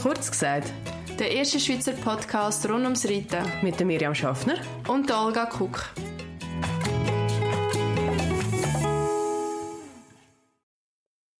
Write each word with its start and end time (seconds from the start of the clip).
Kurz 0.00 0.30
gesagt, 0.30 0.72
Der 1.18 1.30
erste 1.30 1.60
Schweizer 1.60 1.92
Podcast 1.92 2.68
rund 2.68 2.84
ums 2.84 3.06
Reiten. 3.06 3.44
mit 3.62 3.78
der 3.78 3.86
Miriam 3.86 4.14
Schaffner. 4.14 4.56
Und 4.88 5.08
der 5.08 5.18
Olga 5.20 5.46
Kuck. 5.46 5.90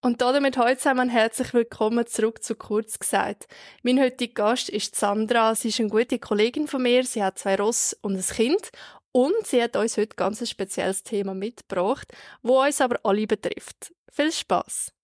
Und 0.01 0.21
damit 0.21 0.57
heute 0.57 0.77
zusammen 0.77 1.09
herzlich 1.09 1.53
willkommen 1.53 2.05
zurück 2.05 2.43
zu 2.43 2.55
Kurz 2.55 2.99
gesagt. 2.99 3.47
Mein 3.81 3.99
heutiger 3.99 4.33
Gast 4.45 4.69
ist 4.69 4.95
Sandra. 4.95 5.55
Sie 5.55 5.69
ist 5.69 5.79
eine 5.79 5.89
gute 5.89 6.19
Kollegin 6.19 6.67
von 6.67 6.83
mir. 6.83 7.03
Sie 7.03 7.23
hat 7.23 7.39
zwei 7.39 7.55
Ross 7.55 7.97
und 8.01 8.15
ein 8.15 8.21
Kind. 8.21 8.69
Und 9.11 9.47
sie 9.47 9.63
hat 9.63 9.75
uns 9.75 9.97
heute 9.97 10.15
ganz 10.15 10.41
ein 10.41 10.47
spezielles 10.47 11.03
Thema 11.03 11.33
mitgebracht, 11.33 12.13
wo 12.43 12.61
uns 12.63 12.81
aber 12.81 12.99
alle 13.03 13.25
betrifft. 13.25 13.93
Viel 14.11 14.31
Spaß. 14.31 14.94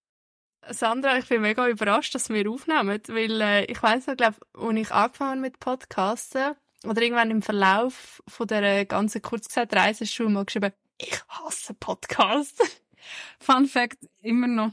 Sandra, 0.70 1.18
ich 1.18 1.28
bin 1.28 1.42
mega 1.42 1.68
überrascht, 1.68 2.14
dass 2.14 2.30
wir 2.30 2.50
aufnehmen, 2.50 3.02
weil 3.08 3.42
äh, 3.42 3.66
ich 3.66 3.82
weiss 3.82 4.08
noch, 4.08 4.16
glaube, 4.16 4.38
als 4.54 4.76
ich 4.78 4.92
angefangen 4.92 5.42
mit 5.42 5.60
Podcasten 5.60 6.56
oder 6.86 7.02
irgendwann 7.02 7.32
im 7.32 7.42
Verlauf 7.42 8.22
von 8.28 8.48
der 8.48 8.86
ganzen 8.86 9.22
kurz 9.22 9.48
gesagt 9.48 9.76
Reise 9.76 10.06
hast 10.06 10.18
du 10.18 10.30
mal 10.30 10.46
geschrieben, 10.46 10.72
ich 10.98 11.20
hasse 11.28 11.74
Podcasts. 11.74 12.82
Fun 13.40 13.66
Fact, 13.66 13.98
immer 14.22 14.48
noch. 14.48 14.72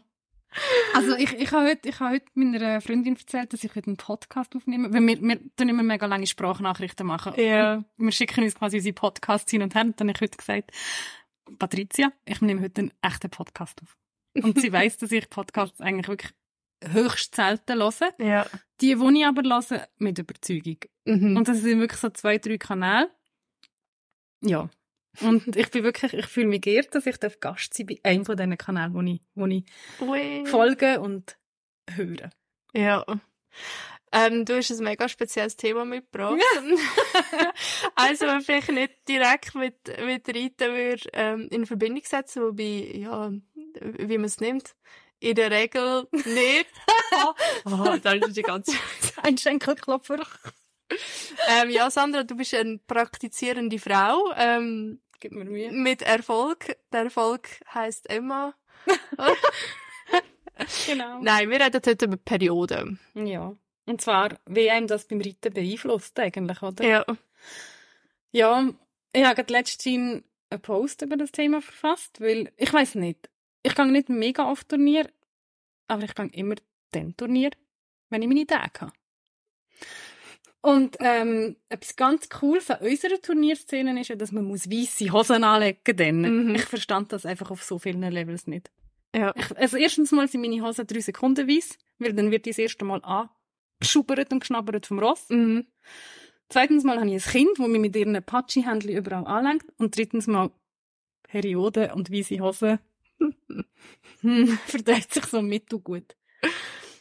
Also 0.95 1.15
ich, 1.15 1.33
ich 1.35 1.53
habe 1.53 1.69
heute, 1.69 1.89
ich 1.89 2.01
habe 2.01 2.15
heute 2.15 2.27
meiner 2.35 2.81
Freundin 2.81 3.17
erzählt, 3.17 3.53
dass 3.53 3.65
ich 3.65 3.75
heute 3.75 3.89
einen 3.89 3.97
Podcast 3.97 4.57
aufnehme, 4.57 4.93
weil 4.93 5.07
wir, 5.07 5.21
wir 5.21 5.57
tun 5.57 5.69
immer 5.69 5.83
mega 5.83 6.07
lange 6.07 6.27
Sprachnachrichten 6.27 7.07
machen. 7.07 7.35
Ja. 7.37 7.77
Und 7.77 7.87
Wir 7.99 8.13
schicken 8.13 8.45
uns 8.45 8.55
quasi 8.55 8.77
unsere 8.77 8.95
Podcasts 8.95 9.51
hin 9.51 9.63
und 9.63 9.75
her. 9.75 9.83
Und 9.83 10.01
dann 10.01 10.09
habe 10.09 10.17
ich 10.17 10.23
heute 10.23 10.39
gesagt, 10.39 10.71
Patricia, 11.59 12.13
ich 12.25 12.41
nehme 12.41 12.63
heute 12.63 12.81
einen 12.83 12.93
echten 13.03 13.31
Podcast 13.31 13.83
auf. 13.83 13.97
Und 14.43 14.61
sie 14.61 14.73
weiss, 14.73 14.97
dass 14.99 15.13
ich 15.13 15.29
Podcasts 15.31 15.81
eigentlich 15.81 16.09
wirklich 16.09 16.33
höchst 16.93 17.35
selten 17.35 17.79
höre. 17.79 18.15
Ja. 18.19 18.47
Die, 18.81 18.95
die 18.95 19.19
ich 19.19 19.27
aber 19.27 19.43
höre, 19.43 19.89
mit 19.99 20.19
Überzeugung. 20.19 20.79
Mhm. 21.05 21.37
Und 21.37 21.49
das 21.49 21.59
sind 21.59 21.81
wirklich 21.81 22.01
so 22.01 22.11
zwei, 22.11 22.39
drei 22.39 22.59
Kanäle. 22.59 23.11
Ja. 24.43 24.71
Und 25.21 25.57
ich 25.57 25.71
bin 25.71 25.85
wirklich, 25.85 26.13
ich 26.15 26.27
fühle 26.27 26.47
mich 26.47 26.61
geehrt, 26.61 26.95
dass 26.95 27.07
ich 27.07 27.19
Gast 27.41 27.75
sein 27.75 27.87
bei 27.87 27.99
einem 28.03 28.25
von 28.25 28.37
diesen 28.37 28.59
Kanälen, 28.59 28.95
wo 28.95 29.01
ich, 29.01 29.21
wo 29.35 29.47
ich 29.47 29.65
Ui. 30.01 30.47
folge 30.47 31.01
und 31.01 31.37
höre. 31.91 32.31
Ja. 32.75 33.05
Ähm, 34.11 34.45
du 34.45 34.57
hast 34.57 34.71
ein 34.71 34.85
mega 34.85 35.09
spezielles 35.09 35.57
Thema 35.57 35.85
mitgebracht. 35.85 36.41
also, 37.95 38.27
wenn 38.27 38.41
vielleicht 38.41 38.73
nicht 38.73 39.09
direkt 39.09 39.55
mit, 39.55 39.75
mit 40.05 40.29
Reiten 40.29 40.75
würde, 40.75 41.03
ähm, 41.13 41.49
in 41.51 41.67
Verbindung 41.67 42.03
setzen, 42.05 42.43
wobei, 42.43 42.91
ja, 42.95 43.31
wie 43.81 44.19
man 44.19 44.27
es 44.27 44.41
nimmt. 44.41 44.75
In 45.21 45.35
der 45.35 45.51
Regel 45.51 46.07
nicht. 46.13 46.69
oh, 47.65 47.97
da 48.03 48.13
ist 48.13 48.37
die 48.37 48.43
ganze 48.43 48.77
Ein 49.23 49.37
Schenkelklopfer. 49.37 50.21
ähm, 51.49 51.71
ja, 51.71 51.91
Sandra, 51.91 52.23
du 52.23 52.37
bist 52.37 52.55
eine 52.55 52.79
praktizierende 52.79 53.79
Frau, 53.79 54.33
ähm, 54.37 55.01
Gib 55.21 55.33
mir 55.33 55.45
Mühe. 55.45 55.73
mit 55.73 56.03
Erfolg. 56.03 56.77
Der 56.93 57.05
Erfolg 57.05 57.49
heisst 57.75 58.09
Emma. 58.09 58.55
Genau. 60.87 61.21
Nein, 61.21 61.51
wir 61.51 61.61
reden 61.61 61.81
heute 61.87 62.05
über 62.05 62.17
Perioden. 62.17 62.99
Ja. 63.15 63.55
Und 63.87 64.01
zwar, 64.01 64.39
wie 64.47 64.71
einem 64.71 64.87
das 64.87 65.07
beim 65.07 65.21
Reiten 65.21 65.53
beeinflusst, 65.53 66.19
eigentlich, 66.19 66.61
oder? 66.63 66.85
Ja. 66.85 67.07
Ja, 68.33 68.69
ich 69.13 69.25
habe 69.25 69.45
letztens 69.49 70.23
einen 70.51 70.63
Post 70.63 71.03
über 71.03 71.17
das 71.17 71.33
Thema 71.33 71.63
verfasst, 71.63 72.21
weil, 72.21 72.53
ich 72.57 72.73
weiß 72.73 72.97
nicht, 72.97 73.31
ich 73.63 73.75
gehe 73.75 73.87
nicht 73.87 74.09
mega 74.09 74.51
oft 74.51 74.69
Turnier, 74.69 75.09
aber 75.89 76.05
ich 76.05 76.15
gehe 76.15 76.27
immer 76.33 76.57
dann 76.93 77.17
Turnier, 77.17 77.51
wenn 78.11 78.23
ich 78.23 78.29
meine 78.29 78.47
Tage 78.47 78.81
habe. 78.81 78.93
Und 80.61 80.97
ähm, 81.01 81.57
etwas 81.69 81.95
ganz 81.95 82.29
Cooles 82.29 82.71
an 82.71 82.81
unserer 82.81 83.21
Turnierszene 83.21 84.01
ist 84.01 84.09
ja, 84.09 84.17
dass 84.17 84.33
man 84.33 84.45
muss 84.45 84.69
weisse 84.69 85.13
Hosen 85.13 85.45
anlegen 85.45 85.97
dann. 85.97 86.21
Mhm. 86.49 86.55
Ich 86.57 86.65
verstand 86.65 87.13
das 87.13 87.25
einfach 87.25 87.51
auf 87.51 87.63
so 87.63 87.79
vielen 87.79 88.03
Levels 88.03 88.47
nicht. 88.47 88.71
Ja. 89.15 89.33
Ich, 89.37 89.57
also 89.57 89.77
erstens 89.77 90.13
mal 90.13 90.29
sind 90.29 90.41
meine 90.41 90.63
Hosen 90.63 90.87
drei 90.87 91.01
Sekunden 91.01 91.49
weiss, 91.49 91.79
weil 91.99 92.13
dann 92.13 92.31
wird 92.31 92.47
die 92.47 92.51
das 92.51 92.59
erste 92.59 92.85
Mal 92.85 93.01
angeschubbert 93.81 94.33
und 94.33 94.41
geschnabbert 94.41 94.87
vom 94.87 94.99
Ross. 94.99 95.29
Mhm. 95.29 95.67
Zweitens 96.49 96.83
mal 96.83 96.99
habe 96.99 97.15
ich 97.15 97.25
ein 97.25 97.33
Kind, 97.33 97.59
das 97.59 97.69
mich 97.69 97.81
mit 97.81 97.95
ihren 97.95 98.23
Patschi-Händchen 98.23 98.91
überall 98.91 99.27
anlenkt. 99.27 99.67
Und 99.79 99.97
drittens 99.97 100.27
mal 100.27 100.51
Periode 101.23 101.95
und 101.95 102.11
weisse 102.11 102.41
Hosen. 102.41 102.79
hm, 104.21 104.59
verteilt 104.67 105.13
sich 105.13 105.27
so 105.27 105.43
mittelgut. 105.43 106.17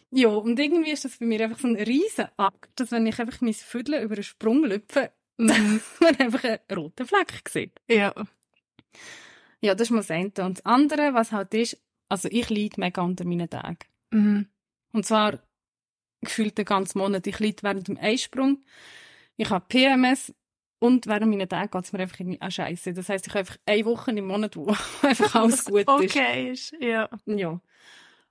Ja, 0.10 0.30
und 0.30 0.60
irgendwie 0.60 0.92
ist 0.92 1.06
das 1.06 1.18
bei 1.18 1.26
mir 1.26 1.42
einfach 1.42 1.60
so 1.60 1.68
ein 1.68 1.76
riesen 1.76 2.28
Akt, 2.38 2.80
dass 2.80 2.92
wenn 2.92 3.06
ich 3.08 3.20
einfach 3.20 3.42
mein 3.42 3.54
Viertel 3.54 4.02
über 4.02 4.16
einen 4.16 4.24
Sprung 4.24 4.64
lüpfe, 4.64 5.12
man 5.38 5.82
einfach 6.18 6.44
einen 6.44 6.60
roten 6.74 7.06
Fleck 7.06 7.50
sieht. 7.50 7.74
Ja. 7.88 8.14
Ja, 9.62 9.76
das 9.76 9.88
ist 9.88 9.92
mal 9.92 9.98
das 9.98 10.12
eine. 10.12 10.32
Und 10.38 10.58
das 10.58 10.66
andere, 10.66 11.14
was 11.14 11.32
halt 11.32 11.54
ist, 11.54 11.82
also 12.10 12.30
ich 12.32 12.50
leide 12.50 12.80
mega 12.80 13.02
unter 13.02 13.26
meinen 13.26 13.50
Tagen. 13.50 13.80
Mhm. 14.12 14.48
Und 14.94 15.06
zwar 15.06 15.40
gefühlt 16.22 16.58
den 16.58 16.66
ganzen 16.66 17.00
Monat. 17.00 17.28
Ich 17.28 17.40
leide 17.40 17.64
während 17.64 17.88
dem 17.88 17.98
Eisprung. 17.98 18.64
Ich 19.36 19.50
habe 19.50 19.66
PMS. 19.68 20.34
Und 20.80 21.08
während 21.08 21.32
meiner 21.32 21.50
Tage 21.50 21.70
geht 21.70 21.84
es 21.86 21.94
mir 21.94 22.00
einfach 22.00 22.20
irgendwie 22.20 22.42
auch 22.42 22.52
scheiße. 22.52 22.94
Das 22.94 23.10
heisst, 23.10 23.28
ich 23.28 23.34
habe 23.34 23.40
einfach 23.40 23.58
eine 23.66 23.86
Woche 23.86 24.12
im 24.12 24.28
Monat, 24.28 24.56
wo 24.56 24.68
einfach 25.02 25.36
alles 25.36 25.66
gut 25.66 25.82
ist. 25.82 25.90
Okay 25.90 26.52
ist, 26.52 26.74
ja. 26.80 27.10
Ja. 27.26 27.60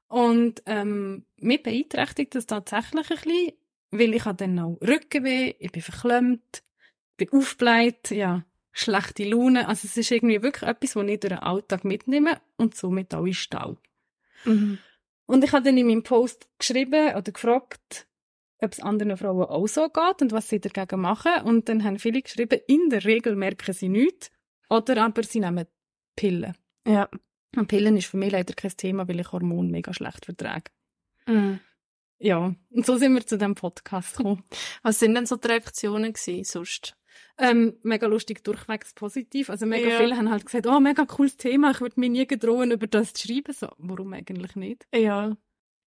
Und 0.08 0.62
ähm, 0.66 1.24
mich 1.38 1.62
beeinträchtigt 1.62 2.34
das 2.36 2.46
tatsächlich 2.46 3.10
ein 3.10 3.16
bisschen, 3.16 3.52
weil 3.90 4.14
ich 4.14 4.24
habe 4.24 4.36
dann 4.36 4.58
auch 4.58 4.78
Rückenweh, 4.80 5.54
ich 5.58 5.72
bin 5.72 5.82
verklemmt, 5.82 6.62
bin 7.16 7.32
aufgebläht, 7.32 8.10
ja, 8.10 8.44
schlechte 8.70 9.24
Laune. 9.24 9.66
Also 9.66 9.86
es 9.86 9.96
ist 9.96 10.12
irgendwie 10.12 10.42
wirklich 10.42 10.68
etwas, 10.68 10.94
was 10.94 11.06
ich 11.06 11.20
durch 11.20 11.32
den 11.32 11.42
Alltag 11.42 11.84
mitnehme 11.84 12.40
und 12.56 12.76
somit 12.76 13.14
auch 13.14 13.24
in 13.24 13.34
Stau. 13.34 13.78
Mhm. 14.44 14.78
Und 15.26 15.42
ich 15.42 15.52
habe 15.52 15.64
dann 15.64 15.76
in 15.76 15.88
meinem 15.88 16.04
Post 16.04 16.46
geschrieben 16.58 17.14
oder 17.16 17.32
gefragt, 17.32 18.06
ob 18.60 18.72
es 18.72 18.80
anderen 18.80 19.16
Frauen 19.16 19.44
auch 19.44 19.66
so 19.66 19.88
geht 19.88 20.22
und 20.22 20.32
was 20.32 20.48
sie 20.48 20.60
dagegen 20.60 21.00
machen. 21.00 21.42
Und 21.44 21.68
dann 21.68 21.84
haben 21.84 21.98
viele 21.98 22.22
geschrieben, 22.22 22.60
in 22.66 22.88
der 22.90 23.04
Regel 23.04 23.36
merken 23.36 23.72
sie 23.74 23.88
nichts 23.88 24.30
oder 24.70 25.04
aber 25.04 25.22
sie 25.22 25.40
nehmen 25.40 25.66
Pillen. 26.16 26.54
Ja. 26.86 27.08
Und 27.56 27.68
Pillen 27.68 27.96
ist 27.96 28.06
für 28.06 28.16
mich 28.16 28.32
leider 28.32 28.54
kein 28.54 28.76
Thema, 28.76 29.08
weil 29.08 29.20
ich 29.20 29.32
Hormone 29.32 29.70
mega 29.70 29.92
schlecht 29.94 30.24
vertrage. 30.26 30.70
Mhm. 31.26 31.60
Ja, 32.18 32.54
und 32.70 32.86
so 32.86 32.96
sind 32.96 33.12
wir 33.14 33.26
zu 33.26 33.36
diesem 33.36 33.54
Podcast 33.54 34.16
gekommen. 34.16 34.42
Was 34.82 34.98
sind 34.98 35.14
denn 35.14 35.26
so 35.26 35.36
die 35.36 35.48
Reaktionen 35.48 36.12
gewesen, 36.14 36.44
sonst? 36.44 36.96
ähm, 37.38 37.78
mega 37.82 38.06
lustig, 38.06 38.44
durchwegs 38.44 38.94
positiv. 38.94 39.50
Also 39.50 39.66
mega 39.66 39.88
Ja. 39.88 39.98
viele 39.98 40.16
haben 40.16 40.30
halt 40.30 40.44
gesagt, 40.46 40.66
oh, 40.66 40.80
mega 40.80 41.04
cooles 41.06 41.36
Thema, 41.36 41.70
ich 41.70 41.80
würde 41.80 41.98
mir 42.00 42.08
nie 42.08 42.26
gedrohen, 42.26 42.70
über 42.70 42.86
das 42.86 43.12
zu 43.14 43.28
schreiben. 43.28 43.52
So, 43.52 43.68
warum 43.78 44.12
eigentlich 44.12 44.54
nicht? 44.56 44.86
Ja. 44.94 45.36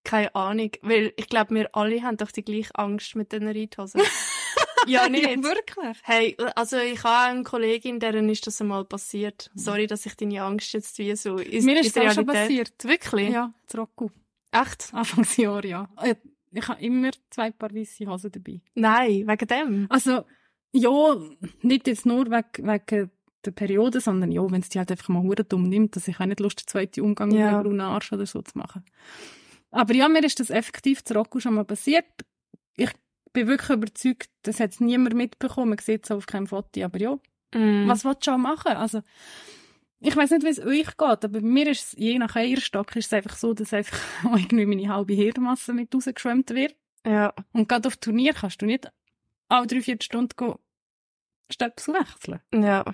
Keine 0.04 0.34
Ahnung. 0.34 0.70
Weil 0.82 1.12
ich 1.16 1.28
glaube, 1.28 1.54
wir 1.54 1.74
alle 1.74 2.02
haben 2.02 2.16
doch 2.16 2.30
die 2.30 2.44
gleiche 2.44 2.74
Angst 2.74 3.16
mit 3.16 3.32
den 3.32 3.46
Reithosen. 3.46 4.00
ja, 4.86 5.08
nicht. 5.08 5.42
wirklich? 5.42 5.98
Hey, 6.02 6.36
also 6.54 6.78
ich 6.78 7.02
habe 7.04 7.30
eine 7.32 7.42
Kollegin, 7.42 8.00
deren 8.00 8.28
ist 8.28 8.46
das 8.46 8.60
einmal 8.60 8.84
passiert. 8.84 9.50
Sorry, 9.54 9.86
dass 9.86 10.06
ich 10.06 10.14
deine 10.16 10.42
Angst 10.42 10.72
jetzt 10.72 10.98
wie 10.98 11.14
so 11.16 11.36
in, 11.36 11.64
Mir 11.64 11.80
ist 11.80 11.96
das 11.96 12.14
schon 12.14 12.26
passiert. 12.26 12.72
Wirklich? 12.82 13.30
Ja, 13.30 13.52
Rocco. 13.76 14.10
Echt? 14.52 14.88
Anfangsjahr, 14.92 15.64
ja. 15.64 15.88
Äh, 16.02 16.14
Ich 16.52 16.66
habe 16.66 16.80
immer 16.82 17.10
zwei 17.30 17.50
Paar 17.52 17.72
weisse 17.74 18.06
Hosen 18.06 18.32
dabei. 18.32 18.60
Nein, 18.74 19.24
wegen 19.28 19.46
dem. 19.46 19.86
Also, 19.88 20.24
ja, 20.72 21.16
nicht 21.62 21.86
jetzt 21.86 22.06
nur 22.06 22.26
wegen, 22.26 22.66
wegen 22.66 23.10
der 23.44 23.50
Periode, 23.52 24.00
sondern 24.00 24.32
ja, 24.32 24.42
wenn 24.50 24.60
es 24.60 24.68
die 24.68 24.78
halt 24.78 24.90
einfach 24.90 25.08
mal 25.08 25.34
dumm 25.34 25.68
nimmt, 25.68 25.94
dass 25.94 26.08
ich 26.08 26.18
auch 26.20 26.26
nicht 26.26 26.40
Lust, 26.40 26.60
den 26.60 26.66
zweiten 26.66 27.00
Umgang 27.02 27.30
Ja. 27.30 27.58
mit 27.58 27.66
einem 27.66 27.80
Arsch 27.80 28.12
oder 28.12 28.26
so 28.26 28.42
zu 28.42 28.58
machen. 28.58 28.84
Aber 29.70 29.94
ja, 29.94 30.08
mir 30.08 30.24
ist 30.24 30.40
das 30.40 30.50
effektiv 30.50 31.04
zu 31.04 31.14
Rocco 31.14 31.38
schon 31.40 31.54
mal 31.54 31.64
passiert. 31.64 32.06
Ich 32.76 32.90
bin 33.32 33.46
wirklich 33.46 33.70
überzeugt, 33.70 34.30
das 34.42 34.58
hat 34.60 34.80
niemand 34.80 35.14
mitbekommen. 35.14 35.70
Man 35.70 35.78
sieht 35.78 36.04
es 36.04 36.10
auf 36.10 36.26
keinem 36.26 36.46
Foto, 36.46 36.82
aber 36.82 36.98
ja, 36.98 37.18
Mhm. 37.54 37.88
was 37.88 38.04
willst 38.04 38.26
du 38.26 38.30
schon 38.32 38.42
machen? 38.42 38.72
Also, 38.76 39.02
ich 40.00 40.14
weiß 40.16 40.30
nicht, 40.30 40.44
wie 40.44 40.48
es 40.48 40.60
euch 40.60 40.96
geht, 40.96 41.24
aber 41.24 41.40
mir 41.40 41.68
ist 41.68 41.84
es, 41.92 41.98
je 41.98 42.18
nach 42.18 42.34
Eierstock, 42.36 42.94
ist 42.96 43.06
es 43.06 43.12
einfach 43.12 43.36
so, 43.36 43.54
dass 43.54 43.72
einfach 43.74 43.98
irgendwie 44.54 44.66
meine 44.66 44.88
halbe 44.88 45.14
Hirnmasse 45.14 45.72
mit 45.72 45.94
rausgeschwemmt 45.94 46.50
wird. 46.50 46.76
Ja. 47.04 47.34
Und 47.52 47.68
gerade 47.68 47.88
auf 47.88 47.96
Turnier 47.96 48.34
kannst 48.34 48.62
du 48.62 48.66
nicht 48.66 48.90
alle 49.48 49.66
drei, 49.66 49.80
vier 49.82 49.96
Stunden 50.00 50.34
gehen, 50.36 50.54
Stöpsel 51.50 51.94
wechseln. 51.94 52.40
Ja. 52.54 52.84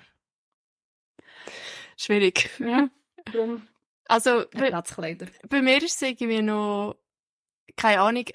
Schwierig. 1.97 2.49
Ja. 2.59 2.89
Darum. 3.31 3.67
Also, 4.07 4.45
bei, 4.53 4.69
Platzkleider. 4.69 5.27
bei 5.49 5.61
mir 5.61 5.77
ist 5.83 5.95
es 5.95 6.01
irgendwie 6.01 6.41
noch, 6.41 6.95
keine 7.75 8.01
Ahnung, 8.01 8.25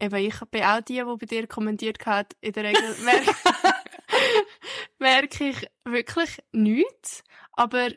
eben 0.00 0.16
ich 0.16 0.38
bin 0.50 0.62
auch 0.62 0.80
die, 0.80 0.94
die 0.94 1.02
bei 1.04 1.26
dir 1.26 1.46
kommentiert 1.46 2.04
hat, 2.06 2.36
in 2.40 2.52
der 2.52 2.64
Regel 2.64 2.94
merke, 3.04 3.34
merke 4.98 5.48
ich 5.48 5.68
wirklich 5.84 6.38
nichts, 6.52 7.22
aber 7.52 7.90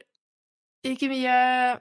irgendwie, 0.82 1.26
äh, 1.26 1.78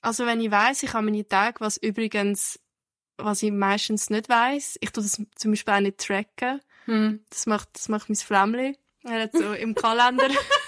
Also 0.00 0.26
wenn 0.26 0.40
ich 0.40 0.50
weiss, 0.50 0.82
ich 0.82 0.92
habe 0.92 1.04
meine 1.06 1.26
Tage, 1.26 1.60
was 1.60 1.76
übrigens, 1.76 2.60
was 3.16 3.42
ich 3.42 3.50
meistens 3.52 4.10
nicht 4.10 4.28
weiss, 4.28 4.76
ich 4.80 4.90
tue 4.90 5.02
das 5.02 5.20
zum 5.34 5.50
Beispiel 5.52 5.74
auch 5.74 5.80
nicht 5.80 5.98
tracken. 5.98 6.60
Hm. 6.84 7.24
Das 7.30 7.46
macht, 7.46 7.68
das 7.72 7.88
macht 7.88 8.08
mein 8.08 8.16
Flämmli. 8.16 8.76
Er 9.04 9.22
hat 9.22 9.32
so 9.32 9.52
im 9.52 9.74
Kalender, 9.74 10.28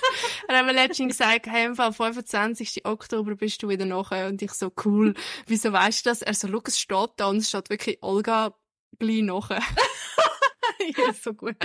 er 0.48 0.58
hat 0.58 0.66
mir 0.66 0.72
letztens 0.72 1.18
gesagt, 1.18 1.46
hey, 1.46 1.74
Fall 1.74 1.92
25. 1.92 2.84
Oktober 2.84 3.36
bist 3.36 3.62
du 3.62 3.68
wieder 3.68 3.84
nachher. 3.84 4.28
Und 4.28 4.42
ich 4.42 4.52
so, 4.52 4.72
cool. 4.84 5.14
Wieso 5.46 5.72
weißt 5.72 6.04
du 6.04 6.10
das? 6.10 6.22
Er 6.22 6.34
so, 6.34 6.48
schau, 6.48 6.62
es 6.64 6.78
steht 6.78 7.10
da 7.16 7.26
und 7.28 7.38
es 7.38 7.48
steht 7.48 7.70
wirklich 7.70 8.02
Olga 8.02 8.54
Bli 8.98 9.22
nachher. 9.22 9.62
ja, 10.96 11.12
so 11.12 11.34
gut. 11.34 11.56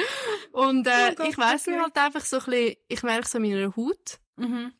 Und 0.51 0.87
äh, 0.87 1.15
Oh 1.17 1.23
ich 1.23 1.37
okay. 1.37 1.71
mir 1.71 1.81
halt 1.81 1.97
einfach 1.97 2.25
so 2.25 2.37
ein 2.37 2.45
bisschen, 2.45 2.75
ich 2.87 3.03
merke 3.03 3.25
es 3.25 3.35
an 3.35 3.41
meiner 3.41 3.75
Haut. 3.75 4.19
Mhm. 4.35 4.73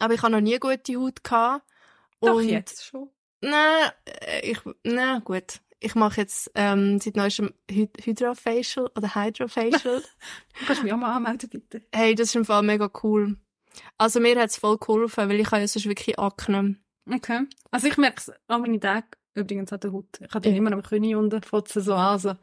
Aber 0.00 0.14
ich 0.14 0.22
habe 0.22 0.32
noch 0.32 0.40
nie 0.40 0.58
gute 0.58 0.96
Haut 0.96 1.24
gehabt. 1.24 1.66
Doch, 2.20 2.36
und 2.36 2.48
jetzt 2.48 2.84
schon. 2.84 3.10
Nein, 3.40 3.90
äh, 4.04 4.50
ich, 4.50 4.58
nein, 4.84 5.22
gut. 5.24 5.60
Ich 5.80 5.94
mache 5.94 6.20
jetzt 6.22 6.50
ähm, 6.54 6.98
seit 7.00 7.16
neuestem 7.16 7.52
Hy 7.70 7.88
Hydrofacial 8.02 8.90
oder 8.96 9.14
Hydrofacial. 9.14 10.02
Du 10.60 10.66
kannst 10.66 10.82
mich 10.82 10.92
auch 10.92 10.96
mal 10.96 11.14
anmelden, 11.14 11.48
bitte. 11.50 11.82
hey, 11.94 12.14
das 12.16 12.28
ist 12.28 12.34
im 12.36 12.44
Fall 12.44 12.62
mega 12.62 12.90
cool. 13.02 13.36
Also 13.96 14.18
mir 14.18 14.36
hat's 14.40 14.56
voll 14.56 14.76
geholfen, 14.78 15.28
weil 15.28 15.38
ich 15.38 15.46
habe 15.52 15.60
ja 15.60 15.68
sonst 15.68 15.86
wirklich 15.86 16.18
Akne. 16.18 16.76
Okay. 17.08 17.46
Also 17.70 17.86
ich 17.86 17.96
merke 17.96 18.16
es 18.18 18.32
an 18.48 18.62
meinen 18.62 18.80
Tagen, 18.80 19.06
übrigens 19.34 19.72
an 19.72 19.80
der 19.80 19.92
Haut. 19.92 20.20
Ich 20.20 20.28
habe 20.30 20.40
den 20.40 20.52
Ja. 20.54 20.58
immer 20.58 20.72
am 20.72 20.82
Knie 20.82 21.14
unten, 21.14 21.40
sie 21.66 21.80
so 21.80 21.94
an, 21.94 22.18
so, 22.18 22.34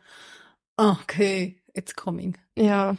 okay, 0.77 1.61
it's 1.73 1.93
coming. 1.95 2.37
Ja. 2.55 2.95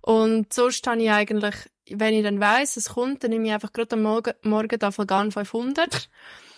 Und 0.00 0.52
sonst 0.52 0.86
habe 0.86 1.02
ich 1.02 1.10
eigentlich, 1.10 1.54
wenn 1.90 2.14
ich 2.14 2.22
dann 2.22 2.40
weiss, 2.40 2.76
es 2.76 2.90
kommt, 2.90 3.22
dann 3.24 3.30
nehme 3.30 3.46
ich 3.46 3.52
einfach 3.52 3.72
gerade 3.72 3.94
am 3.96 4.02
Morgen, 4.02 4.32
Morgen 4.42 4.78
Dafelgan 4.78 5.32
500. 5.32 6.08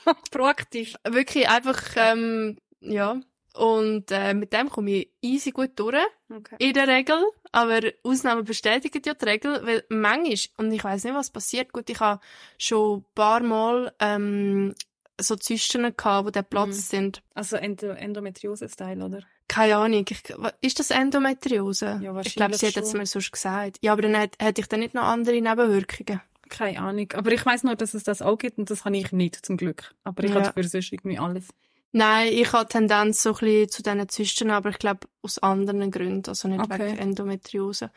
Proaktiv. 0.30 0.94
Wirklich 1.04 1.48
einfach, 1.48 1.82
ähm, 1.96 2.56
ja. 2.80 3.20
Und 3.54 4.10
äh, 4.12 4.34
mit 4.34 4.52
dem 4.52 4.69
komme 4.69 4.90
ich 4.90 5.10
easy 5.20 5.50
gut 5.50 5.70
durch. 5.76 5.96
Okay. 6.30 6.54
In 6.58 6.75
der 6.75 6.86
Regel. 6.86 7.16
Aber 7.50 7.80
Ausnahmen 8.04 8.44
bestätigen 8.44 9.02
ja 9.04 9.14
die 9.14 9.25
Regel, 9.25 9.60
weil 9.66 9.84
manchmal, 9.88 10.36
und 10.66 10.72
ich 10.72 10.84
weiß 10.84 11.04
nicht, 11.04 11.14
was 11.14 11.30
passiert, 11.30 11.72
gut, 11.72 11.88
ich 11.90 11.98
habe 11.98 12.20
schon 12.58 12.98
ein 12.98 13.04
paar 13.14 13.40
Mal 13.42 13.92
ähm, 13.98 14.75
so 15.20 15.34
Zysten 15.34 15.82
gehabt, 15.96 16.26
wo 16.26 16.30
der 16.30 16.42
Platz 16.42 16.69
Mhm. 16.69 16.72
sind. 16.72 17.22
Also 17.34 17.56
Endo 17.56 17.88
Endometriose-Style, 17.88 19.04
oder? 19.04 19.22
Keine 19.48 19.76
Ahnung. 19.78 20.04
Ich, 20.08 20.22
ist 20.60 20.78
das 20.78 20.90
Endometriose? 20.90 22.00
Ja, 22.02 22.20
ich 22.20 22.34
glaube, 22.34 22.56
sie 22.56 22.66
hat 22.66 22.76
wahrscheinlich 22.76 22.76
es 22.76 22.92
mir 22.94 23.06
sonst 23.06 23.32
gesagt. 23.32 23.78
Ja, 23.80 23.92
aber 23.92 24.02
dann 24.02 24.14
hätte 24.14 24.60
ich 24.60 24.69
dann 24.69 24.80
nicht 24.80 24.94
noch 24.94 25.02
andere 25.04 25.40
Nebenwirkungen. 25.40 26.20
Keine 26.50 26.78
Ahnung. 26.80 27.10
Aber 27.14 27.32
ich 27.32 27.44
weiß 27.44 27.64
nur, 27.64 27.75
dass 27.75 27.94
es 27.94 28.04
das 28.04 28.22
auch 28.22 28.36
gibt 28.38 28.58
und 28.58 28.70
das 28.70 28.84
habe 28.84 28.96
ich 28.96 29.10
nicht, 29.12 29.44
zum 29.44 29.56
Glück. 29.56 29.94
Aber 30.04 30.22
ich 30.22 30.30
Ja. 30.30 30.36
habe 30.36 30.46
dafür 30.46 30.64
sonst 30.69 30.92
irgendwie 30.92 31.19
alles. 31.19 31.48
Nein, 31.93 32.32
ich 32.32 32.52
habe 32.52 32.69
Tendenz 32.69 33.23
so 33.23 33.31
ein 33.31 33.38
bisschen 33.38 33.69
zu 33.70 33.82
diesen 33.82 34.08
Zysten, 34.08 34.50
aber 34.50 34.70
ich 34.70 34.79
glaube 34.79 35.08
aus 35.23 35.38
anderen 35.38 35.90
Gründen, 35.90 36.29
also 36.29 36.49
nicht 36.49 36.61
Okay. 36.61 36.79
wegen 36.81 36.99
Endometriose. 36.99 37.90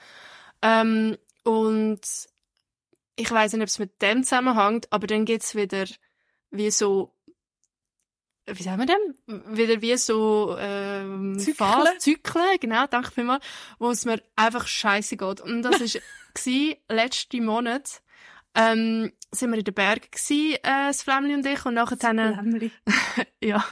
Ähm, 0.61 1.17
und 1.43 2.01
ich 3.15 3.31
weiß 3.31 3.53
nicht, 3.53 3.61
ob 3.61 3.67
es 3.67 3.79
mit 3.79 4.01
dem 4.01 4.23
zusammenhängt, 4.23 4.87
aber 4.91 5.07
dann 5.07 5.25
geht's 5.25 5.55
wieder 5.55 5.85
wie 6.51 6.71
so, 6.71 7.13
wie 8.45 8.63
sagen 8.63 8.79
wir 8.79 8.85
dem? 8.85 9.57
Wieder 9.57 9.81
wie 9.81 9.95
so 9.97 10.55
ähm, 10.59 11.37
Zyklen? 11.39 11.99
Zyklen, 11.99 12.57
genau, 12.59 12.87
danke 12.87 13.11
vielmals, 13.11 13.43
wo 13.79 13.89
es 13.89 14.05
mir 14.05 14.21
einfach 14.35 14.67
scheiße 14.67 15.17
geht. 15.17 15.41
Und 15.41 15.63
das 15.63 15.97
gsi 16.33 16.77
letzten 16.89 17.45
Monat. 17.45 18.01
Ähm, 18.55 19.11
sind 19.31 19.51
wir 19.51 19.57
in 19.57 19.63
den 19.63 19.73
Bergen 19.73 20.07
gsi, 20.11 20.55
äh, 20.55 20.87
das 20.87 21.03
Flämmli 21.03 21.33
und 21.33 21.45
ich, 21.45 21.65
und 21.65 21.75
nachher 21.75 21.95
dann, 21.95 22.71
ja. 23.41 23.63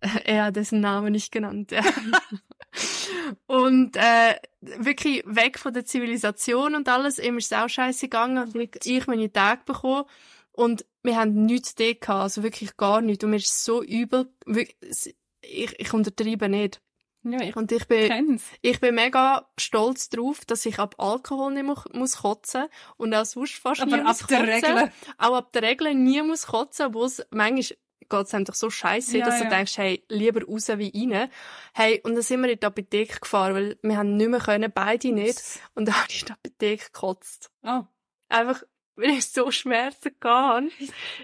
Er 0.24 0.44
hat 0.44 0.56
dessen 0.56 0.80
Namen 0.80 1.12
nicht 1.12 1.32
genannt. 1.32 1.72
Ja. 1.72 1.82
und 3.46 3.96
äh, 3.96 4.36
wirklich 4.60 5.22
weg 5.26 5.58
von 5.58 5.72
der 5.72 5.84
Zivilisation 5.84 6.74
und 6.74 6.88
alles. 6.88 7.18
Ihm 7.18 7.38
ist 7.38 7.52
es 7.52 7.58
auch 7.58 7.68
scheiße 7.68 8.06
gegangen. 8.06 8.52
Ich, 8.54 8.86
ich 8.86 9.06
meine 9.06 9.32
Tage 9.32 9.62
bekommen. 9.64 10.04
Und 10.52 10.86
wir 11.02 11.16
haben 11.16 11.44
nichts 11.44 11.74
da 11.74 11.92
gehabt, 11.92 12.08
also 12.08 12.42
wirklich 12.42 12.76
gar 12.76 13.00
nichts. 13.00 13.24
Und 13.24 13.30
mir 13.30 13.36
ist 13.36 13.64
so 13.64 13.82
übel. 13.82 14.32
wirklich, 14.46 15.14
Ich, 15.42 15.78
ich 15.78 15.92
untertreibe 15.92 16.48
nicht. 16.48 16.80
Ja, 17.28 17.40
ich 17.40 17.56
Und 17.56 17.72
ich 17.72 17.86
bin, 17.88 18.06
kenn's. 18.08 18.44
ich 18.62 18.78
bin 18.80 18.94
mega 18.94 19.48
stolz 19.58 20.08
drauf, 20.10 20.44
dass 20.44 20.64
ich 20.64 20.78
ab 20.78 20.94
Alkohol 20.98 21.52
nicht 21.52 21.64
mu- 21.64 21.98
muss 21.98 22.18
kotzen 22.18 22.66
und 22.98 23.12
auch 23.14 23.24
sonst 23.24 23.54
fast 23.56 23.84
nie 23.84 23.92
Aber 23.94 24.02
muss 24.04 24.22
ab 24.22 24.28
der 24.28 24.38
kotzen 24.46 24.76
Regel. 24.78 24.92
auch 25.18 25.34
ab 25.34 25.52
der 25.52 25.62
Regel 25.62 25.94
nie 25.94 26.22
muss 26.22 26.46
kotzen, 26.46 26.94
wo 26.94 27.04
es 27.04 27.26
manchmal 27.30 27.76
geht's 28.08 28.32
einem 28.34 28.44
doch 28.44 28.54
so 28.54 28.70
scheiße, 28.70 29.18
Ja, 29.18 29.24
dass 29.26 29.38
du 29.38 29.44
ja. 29.44 29.50
denkst, 29.50 29.76
hey, 29.78 30.04
lieber 30.08 30.44
raus 30.46 30.68
wie 30.68 30.92
rein. 31.12 31.28
Hey, 31.74 32.00
und 32.04 32.14
dann 32.14 32.22
sind 32.22 32.40
wir 32.40 32.50
in 32.50 32.60
die 32.60 32.64
Apotheke 32.66 33.18
gefahren, 33.18 33.54
weil 33.54 33.78
wir 33.82 33.96
haben 33.96 34.16
nicht 34.16 34.28
mehr 34.30 34.38
können, 34.38 34.70
beide 34.72 35.10
nicht. 35.10 35.42
Und 35.74 35.86
dann 35.88 35.96
habe 36.00 36.06
ich 36.10 36.20
in 36.22 36.26
die 36.26 36.32
Apotheke 36.32 36.84
gekotzt. 36.92 37.50
Oh. 37.64 37.82
Einfach, 38.28 38.62
weil 38.94 39.10
ich 39.10 39.26
so 39.28 39.50
Schmerzen 39.50 40.12
hatte. 40.22 40.68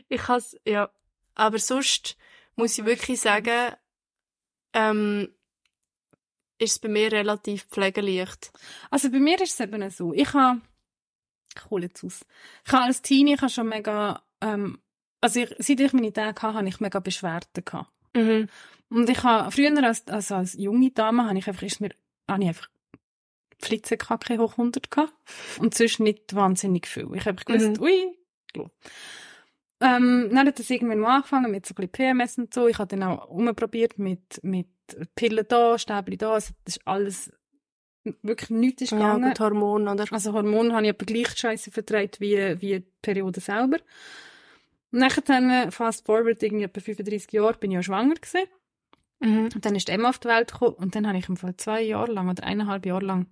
Ich 0.09 0.27
has, 0.27 0.57
ja. 0.67 0.91
Aber 1.37 1.61
sonst 1.61 2.17
muss 2.57 2.77
ich 2.77 2.85
wirklich 2.85 3.21
sagen, 3.21 3.75
ähm, 4.73 5.33
ist 6.63 6.73
es 6.73 6.79
bei 6.79 6.89
mir 6.89 7.11
relativ 7.13 7.65
pflegeleicht. 7.65 8.53
Also 8.91 9.11
bei 9.11 9.19
mir 9.19 9.41
ist 9.41 9.55
es 9.55 9.61
eben 9.61 9.89
so. 9.91 10.13
Ich 10.13 10.33
habe, 10.35 10.61
ich 11.57 11.71
hole 11.71 11.85
jetzt 11.85 12.05
aus. 12.05 12.25
Ich 12.67 12.73
habe 12.73 12.85
als 12.85 13.03
Teenie, 13.03 13.35
ich 13.35 13.41
habe 13.41 13.51
schon 13.51 13.69
mega, 13.69 14.23
ähm, 14.41 14.79
also 15.21 15.41
ich, 15.41 15.55
seit 15.59 15.81
ich 15.81 15.93
meine 15.93 16.13
Tage 16.13 16.41
hatte, 16.43 16.55
habe 16.55 16.69
ich 16.69 16.81
mega 16.81 17.01
Beschwerden 17.01 17.65
gehabt. 17.65 17.91
Mhm. 18.15 18.49
Und 18.91 19.09
ich 19.09 19.23
habe, 19.23 19.51
früher 19.51 19.83
als, 19.83 20.07
also 20.09 20.35
als 20.37 20.55
junge 20.55 20.91
Dame, 20.91 21.27
habe 21.27 21.39
ich 21.39 21.49
einfach, 21.49 21.63
ist 21.63 21.81
mir, 21.81 21.91
habe 22.29 22.43
ich 22.43 22.49
einfach 22.49 22.69
Flitzenkacke 23.59 24.39
hoch 24.39 24.53
100 24.53 24.91
gehabt. 24.91 25.13
Und 25.59 25.75
sonst 25.75 26.01
nicht 26.01 26.35
wahnsinnig 26.35 26.87
viel. 26.87 27.09
Ich 27.15 27.25
habe 27.27 27.43
gewusst, 27.43 27.79
Mhm. 27.79 27.83
ui, 27.83 28.19
lo. 28.55 28.71
Ähm, 29.81 30.31
dann 30.33 30.47
hat 30.47 30.61
es 30.61 30.71
irgendwann 30.71 31.01
mal 31.01 31.17
angefangen 31.17 31.51
mit 31.51 31.67
so 31.67 31.73
ein 31.73 31.77
bisschen 31.77 31.91
PMS 31.91 32.39
und 32.39 32.55
so. 32.55 32.69
Ich 32.69 32.79
habe 32.79 32.89
dann 32.97 33.03
auch 33.03 33.29
umprobiert 33.29 33.99
mit, 33.99 34.39
mit 34.45 34.69
Pillen 35.15 35.47
da, 35.49 35.79
Stäbchen 35.79 36.19
da. 36.19 36.33
Also 36.35 36.53
das 36.65 36.77
ist 36.77 36.87
alles, 36.87 37.33
wirklich 38.23 38.51
nichts 38.51 38.83
ist 38.83 38.91
Ja, 38.93 38.99
gegangen. 38.99 39.29
gut, 39.31 39.41
Hormon, 39.41 39.89
oder? 39.89 40.05
Also 40.11 40.33
Hormone 40.33 40.75
habe 40.75 40.85
ich 40.87 40.93
aber 40.95 41.05
gleich 41.07 41.37
scheiße 41.37 41.71
vertreibt 41.71 42.21
wie, 42.21 42.37
wie 42.61 42.81
die 42.81 42.87
Periode 43.03 43.41
selber. 43.41 43.79
Und 44.91 44.99
nachher 44.99 45.23
dann, 45.23 45.51
äh, 45.51 45.71
fast 45.71 46.05
forward, 46.05 46.43
irgendwie 46.43 46.65
etwa 46.65 46.81
35 46.81 47.33
Jahre, 47.33 47.55
bin 47.59 47.71
ich 47.71 47.77
ja 47.77 47.83
schwanger 47.83 48.15
gewesen. 48.15 48.47
Mhm. 49.21 49.49
Und 49.55 49.65
dann 49.65 49.75
ist 49.75 49.89
Emma 49.89 50.09
auf 50.11 50.19
die 50.19 50.29
Welt 50.29 50.53
gekommen 50.53 50.75
und 50.75 50.95
dann 50.95 51.07
habe 51.07 51.17
ich 51.17 51.29
im 51.29 51.37
Fall 51.37 51.57
zwei 51.57 51.81
Jahre 51.83 52.13
lang 52.13 52.29
oder 52.29 52.43
eineinhalb 52.45 52.85
Jahre 52.85 53.05
lang 53.05 53.27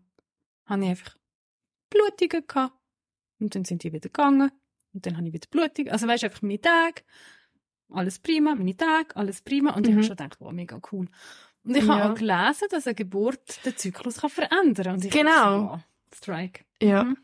habe 0.66 0.84
ich 0.84 0.90
einfach 0.90 1.16
Blutungen 1.90 2.46
gehabt. 2.46 2.74
Und 3.40 3.54
dann 3.54 3.64
sind 3.64 3.82
die 3.82 3.92
wieder 3.92 4.08
gegangen. 4.08 4.52
Und 4.92 5.04
dann 5.06 5.16
habe 5.16 5.26
ich 5.26 5.32
wieder 5.32 5.48
Blutungen. 5.50 5.90
Also 5.90 6.06
weißt 6.06 6.22
du, 6.22 6.26
einfach 6.28 6.42
meine 6.42 6.60
Tage. 6.60 7.02
Alles 7.92 8.18
prima, 8.18 8.54
meine 8.54 8.76
Tage, 8.76 9.14
alles 9.16 9.40
prima. 9.42 9.74
Und 9.74 9.86
ich 9.86 9.92
Mhm. 9.92 9.98
habe 9.98 10.06
schon 10.06 10.16
gedacht, 10.16 10.36
wow, 10.40 10.52
mega 10.52 10.80
cool. 10.92 11.08
Und 11.64 11.76
ich 11.76 11.84
Ja. 11.84 11.94
habe 11.98 12.12
auch 12.12 12.18
gelesen, 12.18 12.68
dass 12.70 12.86
eine 12.86 12.94
Geburt 12.94 13.64
den 13.64 13.76
Zyklus 13.76 14.18
kann 14.18 14.30
verändern 14.30 14.84
kann. 14.84 14.94
Und 14.94 15.04
ich 15.04 15.10
Genau. 15.10 15.30
dachte 15.30 15.68
wow, 15.72 15.80
Strike. 16.14 16.64
Ja, 16.82 17.04
Mhm. 17.04 17.16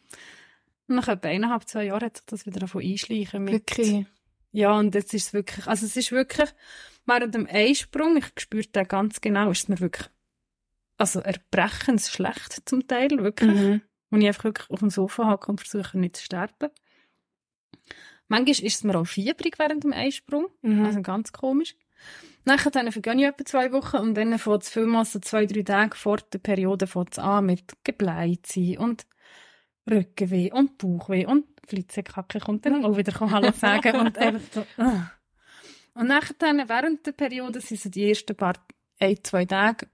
Und 0.88 0.94
nach 0.96 1.08
etwa 1.08 1.28
eineinhalb, 1.28 1.66
zwei 1.68 1.86
Jahren 1.86 2.04
hat 2.04 2.16
sich 2.18 2.26
das 2.26 2.46
wieder 2.46 2.60
davon 2.60 2.80
einschleichen 2.82 3.42
mit, 3.42 3.52
wirklich. 3.54 4.06
ja, 4.52 4.72
und 4.78 4.94
jetzt 4.94 5.12
ist 5.14 5.26
es 5.28 5.32
wirklich, 5.32 5.66
also 5.66 5.84
es 5.84 5.96
ist 5.96 6.12
wirklich, 6.12 6.48
während 7.06 7.34
dem 7.34 7.46
Einsprung, 7.48 8.16
ich 8.16 8.26
spüre 8.38 8.66
den 8.68 8.86
ganz 8.86 9.20
genau, 9.20 9.50
ist 9.50 9.64
es 9.64 9.68
mir 9.68 9.80
wirklich, 9.80 10.08
also 10.96 11.18
erbrechend 11.20 12.02
schlecht 12.02 12.68
zum 12.68 12.86
Teil, 12.86 13.10
wirklich. 13.18 13.50
Mhm. 13.50 13.82
Und 14.10 14.20
ich 14.20 14.28
einfach 14.28 14.44
wirklich 14.44 14.70
auf 14.70 14.78
dem 14.78 14.90
Sofa 14.90 15.28
hocke 15.28 15.50
und 15.50 15.60
versuche 15.60 15.98
nicht 15.98 16.16
zu 16.18 16.22
sterben. 16.24 16.70
Manchmal 18.28 18.66
ist 18.66 18.76
es 18.76 18.84
mir 18.84 18.96
auch 18.98 19.06
fiebrig 19.06 19.58
während 19.58 19.84
dem 19.84 19.92
Einsprung, 19.92 20.48
Mhm. 20.62 20.84
also 20.84 21.00
ganz 21.02 21.32
komisch. 21.32 21.76
Nachher 22.44 22.70
dann 22.70 22.90
vergehen 22.92 23.18
ich 23.18 23.26
etwa 23.26 23.44
zwei 23.44 23.72
Wochen 23.72 23.96
und 23.96 24.14
dann 24.14 24.38
fängt 24.38 24.62
es 24.62 24.68
vielmals 24.70 25.12
so 25.12 25.18
zwei, 25.18 25.46
drei 25.46 25.62
Tage 25.62 25.96
vor 25.96 26.18
der 26.18 26.38
Periode 26.38 26.86
fängt 26.86 27.12
es 27.12 27.18
an 27.18 27.46
mit 27.46 27.72
Gebleiht 27.84 28.46
sein 28.46 28.78
und 28.78 29.06
Rückenweh 29.90 30.52
und 30.52 30.78
Bauchweh 30.78 31.26
und 31.26 31.44
Flitzekacke 31.66 32.40
kommt 32.40 32.66
dann 32.66 32.84
auch 32.84 32.96
wieder 32.96 33.18
Hallo 33.18 33.50
sagen 33.52 33.96
und 34.00 34.18
einfach 34.18 34.40
so. 34.52 34.66
Und 35.94 36.08
nachher 36.08 36.34
dann, 36.38 36.68
während 36.68 37.06
der 37.06 37.12
Periode 37.12 37.60
sind 37.60 37.80
so 37.80 37.88
die 37.88 38.08
ersten 38.08 38.36
paar, 38.36 38.54
ein, 39.00 39.16
zwei 39.24 39.44
Tage, 39.44 39.88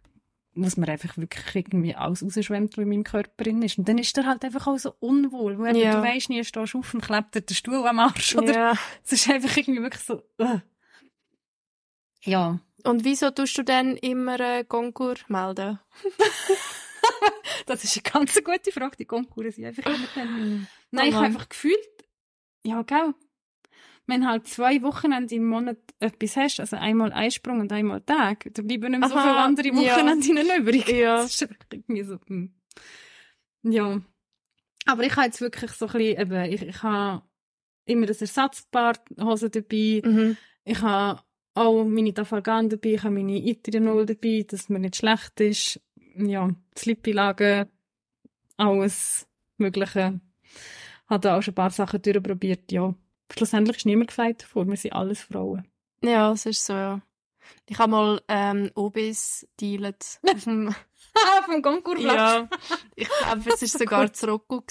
wo 0.54 0.68
man 0.80 0.88
einfach 0.90 1.16
wirklich 1.16 1.54
irgendwie 1.56 1.94
alles 1.94 2.22
rausschwemmt, 2.22 2.76
was 2.76 2.82
in 2.82 2.88
meinem 2.88 3.04
Körper 3.04 3.42
drin 3.44 3.62
ist. 3.62 3.78
Und 3.78 3.88
dann 3.88 3.98
ist 3.98 4.16
er 4.18 4.26
halt 4.26 4.44
einfach 4.44 4.66
auch 4.66 4.78
so 4.78 4.94
unwohl, 5.00 5.58
weil 5.58 5.76
Ja. 5.76 5.96
du 5.96 6.02
weisst 6.02 6.28
nie, 6.28 6.44
stehst 6.44 6.74
du 6.74 6.78
auf 6.80 6.94
und 6.94 7.00
klebt 7.00 7.34
dir 7.34 7.40
der 7.40 7.54
Stuhl 7.54 7.86
am 7.86 7.98
Arsch, 7.98 8.34
oder? 8.36 8.52
Ja. 8.54 8.72
Es 9.04 9.12
ist 9.12 9.30
einfach 9.30 9.56
irgendwie 9.56 9.82
wirklich 9.82 10.02
so, 10.04 10.22
uh. 10.40 10.60
Ja. 12.24 12.58
Und 12.84 13.04
wieso 13.04 13.30
tust 13.30 13.56
du 13.58 13.62
dann 13.64 13.96
immer 13.96 14.38
äh, 14.40 14.64
Konkurs 14.64 15.20
melden? 15.28 15.78
Das 17.66 17.84
ist 17.84 17.96
eine 17.96 18.02
ganz 18.24 18.34
gute 18.42 18.72
Frage. 18.72 18.96
Die 18.96 19.04
Konkurrenz 19.04 19.56
sind 19.56 19.64
einfach 19.66 19.86
immer 19.86 20.06
dann. 20.14 20.66
Nein, 20.90 21.06
ich 21.08 21.12
Oh 21.12 21.16
habe 21.16 21.22
Mann. 21.22 21.24
einfach 21.26 21.48
gefühlt, 21.48 21.78
ja, 22.64 22.82
gell. 22.82 23.14
Wenn 24.12 24.26
halt 24.28 24.46
zwei 24.46 24.82
Wochenende 24.82 25.34
im 25.34 25.46
Monat 25.46 25.78
etwas 25.98 26.36
hast, 26.36 26.60
also 26.60 26.76
einmal 26.76 27.12
Einsprung 27.12 27.60
und 27.60 27.72
einmal 27.72 28.02
Tag, 28.02 28.48
dann 28.52 28.66
bleiben 28.66 28.90
nicht 28.90 29.00
mehr 29.00 29.08
so 29.08 29.16
Aha, 29.16 29.22
viele 29.22 29.36
andere 29.36 29.68
ja. 29.68 29.96
Wochenende 29.96 30.56
übrig. 30.58 30.88
Ja. 30.88 31.16
Das 31.22 31.40
ist 31.40 31.48
irgendwie 31.70 32.02
so, 32.02 32.18
hm. 32.26 32.52
Ja. 33.62 34.00
Aber 34.84 35.04
ich 35.04 35.16
habe 35.16 35.26
jetzt 35.26 35.40
wirklich 35.40 35.70
so 35.72 35.86
ein 35.86 35.92
bisschen, 35.92 36.20
eben, 36.20 36.52
ich, 36.52 36.62
ich 36.62 36.82
habe 36.82 37.22
immer 37.86 38.06
ein 38.06 38.16
Ersatzpaar 38.18 38.94
Hosen 39.20 39.50
dabei. 39.50 40.02
Mhm. 40.04 40.36
Ich 40.64 40.80
habe 40.82 41.22
auch 41.54 41.84
meine 41.84 42.14
Tafalgan 42.14 42.68
dabei, 42.68 42.94
ich 42.94 43.02
habe 43.02 43.14
meine 43.14 43.38
Itrinol 43.38 44.06
dabei, 44.06 44.44
dass 44.46 44.68
mir 44.68 44.78
nicht 44.78 44.96
schlecht 44.96 45.40
ist. 45.40 45.80
Ja, 46.16 46.50
Slippi-Lagen, 46.76 47.68
alles 48.56 49.26
Mögliche. 49.56 50.20
Habe 51.08 51.20
da 51.20 51.38
auch 51.38 51.42
schon 51.42 51.52
ein 51.52 51.56
paar 51.56 51.70
Sachen 51.70 52.02
durchprobiert, 52.02 52.70
ja. 52.72 52.94
Schlussendlich 53.34 53.78
ist 53.78 53.86
niemand 53.86 54.08
gefeit 54.08 54.42
davor, 54.42 54.66
wir 54.68 54.76
sind 54.76 54.92
alles 54.92 55.22
Frauen. 55.22 55.66
Ja, 56.02 56.32
es 56.32 56.46
ist 56.46 56.64
so, 56.64 56.72
ja. 56.74 57.00
Ich 57.68 57.78
habe 57.78 57.90
mal 57.90 58.20
ähm, 58.28 58.70
OBs 58.74 59.46
dealet. 59.60 60.20
auf 60.22 60.44
dem- 60.44 60.74
Vom 61.44 61.60
Konkursplatz. 61.60 62.14
ja, 62.16 62.48
ich 62.96 63.06
glaube, 63.08 63.40
es 63.50 63.60
war 63.60 63.68
sogar 63.80 64.08
das 64.08 64.26
Rocco. 64.26 64.62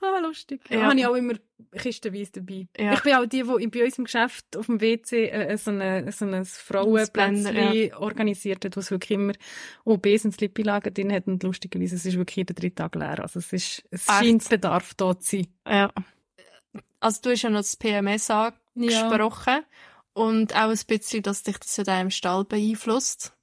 Ah, 0.00 0.18
lustig. 0.20 0.60
Ja. 0.68 0.78
Ja. 0.78 0.84
Habe 0.86 0.98
ich 0.98 1.06
auch 1.06 1.14
immer 1.14 1.34
kistenweise 1.76 2.32
dabei. 2.32 2.66
Ja. 2.76 2.94
Ich 2.94 3.02
bin 3.02 3.14
auch 3.14 3.26
die, 3.26 3.42
die 3.44 3.66
bei 3.68 3.84
uns 3.84 3.96
im 3.98 4.04
Geschäft 4.04 4.56
auf 4.56 4.66
dem 4.66 4.80
WC 4.80 5.28
äh, 5.28 5.56
so, 5.56 5.70
eine, 5.70 6.10
so 6.10 6.24
ein 6.24 6.44
Frauenplätzchen 6.44 7.44
Blender, 7.44 8.00
organisiert 8.00 8.64
hat, 8.64 8.74
wo 8.76 8.80
es 8.80 8.90
wirklich 8.90 9.12
immer 9.12 9.34
OBs 9.84 10.24
und 10.24 10.32
Slippi-Lagen 10.32 10.92
drin 10.94 11.12
hat. 11.12 11.26
Und 11.28 11.42
lustigerweise, 11.44 11.94
es 11.94 12.06
ist 12.06 12.16
wirklich 12.16 12.36
jeden 12.38 12.56
drei 12.56 12.70
Tage 12.70 12.98
leer. 12.98 13.20
Also 13.20 13.38
es, 13.38 13.52
ist, 13.52 13.84
es 13.90 14.08
Echt? 14.08 14.18
scheint 14.18 14.48
Bedarf 14.48 14.94
da 14.94 15.16
zu 15.18 15.36
sein. 15.36 15.46
Ja. 15.68 15.92
Also 17.02 17.20
du 17.22 17.30
hast 17.30 17.42
ja 17.42 17.50
noch 17.50 17.58
das 17.60 17.76
PMS 17.76 18.30
angesprochen. 18.30 19.64
Und 20.14 20.54
auch 20.54 20.68
ein 20.70 20.78
bisschen, 20.86 21.22
dass 21.22 21.42
dich 21.42 21.58
das 21.58 21.76
ja 21.78 21.84
da 21.84 22.00
im 22.00 22.10
Stall 22.10 22.44
beeinflusst. 22.44 23.34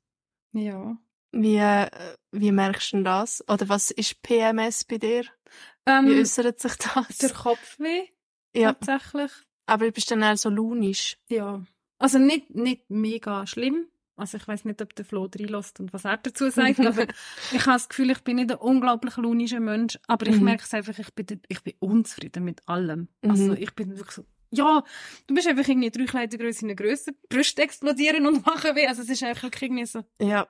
Ja. 0.53 0.97
Wie, 1.31 1.57
äh, 1.57 1.89
wie 2.31 2.51
merkst 2.51 2.91
du 2.93 2.97
denn 2.97 3.03
das? 3.05 3.43
Oder 3.49 3.69
was 3.69 3.91
ist 3.91 4.21
PMS 4.21 4.83
bei 4.85 4.97
dir? 4.97 5.23
Wie 5.23 5.91
Ähm, 5.91 6.19
äußert 6.21 6.59
sich 6.59 6.75
das? 6.75 7.17
der 7.17 7.31
Kopfweh, 7.31 8.07
ja, 8.55 8.73
tatsächlich. 8.73 9.31
aber 9.65 9.85
du 9.85 9.91
bist 9.91 10.11
dann 10.11 10.21
eher 10.21 10.37
so 10.37 10.49
launisch. 10.49 11.17
Ja. 11.27 11.63
Also 11.97 12.19
nicht, 12.19 12.51
nicht 12.51 12.89
mega 12.89 13.45
schlimm. 13.47 13.87
Also 14.19 14.37
ich 14.37 14.47
weiß 14.47 14.65
nicht, 14.65 14.81
ob 14.81 14.93
der 14.95 15.05
Flo 15.05 15.23
reinlässt 15.33 15.79
und 15.79 15.93
was 15.93 16.05
er 16.05 16.17
dazu 16.17 16.49
sagt, 16.49 16.79
aber 16.79 17.03
ich 17.51 17.61
habe 17.65 17.73
das 17.73 17.89
Gefühl, 17.89 18.11
ich 18.11 18.19
bin 18.23 18.35
nicht 18.37 18.51
ein 18.51 18.57
unglaublich 18.57 19.15
launischer 19.17 19.59
Mensch, 19.59 19.97
aber 20.07 20.27
ich 20.27 20.37
Mhm. 20.37 20.43
merke 20.45 20.63
es 20.63 20.73
einfach, 20.73 20.97
ich 20.99 21.13
bin, 21.13 21.41
ich 21.47 21.61
bin 21.63 21.73
unzufrieden 21.79 22.43
mit 22.43 22.67
allem. 22.67 23.07
Mhm. 23.23 23.29
Also 23.31 23.53
ich 23.53 23.73
bin 23.73 23.89
wirklich 23.95 24.11
so, 24.11 24.25
ja, 24.51 24.83
du 25.27 25.33
bist 25.35 25.47
einfach 25.47 25.67
irgendwie 25.67 25.91
drei 25.91 26.05
Kleidergröße 26.05 26.61
in 26.61 26.67
der 26.69 26.75
Größe, 26.75 27.11
Brüste 27.29 27.61
explodieren 27.61 28.25
und 28.27 28.45
machen 28.45 28.75
weh, 28.75 28.87
also 28.87 29.01
es 29.03 29.09
ist 29.09 29.23
einfach 29.23 29.49
irgendwie 29.61 29.85
so, 29.85 30.03
Ja. 30.21 30.47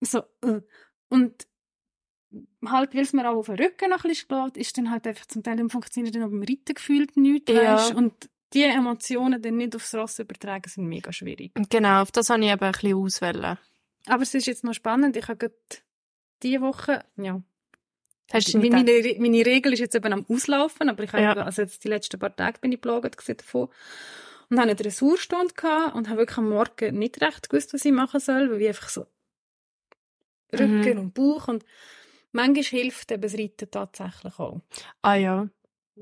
so, 0.00 0.22
äh. 0.44 0.60
und 1.08 1.46
halt, 2.66 2.94
weil 2.94 3.02
es 3.02 3.12
mir 3.12 3.28
auch 3.28 3.36
auf 3.36 3.46
den 3.46 3.56
Rücken 3.56 3.90
noch 3.90 4.04
ein 4.04 4.08
bisschen 4.10 4.28
schlägt, 4.28 4.56
ist 4.56 4.78
dann 4.78 4.90
halt 4.90 5.06
einfach 5.06 5.26
zum 5.26 5.42
Teil 5.42 5.56
dann 5.56 5.70
funktioniert 5.70 6.14
dann 6.14 6.22
auch 6.22 6.28
beim 6.30 6.42
Reiten 6.42 6.74
gefühlt 6.74 7.16
nichts, 7.16 7.50
Ja. 7.52 7.74
weisst? 7.76 7.94
und 7.94 8.30
die 8.52 8.64
Emotionen 8.64 9.40
dann 9.42 9.56
nicht 9.56 9.76
aufs 9.76 9.94
Ross 9.94 10.18
übertragen, 10.18 10.68
sind 10.68 10.86
mega 10.86 11.12
schwierig. 11.12 11.52
Genau, 11.68 12.02
auf 12.02 12.10
das 12.12 12.30
habe 12.30 12.44
ich 12.44 12.50
eben 12.50 12.60
ein 12.62 12.72
bisschen 12.72 12.94
auswählen. 12.94 13.58
Aber 14.06 14.22
es 14.22 14.34
ist 14.34 14.46
jetzt 14.46 14.64
noch 14.64 14.74
spannend. 14.74 15.16
Ich 15.16 15.28
habe 15.28 15.36
gerade 15.36 15.54
diese 16.42 16.60
Woche, 16.60 17.04
ja. 17.16 17.40
Hast 18.32 18.54
du 18.54 18.58
Meine, 18.58 18.76
meine, 18.76 19.14
meine 19.18 19.44
Regel 19.46 19.72
ist 19.72 19.80
jetzt 19.80 19.94
eben 19.96 20.12
am 20.12 20.24
Auslaufen, 20.28 20.88
aber 20.88 21.02
ich 21.02 21.12
habe, 21.12 21.22
Ja. 21.22 21.32
also 21.34 21.62
jetzt 21.62 21.82
die 21.84 21.88
letzten 21.88 22.18
paar 22.18 22.34
Tage 22.34 22.60
bin 22.60 22.70
ich 22.72 22.80
gewesen 22.80 23.36
davon. 23.36 23.68
Und 24.48 24.58
habe 24.58 24.68
eine 24.70 24.74
Dressurstunde 24.76 25.54
gehabt 25.54 25.94
und 25.94 26.08
habe 26.08 26.18
wirklich 26.18 26.38
am 26.38 26.48
Morgen 26.48 26.98
nicht 26.98 27.20
recht 27.20 27.50
gewusst, 27.50 27.72
was 27.74 27.84
ich 27.84 27.92
machen 27.92 28.20
soll, 28.20 28.50
weil 28.50 28.62
ich 28.62 28.68
einfach 28.68 28.88
so 28.88 29.06
Rücken 30.52 30.94
Mhm. 30.94 30.98
und 30.98 31.14
Bauch 31.14 31.48
und 31.48 31.64
manchmal 32.32 32.64
hilft 32.64 33.12
eben 33.12 33.22
das 33.22 33.34
Reiten 33.34 33.70
tatsächlich 33.70 34.38
auch. 34.38 34.60
Ah 35.02 35.14
ja. 35.14 35.48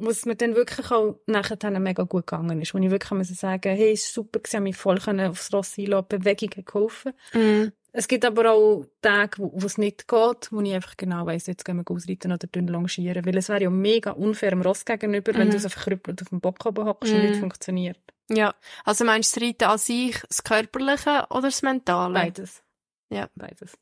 Wo 0.01 0.11
es 0.11 0.25
mir 0.27 0.37
dann 0.37 0.55
wirklich 0.55 0.91
auch 0.93 1.19
nachher 1.27 1.57
dann 1.57 1.83
mega 1.83 2.05
gut 2.05 2.27
gegangen 2.29 2.61
ist, 2.63 2.73
wo 2.73 2.79
ich 2.79 2.91
wirklich 2.91 3.11
muss 3.11 3.29
sagen, 3.29 3.75
hey, 3.75 3.93
es 3.93 4.05
war 4.17 4.23
super, 4.25 4.41
ich 4.47 4.55
habe 4.55 4.63
mich 4.63 4.77
voll 4.77 4.99
können 4.99 5.29
aufs 5.31 5.53
Ross 5.53 5.77
einlassen, 5.77 6.09
Bewegung 6.09 6.65
geholfen. 6.65 7.13
Mhm. 7.35 7.73
Es 7.91 8.07
gibt 8.07 8.25
aber 8.25 8.53
auch 8.53 8.85
Tage, 9.01 9.39
wo 9.39 9.67
es 9.67 9.77
nicht 9.79 10.07
geht, 10.07 10.53
wo 10.53 10.61
ich 10.61 10.73
einfach 10.75 10.97
genau 10.97 11.27
weiss, 11.27 11.47
jetzt 11.47 11.65
gehen 11.65 11.79
wir 11.79 11.91
ausreiten 11.91 12.31
oder 12.31 12.47
dünn 12.47 12.69
longieren. 12.69 13.25
Weil 13.27 13.37
es 13.39 13.49
wäre 13.49 13.63
ja 13.65 13.71
mega 13.71 14.13
unfair 14.13 14.51
dem 14.51 14.63
Ross 14.63 14.85
gegenüber, 14.85 15.35
wenn 15.35 15.49
Mhm. 15.49 15.53
du 15.53 15.59
so 15.59 15.69
verkrüppelt 15.69 16.23
auf 16.23 16.29
dem 16.29 16.41
Bock 16.41 16.65
oben 16.65 16.85
hockst 16.85 17.13
und 17.13 17.19
Mhm. 17.23 17.27
nicht 17.31 17.41
funktioniert. 17.41 17.99
Ja. 18.31 18.55
Also 18.85 19.05
meinst 19.05 19.35
du 19.35 19.41
das 19.41 19.49
Reiten 19.49 19.65
an 19.65 19.79
sich, 19.79 20.21
das 20.29 20.45
Körperliche 20.45 21.27
oder 21.31 21.43
das 21.49 21.63
Mentale? 21.63 22.15
Beides. 22.15 22.63
Ja. 23.11 23.29
Beides. 23.35 23.73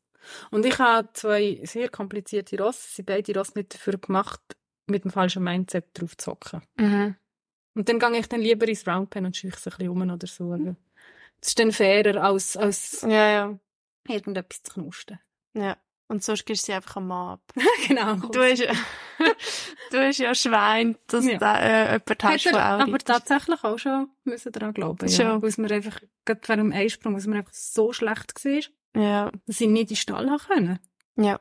Und 0.51 0.65
ich 0.65 0.79
habe 0.79 1.09
zwei 1.13 1.59
sehr 1.63 1.89
komplizierte 1.89 2.57
Ross. 2.57 2.81
Sie 2.89 2.95
sind 2.95 3.05
beide 3.05 3.37
Ross 3.37 3.55
nicht 3.55 3.73
dafür 3.75 3.97
gemacht, 3.97 4.41
mit 4.87 5.03
dem 5.03 5.11
falschen 5.11 5.43
Mindset 5.43 5.85
drauf 5.93 6.17
zu 6.17 6.31
hocken. 6.31 6.61
Mhm. 6.77 7.15
Und 7.75 7.89
dann 7.89 7.99
gehe 7.99 8.17
ich 8.19 8.27
dann 8.27 8.41
lieber 8.41 8.67
ins 8.67 8.87
Roundpen 8.87 9.25
und 9.25 9.37
scheuche 9.37 9.57
ein 9.57 9.77
bisschen 9.77 9.89
um 9.89 10.09
oder 10.09 10.27
so. 10.27 10.51
Also, 10.51 10.75
Das 11.39 11.49
ist 11.49 11.59
dann 11.59 11.71
fairer, 11.71 12.23
als, 12.23 12.57
als 12.57 13.01
Ja, 13.03 13.29
ja. 13.29 13.59
irgendetwas 14.07 14.63
zu 14.63 14.73
knusten. 14.73 15.19
Ja. 15.53 15.77
Und 16.09 16.23
sonst 16.23 16.45
gibst 16.45 16.63
du 16.63 16.65
sie 16.67 16.73
einfach 16.73 16.95
am 16.95 17.11
ab. 17.11 17.41
genau. 17.87 18.15
Du 18.15 18.39
hast, 18.41 18.61
du 19.91 19.97
hast 19.99 20.17
ja 20.19 20.33
Schwein, 20.33 20.97
dass 21.07 21.25
Ja. 21.25 21.37
da 21.37 21.59
äh, 21.59 21.91
jemand 21.93 22.23
hast, 22.23 22.45
der 22.45 22.53
er 22.53 22.75
auch 22.77 22.79
aber 22.81 22.91
reitet. 22.93 23.05
tatsächlich 23.07 23.63
auch 23.63 23.77
schon 23.77 24.09
müssen 24.23 24.51
daran 24.53 24.73
glauben. 24.73 25.09
Schon. 25.09 25.25
Ja. 25.25 25.41
Weil 25.41 25.53
mir 25.57 25.71
einfach, 25.71 25.99
gerade 26.25 26.41
während 26.47 26.63
dem 26.63 26.71
Einsprung, 26.71 27.15
weil 27.15 27.27
mir 27.29 27.37
einfach 27.39 27.53
so 27.53 27.91
schlecht 27.93 28.33
war, 28.45 29.01
Ja. 29.03 29.31
dass 29.45 29.59
ich 29.61 29.67
nicht 29.67 29.81
in 29.81 29.87
den 29.87 29.95
Stall 29.97 30.29
haben 30.29 30.39
können. 30.47 30.79
Ja. 31.17 31.39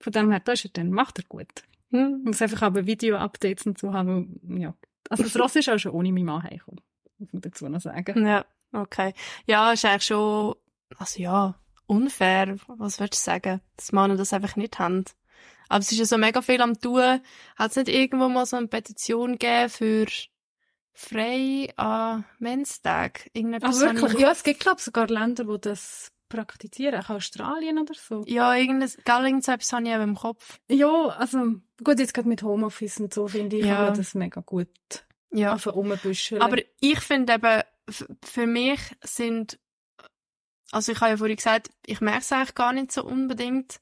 Von 0.00 0.12
dem 0.12 0.30
her, 0.30 0.40
da 0.40 0.52
ist 0.52 0.64
er 0.66 0.70
dann, 0.74 0.90
macht 0.90 1.18
er 1.18 1.24
gut. 1.24 1.62
Hm. 1.92 2.22
Muss 2.24 2.42
einfach 2.42 2.62
aber 2.62 2.86
Video-Updates 2.86 3.66
und 3.66 3.78
so 3.78 3.92
haben, 3.92 4.40
ja. 4.58 4.74
Also 5.10 5.22
das 5.24 5.38
Ross 5.38 5.56
ist 5.56 5.68
auch 5.68 5.78
schon 5.78 5.92
ohne 5.92 6.10
meinen 6.12 6.24
Mann 6.26 6.42
heimgekommen. 6.42 6.80
Muss 7.18 7.32
man 7.32 7.42
dazu 7.42 7.68
noch 7.68 7.80
sagen. 7.80 8.26
Ja, 8.26 8.44
okay. 8.72 9.14
Ja, 9.46 9.72
ist 9.72 9.84
eigentlich 9.84 10.04
schon, 10.06 10.54
also 10.98 11.20
ja, 11.22 11.54
unfair, 11.86 12.56
was 12.66 12.98
würdest 12.98 13.22
du 13.22 13.30
sagen, 13.30 13.60
dass 13.76 13.92
Männer 13.92 14.16
das 14.16 14.32
einfach 14.32 14.56
nicht 14.56 14.78
haben. 14.78 15.04
Aber 15.68 15.80
es 15.80 15.92
ist 15.92 15.98
ja 15.98 16.04
so 16.04 16.18
mega 16.18 16.42
viel 16.42 16.60
am 16.60 16.78
tun. 16.80 17.20
Hat 17.56 17.70
es 17.70 17.76
nicht 17.76 17.88
irgendwo 17.88 18.28
mal 18.28 18.46
so 18.46 18.56
eine 18.56 18.66
Petition 18.68 19.32
gegeben 19.32 19.68
für 19.70 20.06
frei 20.92 21.68
an 21.76 22.24
Menstag? 22.38 23.22
Ah, 23.26 23.30
Irgendetwas 23.34 23.82
habe 23.82 23.94
wirklich? 23.94 24.14
ich- 24.14 24.20
Ja, 24.20 24.30
es 24.32 24.42
gibt, 24.42 24.60
glaube 24.60 24.76
ich, 24.78 24.84
sogar 24.84 25.08
Länder, 25.08 25.44
die 25.44 25.60
das 25.60 26.11
praktizieren. 26.32 27.00
Auch 27.00 27.10
Australien 27.10 27.78
oder 27.78 27.94
so. 27.94 28.24
Ja, 28.26 28.54
irgendein, 28.54 28.90
gell, 29.04 29.24
irgend 29.26 29.44
so 29.44 29.52
etwas 29.52 29.72
habe 29.72 29.84
ich 29.84 29.90
eben 29.90 30.02
im 30.02 30.14
Kopf. 30.16 30.58
Ja, 30.68 31.06
also, 31.08 31.38
gut, 31.84 31.98
jetzt 31.98 32.14
gerade 32.14 32.28
mit 32.28 32.42
Homeoffice 32.42 32.98
und 33.00 33.12
so, 33.14 33.28
finde 33.28 33.56
ich, 33.58 33.64
Ja. 33.66 33.76
kann 33.76 33.84
man 33.86 33.94
das 33.96 34.14
mega 34.14 34.40
gut 34.40 34.68
Ja. 35.32 35.54
rumbüscheln. 35.54 36.42
Aber 36.42 36.56
ich 36.80 37.00
finde 37.00 37.34
eben, 37.34 37.62
für 38.24 38.46
mich 38.46 38.80
sind, 39.02 39.58
also 40.70 40.92
ich 40.92 41.00
habe 41.00 41.10
ja 41.12 41.16
vorhin 41.16 41.36
gesagt, 41.36 41.70
ich 41.86 42.00
merke 42.00 42.20
es 42.20 42.32
eigentlich 42.32 42.54
gar 42.54 42.72
nicht 42.72 42.92
so 42.92 43.04
unbedingt. 43.04 43.80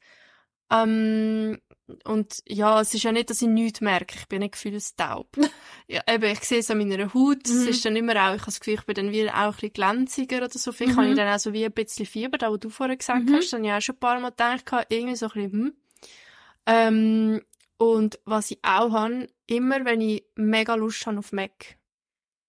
Ähm, 0.71 1.61
und 2.05 2.43
ja, 2.49 2.81
es 2.81 2.95
ist 2.95 3.03
ja 3.05 3.13
nicht, 3.13 3.31
dass 3.31 3.43
ich 3.43 3.49
nichts 3.49 3.81
merke. 3.81 4.17
Ich 4.19 4.29
bin 4.29 4.41
nicht 4.41 4.53
gefühlstaub. 4.53 5.29
ja, 5.89 6.03
eben, 6.09 6.25
ich 6.31 6.41
sehe 6.41 6.59
es 6.61 6.71
an 6.71 6.79
meiner 6.79 7.13
Haut. 7.15 7.47
Es 7.47 7.53
Mhm. 7.65 7.69
ist 7.69 7.85
dann 7.85 7.97
immer 7.97 8.13
auch, 8.13 8.35
ich 8.35 8.41
habe 8.41 8.47
das 8.47 8.61
Gefühl, 8.61 8.75
ich 8.75 8.85
bin 8.85 8.95
dann 8.95 9.11
wieder 9.13 9.35
auch 9.35 9.39
ein 9.49 9.53
bisschen 9.53 9.73
glänziger 9.73 10.39
oder 10.39 10.49
so. 10.51 10.73
Vielleicht 10.73 10.95
Mhm. 10.97 11.01
habe 11.01 11.09
ich 11.11 11.17
dann 11.17 11.29
auch 11.35 11.39
so 11.39 11.53
wie 11.53 11.65
ein 11.65 11.73
bisschen 11.73 12.07
Fieber, 12.07 12.39
da, 12.39 12.51
wo 12.51 12.57
du 12.57 12.69
vorher 12.71 12.97
gesagt 12.97 13.25
Mhm. 13.29 13.35
hast. 13.35 13.53
Dann 13.53 13.65
ich 13.65 13.73
auch 13.73 13.81
schon 13.81 13.97
ein 13.97 14.01
paar 14.01 14.21
Mal 14.21 14.31
gedacht, 14.31 14.87
irgendwie 14.89 15.17
so 15.17 15.27
ein 15.27 15.33
bisschen, 15.33 15.53
hm. 15.53 15.75
Ähm, 16.67 17.43
und 17.79 18.19
was 18.27 18.51
ich 18.51 18.59
auch 18.63 18.93
habe, 18.93 19.27
immer 19.47 19.85
wenn 19.85 20.01
ich 20.03 20.25
mega 20.37 20.75
Lust 20.75 21.07
habe 21.07 21.19
auf 21.19 21.33
Mac, 21.33 21.77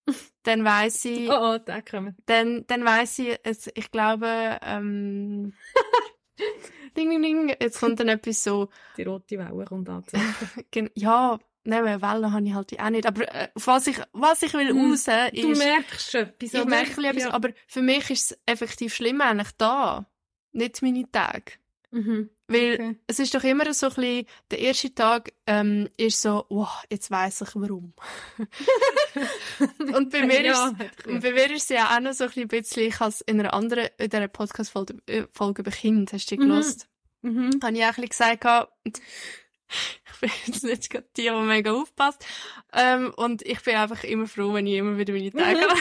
dann 0.43 0.65
weiss 0.65 1.05
ich, 1.05 1.29
oh, 1.29 1.53
oh, 1.55 1.57
da 1.57 1.81
kommen. 1.81 2.15
dann, 2.25 2.65
dann 2.67 2.83
weiss 2.83 3.17
ich, 3.19 3.39
es, 3.43 3.69
ich 3.73 3.89
glaube, 3.91 4.59
ähm, 4.61 5.53
ding, 6.95 7.09
ding, 7.09 7.21
ding, 7.21 7.55
jetzt 7.59 7.79
kommt 7.79 7.99
dann 7.99 8.07
etwas 8.09 8.43
so, 8.43 8.69
Die 8.97 9.03
rote 9.03 9.37
Welle 9.37 9.65
kommt 9.65 9.89
an. 9.89 10.03
ja, 10.95 11.39
nein, 11.63 11.85
eine 11.85 12.01
Welle 12.01 12.31
habe 12.31 12.45
ich 12.45 12.53
halt 12.53 12.79
auch 12.79 12.89
nicht, 12.89 13.05
aber 13.05 13.33
äh, 13.33 13.47
auf 13.55 13.67
was 13.67 13.87
ich, 13.87 13.97
was 14.13 14.41
ich 14.43 14.53
will 14.53 14.69
Hm, 14.69 14.91
raus, 14.91 15.05
Du 15.05 15.51
ist, 15.51 15.57
merkst 15.59 16.15
etwas. 16.15 16.53
ich 16.53 16.65
merke 16.65 17.07
etwas, 17.07 17.23
Ja. 17.23 17.31
aber 17.33 17.49
für 17.67 17.81
mich 17.81 18.09
ist 18.09 18.31
es 18.31 18.39
effektiv 18.45 18.93
schlimm 18.93 19.21
eigentlich 19.21 19.51
da, 19.57 20.07
nicht 20.51 20.81
meine 20.81 21.09
Tage. 21.11 21.53
Mhm. 21.91 22.29
Weil 22.51 22.73
Okay. 22.73 22.95
es 23.07 23.19
ist 23.19 23.33
doch 23.33 23.43
immer 23.43 23.73
so 23.73 23.87
ein 23.87 23.93
bisschen, 23.95 24.25
der 24.51 24.59
erste 24.59 24.93
Tag 24.93 25.31
ähm, 25.47 25.87
ist 25.97 26.21
so, 26.21 26.45
wow, 26.49 26.83
jetzt 26.89 27.09
weiss 27.11 27.41
ich 27.41 27.55
warum. 27.55 27.93
und 29.95 30.09
bei 30.11 30.25
mir 30.25 30.41
ja, 30.43 30.67
ist 30.69 31.05
bei 31.21 31.31
mir 31.31 31.51
ist 31.51 31.63
es 31.63 31.69
ja 31.69 31.95
auch 31.95 31.99
noch 31.99 32.13
so 32.13 32.25
ein 32.25 32.47
bisschen, 32.47 32.83
ich 32.83 32.99
habe 32.99 33.09
es 33.09 33.21
in 33.21 33.39
einer 33.39 33.53
anderen, 33.53 33.87
in 33.97 34.09
dieser 34.09 34.27
Podcast-Folge 34.27 34.95
äh, 35.07 35.25
über 35.39 35.71
Kind, 35.71 36.13
hast 36.13 36.29
du 36.31 36.35
die 36.35 36.41
Mhm. 36.43 36.49
gelost? 36.49 36.87
Mhm. 37.21 37.59
Habe 37.63 37.77
ich 37.77 37.83
auch 37.83 37.97
ein 37.97 38.07
bisschen 38.07 38.39
gesagt, 38.39 38.69
ich 38.83 40.19
bin 40.19 40.29
jetzt 40.47 40.63
nicht 40.63 40.89
gerade 40.89 41.07
die, 41.15 41.21
die 41.23 41.31
mega 41.31 41.71
aufpasst. 41.71 42.25
Ähm, 42.73 43.13
und 43.15 43.41
ich 43.43 43.61
bin 43.61 43.75
einfach 43.75 44.03
immer 44.03 44.27
froh, 44.27 44.53
wenn 44.53 44.67
ich 44.67 44.75
immer 44.75 44.97
wieder 44.97 45.13
meine 45.13 45.31
Tage 45.31 45.61
habe. 45.61 45.79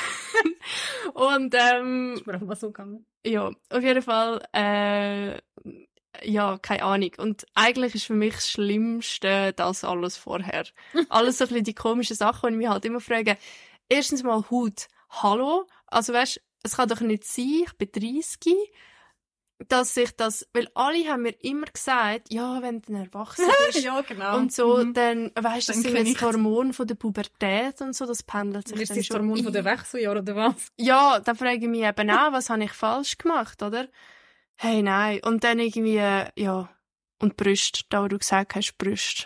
und 1.15 1.55
ähm, 1.59 2.13
Ist 2.15 2.27
mir 2.27 2.37
auch 2.37 2.41
mal 2.43 2.57
so 2.57 2.69
gegangen. 2.69 3.05
ja, 3.27 3.51
auf 3.71 3.83
jeden 3.83 4.03
Fall, 4.03 4.43
äh, 4.53 5.39
ja, 6.23 6.59
keine 6.59 6.83
Ahnung. 6.83 7.11
Und 7.19 7.47
eigentlich 7.55 7.95
ist 7.95 8.05
für 8.07 8.15
mich 8.15 8.35
das 8.35 8.51
Schlimmste 8.51 9.53
das 9.55 9.85
alles 9.85 10.17
vorher. 10.17 10.65
alles 11.09 11.39
so 11.39 11.45
ein 11.45 11.49
bisschen 11.49 11.65
die 11.65 11.75
komischen 11.75 12.17
Sachen, 12.17 12.49
die 12.49 12.55
ich 12.55 12.59
mich 12.59 12.69
halt 12.69 12.85
immer 12.85 13.01
frage. 13.01 13.37
Erstens 13.89 14.23
mal 14.23 14.45
Haut. 14.51 14.89
Hallo? 15.11 15.67
Also 15.87 16.13
weißt, 16.13 16.41
es 16.63 16.77
kann 16.77 16.89
doch 16.89 17.01
nicht 17.01 17.25
sein, 17.25 17.65
ich 17.67 17.73
bin 17.75 17.91
30, 17.93 18.55
dass 19.69 19.93
sich 19.95 20.17
das, 20.17 20.49
weil 20.55 20.69
alle 20.75 21.07
haben 21.09 21.23
mir 21.23 21.35
immer 21.43 21.67
gesagt, 21.67 22.33
ja, 22.33 22.63
wenn 22.63 22.81
du 22.81 22.95
erwachsen 22.95 23.45
bist 23.67 23.83
ja, 23.85 24.01
genau. 24.01 24.37
und 24.39 24.53
so, 24.53 24.79
Mhm. 24.79 24.95
dann, 24.95 25.33
weißt 25.35 25.69
du, 25.69 25.73
das 25.73 25.83
sind 25.83 25.95
jetzt 25.97 26.23
Hormone 26.23 26.73
von 26.73 26.87
der 26.87 26.95
Pubertät 26.95 27.81
und 27.83 27.95
so, 27.95 28.07
das 28.07 28.23
pendelt 28.23 28.69
sich 28.69 28.81
Ist 28.81 28.97
das 28.97 29.11
Hormon 29.11 29.43
von 29.43 29.53
der 29.53 29.65
Wechseljahre 29.65 30.21
oder 30.21 30.35
was? 30.37 30.73
Ja, 30.79 31.21
da 31.21 31.35
frage 31.35 31.57
ich 31.59 31.69
mich 31.69 31.83
eben 31.83 32.11
auch, 32.11 32.33
was 32.33 32.49
habe 32.49 32.65
ich 32.65 32.73
falsch 32.73 33.19
gemacht, 33.19 33.63
oder? 33.63 33.89
Hey, 34.63 34.83
nein. 34.83 35.21
Und 35.25 35.43
dann 35.43 35.59
irgendwie, 35.59 35.97
äh, 35.97 36.27
ja, 36.37 36.69
und 37.19 37.39
Brüste, 37.39 37.81
da 37.89 38.03
wo 38.05 38.09
du 38.09 38.19
gesagt 38.19 38.55
hast, 38.55 38.77
Brüste. 38.77 39.25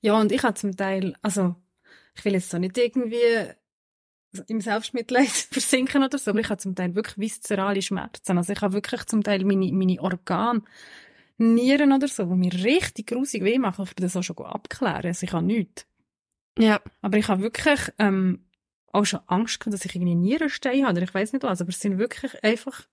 Ja, 0.00 0.18
und 0.18 0.32
ich 0.32 0.42
habe 0.44 0.54
zum 0.54 0.74
Teil, 0.74 1.14
also, 1.20 1.56
ich 2.14 2.24
will 2.24 2.32
jetzt 2.32 2.48
so 2.48 2.56
nicht 2.56 2.78
irgendwie 2.78 3.52
im 4.48 4.62
Selbstmitleid 4.62 5.28
versinken 5.50 6.02
oder 6.02 6.16
so, 6.16 6.30
aber 6.30 6.40
ich 6.40 6.48
habe 6.48 6.56
zum 6.56 6.74
Teil 6.74 6.94
wirklich 6.94 7.18
viszerale 7.18 7.82
Schmerzen. 7.82 8.38
Also 8.38 8.54
ich 8.54 8.62
habe 8.62 8.72
wirklich 8.72 9.04
zum 9.04 9.22
Teil 9.22 9.44
meine, 9.44 9.70
meine 9.72 10.00
Organe, 10.00 10.62
Nieren 11.36 11.92
oder 11.92 12.08
so, 12.08 12.24
die 12.24 12.34
mir 12.34 12.64
richtig 12.64 13.08
grusig 13.08 13.44
weh 13.44 13.58
machen. 13.58 13.84
Ich 13.84 13.94
bin 13.94 14.04
das 14.04 14.16
auch 14.16 14.22
schon 14.22 14.38
abklären. 14.38 15.04
Also 15.04 15.24
ich 15.24 15.34
habe 15.34 15.44
nichts. 15.44 15.86
Ja. 16.58 16.80
Aber 17.02 17.18
ich 17.18 17.28
habe 17.28 17.42
wirklich 17.42 17.92
ähm, 17.98 18.46
auch 18.90 19.04
schon 19.04 19.20
Angst 19.26 19.60
gehabt, 19.60 19.74
dass 19.74 19.84
ich 19.84 19.94
irgendwie 19.94 20.14
Nierenstein 20.14 20.86
habe 20.86 20.96
oder 20.96 21.02
ich 21.02 21.12
weiß 21.12 21.34
nicht 21.34 21.42
was. 21.42 21.60
Aber 21.60 21.68
es 21.68 21.80
sind 21.80 21.98
wirklich 21.98 22.42
einfach 22.42 22.86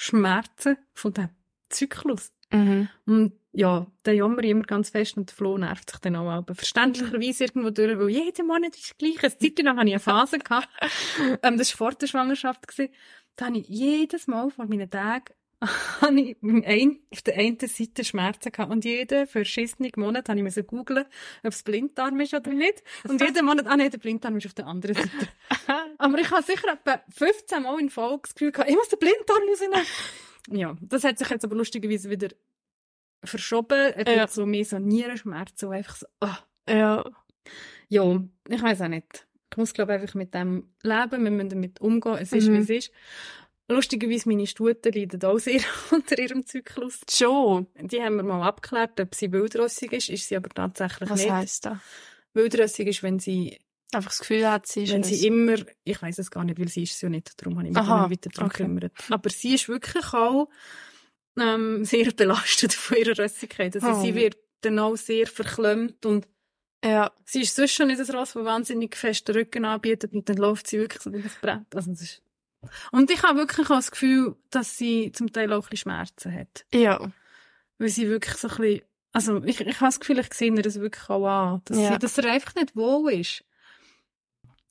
Schmerzen 0.00 0.78
von 0.94 1.12
dem 1.12 1.28
Zyklus. 1.68 2.32
Mhm. 2.52 2.88
Und 3.04 3.32
ja, 3.52 3.88
der 4.04 4.14
jammer 4.14 4.44
ich 4.44 4.50
immer 4.50 4.62
ganz 4.62 4.90
fest 4.90 5.16
und 5.16 5.28
der 5.28 5.34
Flo 5.36 5.58
nervt 5.58 5.90
sich 5.90 5.98
dann 5.98 6.14
auch. 6.14 6.30
Aber 6.30 6.54
verständlicherweise 6.54 7.44
irgendwo 7.44 7.70
durch, 7.70 7.98
weil 7.98 8.08
jeden 8.08 8.46
Monat 8.46 8.76
ist 8.76 8.96
gleich. 8.96 9.20
Eine 9.20 9.36
Zeit 9.36 9.58
lang 9.58 9.76
hatte 9.76 9.88
ich 9.88 9.94
eine 9.94 10.00
Phase. 10.00 10.38
Gehabt. 10.38 10.68
ähm, 11.42 11.58
das 11.58 11.72
war 11.72 11.90
vor 11.90 11.98
der 11.98 12.06
Schwangerschaft. 12.06 12.68
Gewesen. 12.68 12.92
Da 13.34 13.46
habe 13.46 13.58
ich 13.58 13.68
jedes 13.68 14.28
Mal 14.28 14.50
vor 14.50 14.66
meinen 14.66 14.88
Tagen 14.88 15.34
habe 16.00 16.20
ich 16.20 16.36
ein, 16.42 17.00
auf 17.12 17.22
der 17.22 17.36
einen 17.36 17.58
Seite 17.58 18.04
Schmerzen 18.04 18.52
gehabt. 18.52 18.70
Und 18.70 18.84
jeden 18.84 19.26
verschissenen 19.26 19.90
Monat 19.96 20.28
habe 20.28 20.38
ich 20.38 20.44
müssen 20.44 20.66
googlen, 20.66 21.04
ob 21.42 21.52
es 21.52 21.62
Blinddarm 21.62 22.18
ist 22.20 22.34
oder 22.34 22.52
nicht. 22.52 22.82
Und 23.08 23.20
jeden 23.20 23.44
Monat, 23.44 23.66
ah 23.66 23.76
nein, 23.76 23.90
der 23.90 23.98
Blinddarm 23.98 24.36
ist 24.36 24.46
auf 24.46 24.54
der 24.54 24.66
anderen 24.66 24.94
Seite. 24.96 25.08
Aber 25.98 26.18
ich 26.18 26.30
habe 26.30 26.42
sicher 26.42 26.72
etwa 26.72 27.02
15 27.10 27.62
Mal 27.62 27.80
in 27.80 27.90
Folge 27.90 28.22
das 28.22 28.34
Gefühl 28.34 28.52
gehabt, 28.52 28.70
ich 28.70 28.76
muss 28.76 28.88
den 28.88 28.98
Blinddarm 29.00 29.42
rausnehmen. 29.48 29.86
Ja, 30.50 30.76
das 30.80 31.04
hat 31.04 31.18
sich 31.18 31.28
jetzt 31.28 31.44
aber 31.44 31.56
lustigerweise 31.56 32.08
wieder 32.08 32.28
verschoben. 33.24 33.92
Es 33.96 34.08
Ja. 34.14 34.26
so 34.28 34.46
mehr 34.46 34.64
so 34.64 34.78
Nierenschmerzen, 34.78 35.56
so 35.58 35.70
einfach 35.70 35.96
so, 35.96 36.06
ah. 36.20 36.38
Ja. 36.68 37.04
Ja, 37.88 38.22
ich 38.48 38.62
weiß 38.62 38.82
auch 38.82 38.88
nicht. 38.88 39.26
Ich 39.50 39.56
muss, 39.56 39.72
glaube 39.74 39.94
einfach 39.94 40.14
mit 40.14 40.34
dem 40.34 40.70
leben, 40.82 41.24
wir 41.24 41.30
müssen 41.30 41.48
damit 41.50 41.80
umgehen, 41.80 42.18
es 42.20 42.32
ist, 42.32 42.48
Mhm. 42.48 42.54
wie 42.54 42.58
es 42.76 42.86
ist. 42.86 42.92
Lustigerweise, 43.70 44.28
meine 44.28 44.46
Stuten 44.46 44.92
leiden 44.92 45.22
auch 45.24 45.38
sehr 45.38 45.60
unter 45.90 46.18
ihrem 46.18 46.46
Zyklus. 46.46 47.00
Schon. 47.10 47.66
Die 47.80 48.02
haben 48.02 48.16
wir 48.16 48.22
mal 48.22 48.46
abgeklärt, 48.46 48.98
ob 49.00 49.14
sie 49.14 49.30
wildrössig 49.30 49.92
ist, 49.92 50.08
ist 50.08 50.28
sie 50.28 50.36
aber 50.36 50.48
tatsächlich 50.48 51.10
Was 51.10 51.20
nicht. 51.20 51.30
heisst 51.30 51.66
das? 51.66 51.78
Wildrössig 52.34 52.88
ist, 52.88 53.02
wenn 53.02 53.18
sie, 53.18 53.58
Einfach 53.92 54.10
das 54.10 54.18
Gefühl 54.20 54.48
hat, 54.50 54.66
sie 54.66 54.84
ist 54.84 54.92
wenn 54.92 55.02
sie 55.02 55.26
immer, 55.26 55.56
ich 55.84 56.00
weiß 56.02 56.18
es 56.18 56.30
gar 56.30 56.44
nicht, 56.44 56.58
weil 56.58 56.68
sie 56.68 56.82
ist 56.82 56.92
es 56.92 57.00
ja 57.00 57.08
nicht, 57.08 57.32
darum 57.40 57.58
habe 57.58 57.68
ich 57.68 57.74
mich 57.74 57.82
Aha, 57.82 58.00
immer 58.04 58.10
weiter 58.10 58.28
darum 58.30 58.50
okay. 58.50 58.64
gekümmert. 58.64 58.92
Aber 59.08 59.30
sie 59.30 59.54
ist 59.54 59.66
wirklich 59.68 60.12
auch 60.12 60.48
ähm, 61.40 61.84
sehr 61.86 62.10
belastet 62.12 62.72
von 62.74 62.96
ihrer 62.98 63.18
Rössigkeit. 63.18 63.74
Also 63.76 63.88
Oh. 63.88 64.02
sie 64.02 64.14
wird 64.14 64.36
dann 64.60 64.78
auch 64.78 64.96
sehr 64.96 65.26
verklemmt 65.26 66.04
und 66.04 66.26
Ja. 66.84 67.10
Sie 67.24 67.40
ist 67.42 67.56
sonst 67.56 67.72
schon 67.72 67.86
nicht 67.88 67.98
ein 68.00 68.14
Ross, 68.14 68.32
das 68.34 68.44
wahnsinnig 68.44 68.94
festen 68.96 69.32
Rücken 69.34 69.64
anbietet 69.64 70.12
und 70.12 70.28
dann 70.28 70.36
läuft 70.36 70.66
sie 70.66 70.78
wirklich 70.78 71.02
so 71.02 71.12
wie 71.12 71.16
ein 71.18 71.30
Brett. 71.40 71.60
Also 71.74 71.90
das 71.92 72.02
ist 72.02 72.22
und 72.92 73.10
ich 73.10 73.22
habe 73.22 73.38
wirklich 73.38 73.66
auch 73.70 73.76
das 73.76 73.90
Gefühl, 73.90 74.36
dass 74.50 74.76
sie 74.76 75.12
zum 75.12 75.32
Teil 75.32 75.52
auch 75.52 75.56
ein 75.56 75.60
bisschen 75.70 75.78
Schmerzen 75.90 76.32
hat. 76.34 76.64
Ja. 76.72 77.10
Weil 77.78 77.88
sie 77.88 78.08
wirklich 78.08 78.34
so 78.36 78.48
ein 78.48 78.56
bisschen, 78.56 78.82
also 79.12 79.42
ich, 79.44 79.60
ich 79.60 79.76
habe 79.80 79.86
das 79.86 80.00
Gefühl, 80.00 80.18
ich 80.18 80.32
sehe 80.34 80.52
ihr 80.54 80.62
das 80.62 80.80
wirklich 80.80 81.08
auch 81.08 81.26
an, 81.26 81.62
dass, 81.64 81.78
Ja. 81.78 81.92
sie, 81.92 81.98
dass 81.98 82.18
er 82.18 82.30
einfach 82.32 82.54
nicht 82.54 82.74
wohl 82.76 83.12
ist. 83.12 83.44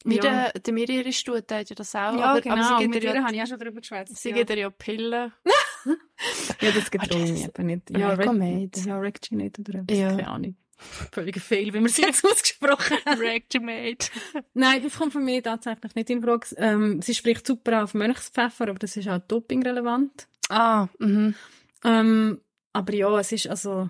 Wie 0.06 0.16
ja. 0.18 0.22
der, 0.22 0.52
der 0.54 0.74
mir 0.74 0.88
ihre 0.90 1.12
Stute 1.12 1.56
hat 1.56 1.70
ja 1.70 1.76
das 1.76 1.94
auch. 1.96 2.14
ja, 2.18 2.26
aber, 2.32 2.42
genau. 2.42 2.56
aber 2.56 2.80
sie 2.80 2.88
mit 2.88 3.04
ihr 3.04 3.14
ja, 3.16 3.24
habe 3.24 3.36
ich 3.36 3.42
auch 3.42 3.48
schon 3.48 3.60
darüber 3.60 3.82
geschwätzt. 3.82 4.16
sie 4.16 4.30
ja. 4.30 4.36
gibt 4.36 4.50
ihr 4.52 4.58
ja 4.58 4.70
Pillen. 4.70 5.34
ja, 6.62 6.72
das 6.72 6.92
getraue 6.92 7.24
ich 7.24 7.46
Ah, 7.46 7.50
eben 7.58 7.66
nicht. 7.66 7.90
Ja, 7.90 8.00
Ja, 8.00 8.14
Reg- 8.14 8.86
ja 8.86 9.00
Rectinate 9.00 9.62
oder 9.62 9.80
etwas, 9.80 9.98
Ja. 9.98 10.10
keine 10.10 10.28
Ahnung. 10.28 10.56
Völliger 10.78 11.40
Fail, 11.40 11.74
wie 11.74 11.80
wir 11.80 11.86
es 11.86 11.98
jetzt 11.98 12.24
ausgesprochen 12.32 12.98
haben. 13.06 13.20
Rectimate. 13.20 14.10
Nein, 14.54 14.84
das 14.84 14.98
kommt 14.98 15.14
für 15.14 15.20
mich 15.20 15.44
tatsächlich 15.44 15.96
nicht 15.96 16.10
in 16.10 16.22
Frage. 16.22 16.48
Ähm, 16.58 17.02
sie 17.02 17.16
spricht 17.16 17.48
super 17.48 17.84
auf 17.84 17.94
Mönchspfeffer, 17.94 18.68
aber 18.70 18.80
das 18.80 18.96
ist 18.96 19.08
auch 19.08 19.20
dopingrelevant. 19.20 20.28
Ah, 20.50 20.88
mhm. 21.00 21.36
Ähm, 21.84 22.42
aber 22.74 22.94
ja, 22.94 23.20
es 23.20 23.32
ist 23.32 23.48
also, 23.48 23.90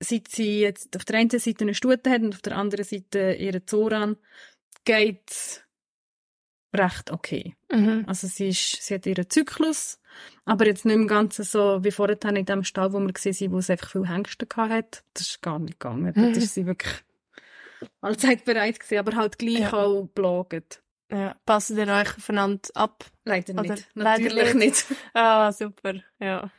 seit 0.00 0.28
sie 0.28 0.60
jetzt 0.60 0.96
auf 0.96 1.04
der 1.04 1.20
einen 1.20 1.30
Seite 1.30 1.62
eine 1.62 1.74
Stute 1.74 2.10
hat 2.10 2.22
und 2.22 2.34
auf 2.34 2.42
der 2.42 2.56
anderen 2.56 2.84
Seite 2.84 3.32
ihren 3.34 3.66
Zoran, 3.66 4.16
geht 4.84 5.64
recht 6.74 7.10
okay. 7.10 7.54
Mhm. 7.70 8.04
Also 8.06 8.26
sie, 8.26 8.48
ist, 8.48 8.82
sie 8.82 8.94
hat 8.94 9.06
ihren 9.06 9.30
Zyklus, 9.30 10.00
aber 10.44 10.66
jetzt 10.66 10.84
nicht 10.84 10.94
im 10.94 11.06
Ganzen 11.08 11.44
so 11.44 11.82
wie 11.84 11.90
vorher 11.90 12.18
in 12.22 12.44
dem 12.46 12.64
Stall, 12.64 12.92
wo 12.92 12.98
wir 13.00 13.08
haben, 13.08 13.52
wo 13.52 13.58
es 13.58 13.70
einfach 13.70 13.90
viel 13.90 14.08
Hengste 14.08 14.46
gehabt 14.46 14.70
hat. 14.72 15.02
Das 15.14 15.22
ist 15.28 15.42
gar 15.42 15.58
nicht 15.58 15.78
gegangen. 15.78 16.12
Mhm. 16.14 16.22
Dort 16.22 16.36
ist 16.36 16.54
sie 16.54 16.66
wirklich 16.66 16.94
allzeit 18.00 18.44
bereit 18.44 18.80
gewesen, 18.80 18.98
aber 18.98 19.16
halt 19.16 19.38
gleich 19.38 19.60
Ja. 19.60 19.72
auch 19.72 20.06
blogget. 20.14 20.82
Ja. 21.10 21.36
Passen 21.46 21.78
ihr 21.78 21.86
euch 21.88 22.16
aufeinander 22.16 22.68
ab? 22.74 23.04
Leider 23.24 23.54
Oder 23.54 23.62
nicht. 23.74 23.88
leider 23.94 24.22
Natürlich 24.24 24.54
nicht. 24.54 24.84
Ah, 25.14 25.50
super. 25.52 25.94
Ja. 26.18 26.50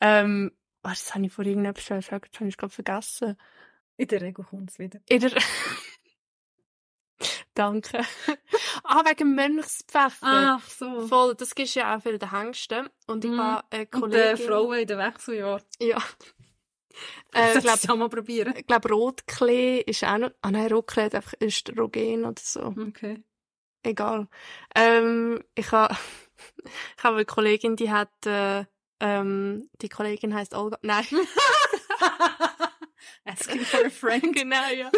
Ähm, 0.00 0.50
oh, 0.82 0.88
das 0.88 1.14
habe 1.14 1.26
ich 1.26 1.32
vor 1.32 1.44
irgendetwas 1.44 1.86
gesagt, 1.86 2.32
das 2.32 2.40
habe 2.40 2.48
ich 2.48 2.56
gerade 2.56 2.72
vergessen. 2.72 3.36
In 3.96 4.08
der 4.08 4.20
Regel 4.20 4.44
kommt 4.44 4.70
es 4.70 4.78
wieder. 4.80 4.98
In 5.08 5.20
der 5.20 5.30
Danke. 7.54 8.02
Ah, 8.84 9.02
wegen 9.04 9.34
Mönchspfeffer. 9.34 10.60
so. 10.68 11.06
Voll, 11.06 11.34
das 11.34 11.54
gibst 11.54 11.74
ja 11.74 11.96
auch 11.96 12.02
für 12.02 12.16
den 12.18 12.30
Hengsten. 12.30 12.88
Und 13.06 13.24
ich 13.24 13.30
Mhm. 13.30 13.40
habe 13.40 13.64
eine 13.70 13.82
Und 13.82 13.90
Kollegin... 13.90 14.36
die 14.36 14.42
Frauen 14.42 14.78
in 14.78 14.86
den 14.86 14.98
Wechseljahren. 14.98 15.62
Ja. 15.80 16.02
Äh, 17.32 17.54
das 17.54 17.64
glaub, 17.64 17.80
glaub, 17.80 17.98
mal 17.98 18.08
probieren. 18.10 18.54
ich 18.54 18.66
glaube, 18.66 18.90
Rotklee 18.90 19.80
ist 19.80 20.04
auch 20.04 20.18
noch... 20.18 20.30
Ah 20.42 20.50
nein, 20.50 20.70
Rotklee 20.70 21.04
hat 21.04 21.14
einfach 21.14 21.32
Östrogen 21.42 22.26
oder 22.26 22.34
so. 22.38 22.74
Okay. 22.78 23.24
Egal. 23.82 24.28
Ähm, 24.74 25.42
ich 25.54 25.72
habe 25.72 25.96
ich 26.98 27.02
habe 27.02 27.16
eine 27.16 27.24
Kollegin, 27.24 27.76
die 27.76 27.90
hat... 27.90 28.10
Äh, 28.26 28.66
ähm, 29.00 29.70
die 29.80 29.88
Kollegin 29.88 30.34
heißt 30.34 30.54
Olga... 30.54 30.76
Nein. 30.82 31.06
Asking 33.24 33.64
for 33.64 33.86
a 33.86 33.90
friend. 33.90 34.34
genau, 34.36 34.68
ja. 34.76 34.90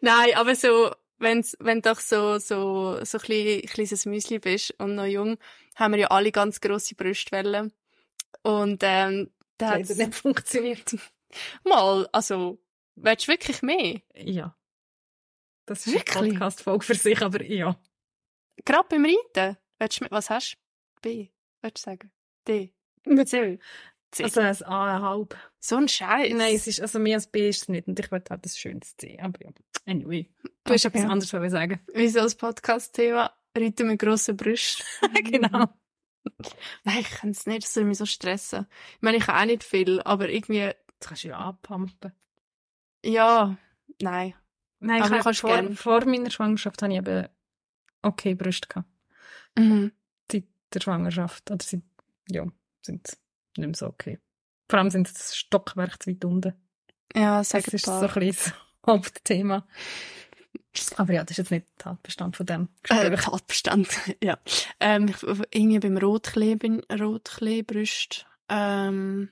Nein, 0.00 0.34
aber 0.36 0.54
so, 0.54 0.92
wenn's, 1.18 1.56
wenn 1.60 1.80
du 1.82 1.90
doch 1.90 2.00
so, 2.00 2.38
so, 2.38 3.02
so 3.04 3.18
klein, 3.18 3.62
kleines 3.62 4.06
Müsli 4.06 4.38
bist 4.38 4.74
und 4.78 4.94
noch 4.94 5.06
jung, 5.06 5.38
haben 5.74 5.92
wir 5.92 6.00
ja 6.00 6.06
alle 6.08 6.32
ganz 6.32 6.60
grosse 6.60 6.94
Brustwellen. 6.94 7.72
Und, 8.42 8.82
ähm, 8.82 9.30
da 9.58 9.70
hat 9.70 9.88
nicht 9.88 10.14
funktioniert. 10.14 10.96
mal, 11.64 12.08
also, 12.12 12.58
willst 12.94 13.26
du 13.26 13.32
wirklich 13.32 13.62
mehr? 13.62 14.00
Ja. 14.14 14.56
Das 15.66 15.86
ist 15.86 15.94
Wirklich? 15.94 16.16
eine 16.16 16.28
Podcast-Folge 16.28 16.84
für 16.84 16.94
sich, 16.94 17.20
aber 17.22 17.42
ja. 17.42 17.76
Gerade 18.64 18.88
beim 18.88 19.04
Reiten? 19.04 19.56
Willst 19.78 20.00
du 20.00 20.06
was 20.10 20.30
hast 20.30 20.54
du? 20.54 21.00
B? 21.02 21.28
Willst 21.60 21.78
du 21.78 21.90
sagen? 21.90 22.12
D? 22.46 22.72
C? 23.24 23.58
Also 24.24 24.40
ein 24.40 24.62
A, 24.64 24.96
ein 24.96 25.02
halb. 25.02 25.36
so 25.60 25.76
ein 25.76 25.88
Scheiß. 25.88 26.32
Nein, 26.34 26.54
es 26.54 26.66
ist, 26.66 26.80
also 26.80 26.98
mehr 26.98 27.16
als 27.16 27.26
B 27.26 27.48
ist 27.48 27.62
es 27.62 27.68
nicht. 27.68 27.86
Und 27.88 27.98
ich 27.98 28.10
wollte 28.10 28.30
halt 28.30 28.44
das 28.44 28.58
schönste 28.58 28.96
C. 28.96 29.18
Aber 29.20 29.38
ja. 29.42 29.50
Anyway. 29.86 30.28
Du 30.64 30.72
hast 30.72 30.84
Okay. 30.86 30.98
etwas 30.98 31.10
anderes 31.10 31.32
wollen 31.32 31.50
sagen. 31.50 31.80
Wieso 31.94 32.20
das 32.20 32.34
Podcast-Thema? 32.34 33.32
Reiten 33.56 33.86
mit 33.86 33.98
grossen 34.00 34.36
Brüsten. 34.36 34.84
genau. 35.24 35.68
Nein, 36.84 36.98
ich 37.00 37.10
kann 37.10 37.30
es 37.30 37.46
nicht, 37.46 37.62
das 37.64 37.76
würde 37.76 37.88
mich 37.88 37.98
so 37.98 38.06
stressen. 38.06 38.66
Ich 38.96 39.02
meine, 39.02 39.16
ich 39.18 39.26
habe 39.28 39.38
auch 39.40 39.44
nicht 39.46 39.62
viel, 39.64 40.00
aber 40.02 40.28
irgendwie, 40.28 40.72
Das 40.98 41.08
kannst 41.08 41.24
du 41.24 41.28
ja 41.28 41.38
abpumpen. 41.38 42.12
ja, 43.04 43.56
nein. 44.02 44.34
Nein, 44.80 45.02
Aber 45.02 45.16
ich 45.16 45.22
kannst 45.22 45.40
vor, 45.40 45.50
gern. 45.50 45.74
vor 45.74 46.04
meiner 46.04 46.30
Schwangerschaft 46.30 46.82
hatte 46.82 46.92
ich 46.92 46.98
eben 46.98 47.28
okay 48.02 48.34
Brüste 48.34 48.68
gehabt. 48.68 48.88
Mhm. 49.56 49.92
Seit 50.30 50.44
der 50.74 50.80
Schwangerschaft. 50.80 51.50
Oder 51.50 51.64
sie, 51.64 51.80
ja, 52.28 52.44
sind 52.82 53.16
nicht 53.58 53.68
mehr 53.68 53.74
so 53.76 53.86
okay. 53.86 54.18
Vor 54.68 54.78
allem 54.78 54.90
sind 54.90 55.08
das 55.08 55.36
Stockwerk 55.36 56.02
zu 56.02 56.10
weit 56.10 56.24
unten. 56.24 56.54
Ja, 57.14 57.38
Das 57.38 57.50
sag 57.50 57.68
ist 57.68 57.84
so 57.86 57.92
ein 57.92 58.26
das 58.26 58.52
Hauptthema. 58.86 59.66
Aber 60.96 61.12
ja, 61.12 61.22
das 61.24 61.32
ist 61.32 61.38
jetzt 61.38 61.50
nicht 61.50 61.66
der 61.68 61.76
Tatbestand 61.84 62.36
von 62.36 62.46
dem 62.46 62.68
Äh, 62.88 63.10
Gespräch. 63.10 63.20
Tatbestand, 63.22 63.88
ja. 64.22 64.38
Ähm, 64.80 65.08
ich, 65.08 65.22
irgendwie 65.22 65.78
beim 65.78 65.96
Rotklee, 65.96 66.56
bin 66.56 66.80
Rotkleebrüst. 66.92 68.26
Ähm, 68.48 69.30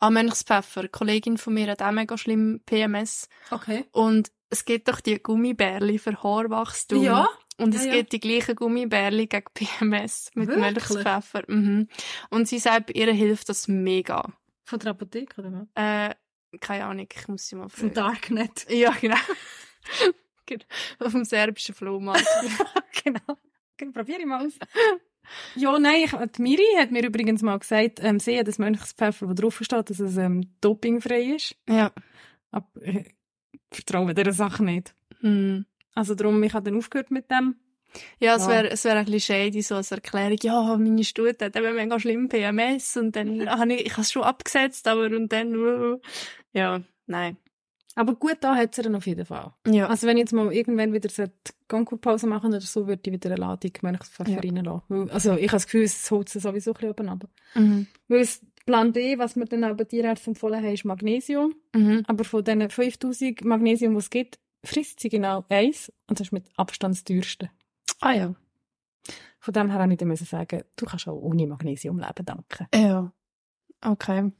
ah, 0.00 0.10
Mönchspfeffer. 0.10 0.80
Eine 0.80 0.88
Kollegin 0.88 1.38
von 1.38 1.54
mir 1.54 1.68
hat 1.70 1.82
auch 1.82 1.92
mega 1.92 2.18
schlimm 2.18 2.60
PMS. 2.66 3.28
Okay. 3.50 3.84
Und 3.92 4.32
es 4.50 4.64
gibt 4.64 4.88
doch 4.88 5.00
die 5.00 5.22
Gummibärli 5.22 5.98
für 5.98 6.22
Haarwachstum. 6.22 7.02
Ja? 7.02 7.28
Und 7.56 7.74
es 7.74 7.84
Ja, 7.84 7.90
ja. 7.92 7.96
gibt 7.98 8.12
die 8.12 8.20
gleichen 8.20 8.56
Gummibärli 8.56 9.26
gegen 9.26 9.46
PMS 9.54 10.30
mit 10.34 10.48
Wirklich? 10.48 10.64
Mönchspfeffer. 10.90 11.44
Mhm. 11.46 11.88
Und 12.30 12.48
sie 12.48 12.58
sagt, 12.58 12.94
ihr 12.96 13.12
hilft 13.12 13.48
das 13.48 13.68
mega. 13.68 14.32
Von 14.64 14.78
der 14.80 14.90
Apotheke, 14.90 15.40
oder 15.40 15.52
was? 15.52 15.68
Äh, 16.10 16.14
keine 16.60 16.84
Ahnung, 16.86 17.06
ich 17.12 17.28
muss 17.28 17.46
sie 17.46 17.56
mal 17.56 17.68
Vom 17.68 17.92
fragen. 17.92 17.94
Darknet. 17.94 18.66
Ja, 18.70 18.90
genau. 19.00 19.16
Genau. 20.46 20.64
Auf 20.98 21.12
dem 21.12 21.24
serbischen 21.24 21.74
Flohmarkt. 21.74 22.26
genau. 23.04 23.38
Okay, 23.72 23.90
Probiere 23.92 24.20
ich 24.20 24.26
mal 24.26 24.44
aus. 24.46 24.52
ja, 25.54 25.78
nein, 25.78 26.02
ich, 26.04 26.10
die 26.36 26.42
Miri 26.42 26.62
hat 26.76 26.90
mir 26.90 27.02
übrigens 27.02 27.40
mal 27.40 27.58
gesagt, 27.58 28.00
ähm, 28.02 28.20
sie 28.20 28.38
hat 28.38 28.46
das 28.46 28.58
Mönchspfeffer, 28.58 29.26
wo 29.26 29.32
drauf 29.32 29.58
steht, 29.62 29.88
dass 29.88 30.00
es 30.00 30.18
ähm, 30.18 30.54
dopingfrei 30.60 31.22
ist. 31.34 31.56
ja. 31.68 31.92
Aber 32.50 32.68
ich 32.82 33.12
vertraue 33.72 34.12
dieser 34.14 34.32
Sache 34.32 34.62
nicht. 34.62 34.94
Hm. 35.20 35.64
Also 35.94 36.14
darum, 36.14 36.42
ich 36.42 36.52
habe 36.54 36.64
dann 36.70 36.78
aufgehört 36.78 37.10
mit 37.10 37.30
dem. 37.30 37.56
Ja, 38.18 38.34
es 38.34 38.42
Ja. 38.46 38.48
wäre 38.50 38.70
es 38.70 38.84
wär 38.84 38.96
ein 38.96 39.04
bisschen 39.04 39.20
shady, 39.20 39.62
so 39.62 39.76
als 39.76 39.92
Erklärung. 39.92 40.38
Ja, 40.42 40.76
meine 40.76 41.04
Stute 41.04 41.44
hat 41.44 41.54
eben 41.56 41.76
mega 41.76 42.00
schlimm 42.00 42.28
PMS 42.28 42.96
und 42.96 43.14
dann 43.14 43.48
habe 43.48 43.72
ich, 43.74 43.86
ich 43.86 43.92
habe 43.92 44.02
es 44.02 44.10
schon 44.12 44.22
abgesetzt, 44.24 44.88
aber 44.88 45.04
und 45.06 45.32
dann, 45.32 45.54
uh, 45.54 46.00
ja, 46.52 46.82
nein. 47.06 47.36
Aber 47.96 48.16
gut, 48.16 48.38
da 48.40 48.56
hat 48.56 48.74
sie 48.74 48.82
dann 48.82 48.96
auf 48.96 49.06
jeden 49.06 49.24
Fall. 49.24 49.52
Ja. 49.68 49.86
Also 49.86 50.08
wenn 50.08 50.16
ich 50.16 50.22
jetzt 50.22 50.32
mal 50.32 50.52
irgendwann 50.52 50.92
wieder 50.92 51.08
so 51.08 51.26
die 51.26 51.52
Konkurpause 51.68 52.26
machen 52.26 52.48
oder 52.48 52.60
so, 52.60 52.88
würde 52.88 53.02
ich 53.06 53.12
wieder 53.12 53.30
eine 53.30 53.36
Ladung 53.40 53.70
Mönchspfeffer 53.82 54.30
Ja. 54.32 54.40
reinlassen. 54.40 55.10
Also 55.10 55.34
ich 55.34 55.42
habe 55.46 55.52
das 55.52 55.66
Gefühl, 55.66 55.84
es 55.84 56.10
holt 56.10 56.28
sie 56.28 56.40
sowieso 56.40 56.72
ein 56.72 56.74
bisschen 56.74 56.90
oben 56.90 57.08
runter. 57.08 57.28
Mhm. 57.54 57.86
Weil 58.08 58.18
das 58.18 58.40
Plan 58.66 58.92
B, 58.92 59.16
was 59.18 59.36
wir 59.36 59.44
dann 59.44 59.62
auch 59.62 59.76
bei 59.76 59.84
Tierärzten 59.84 60.32
empfohlen 60.32 60.56
haben, 60.64 60.72
ist 60.74 60.84
Magnesium. 60.84 61.54
Mhm. 61.72 62.02
Aber 62.08 62.24
von 62.24 62.42
diesen 62.42 62.68
5000 62.68 63.44
Magnesium, 63.44 63.92
die 63.92 63.98
es 63.98 64.10
gibt, 64.10 64.40
frisst 64.64 65.00
sie 65.00 65.08
genau 65.08 65.44
eins. 65.48 65.92
Und 66.06 66.20
das 66.20 66.28
ist 66.28 66.32
mit 66.32 66.46
Abstand 66.56 66.94
das 66.94 67.04
teuerste. 67.04 67.50
Ah 68.00 68.12
ja. 68.12 68.34
Von 69.38 69.52
dem 69.54 69.70
her 69.70 69.78
habe 69.80 69.92
ich 69.92 69.98
dann 69.98 70.08
müssen 70.08 70.26
sagen, 70.26 70.62
du 70.76 70.86
kannst 70.86 71.06
auch 71.06 71.20
ohne 71.20 71.46
Magnesium 71.46 71.98
leben, 71.98 72.24
danke. 72.24 72.66
Ja. 72.74 73.12
Okay. 73.82 74.32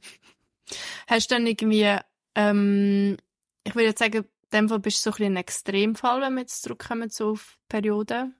Hast 1.07 1.29
du 1.29 1.35
dann 1.35 1.45
irgendwie, 1.45 1.95
ähm, 2.33 3.17
ich 3.63 3.75
würde 3.75 3.87
jetzt 3.89 3.99
sagen, 3.99 4.23
in 4.23 4.49
dem 4.51 4.69
Fall 4.69 4.79
bist 4.79 4.97
du 4.97 5.01
so 5.01 5.09
ein 5.11 5.17
bisschen 5.17 5.33
ein 5.33 5.37
Extremfall, 5.37 6.21
wenn 6.21 6.33
wir 6.33 6.41
jetzt 6.41 6.63
zurückkommen 6.63 7.09
so 7.09 7.31
auf 7.31 7.57
Perioden. 7.69 8.35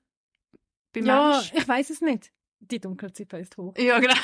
Bei 0.93 1.01
Ja, 1.01 1.33
Menschen. 1.33 1.57
ich 1.57 1.67
weiß 1.67 1.89
es 1.91 2.01
nicht. 2.01 2.31
Die 2.59 2.79
Dunkelzeit 2.79 3.31
ist 3.33 3.57
hoch. 3.57 3.75
Ja, 3.77 3.99
genau. 3.99 4.15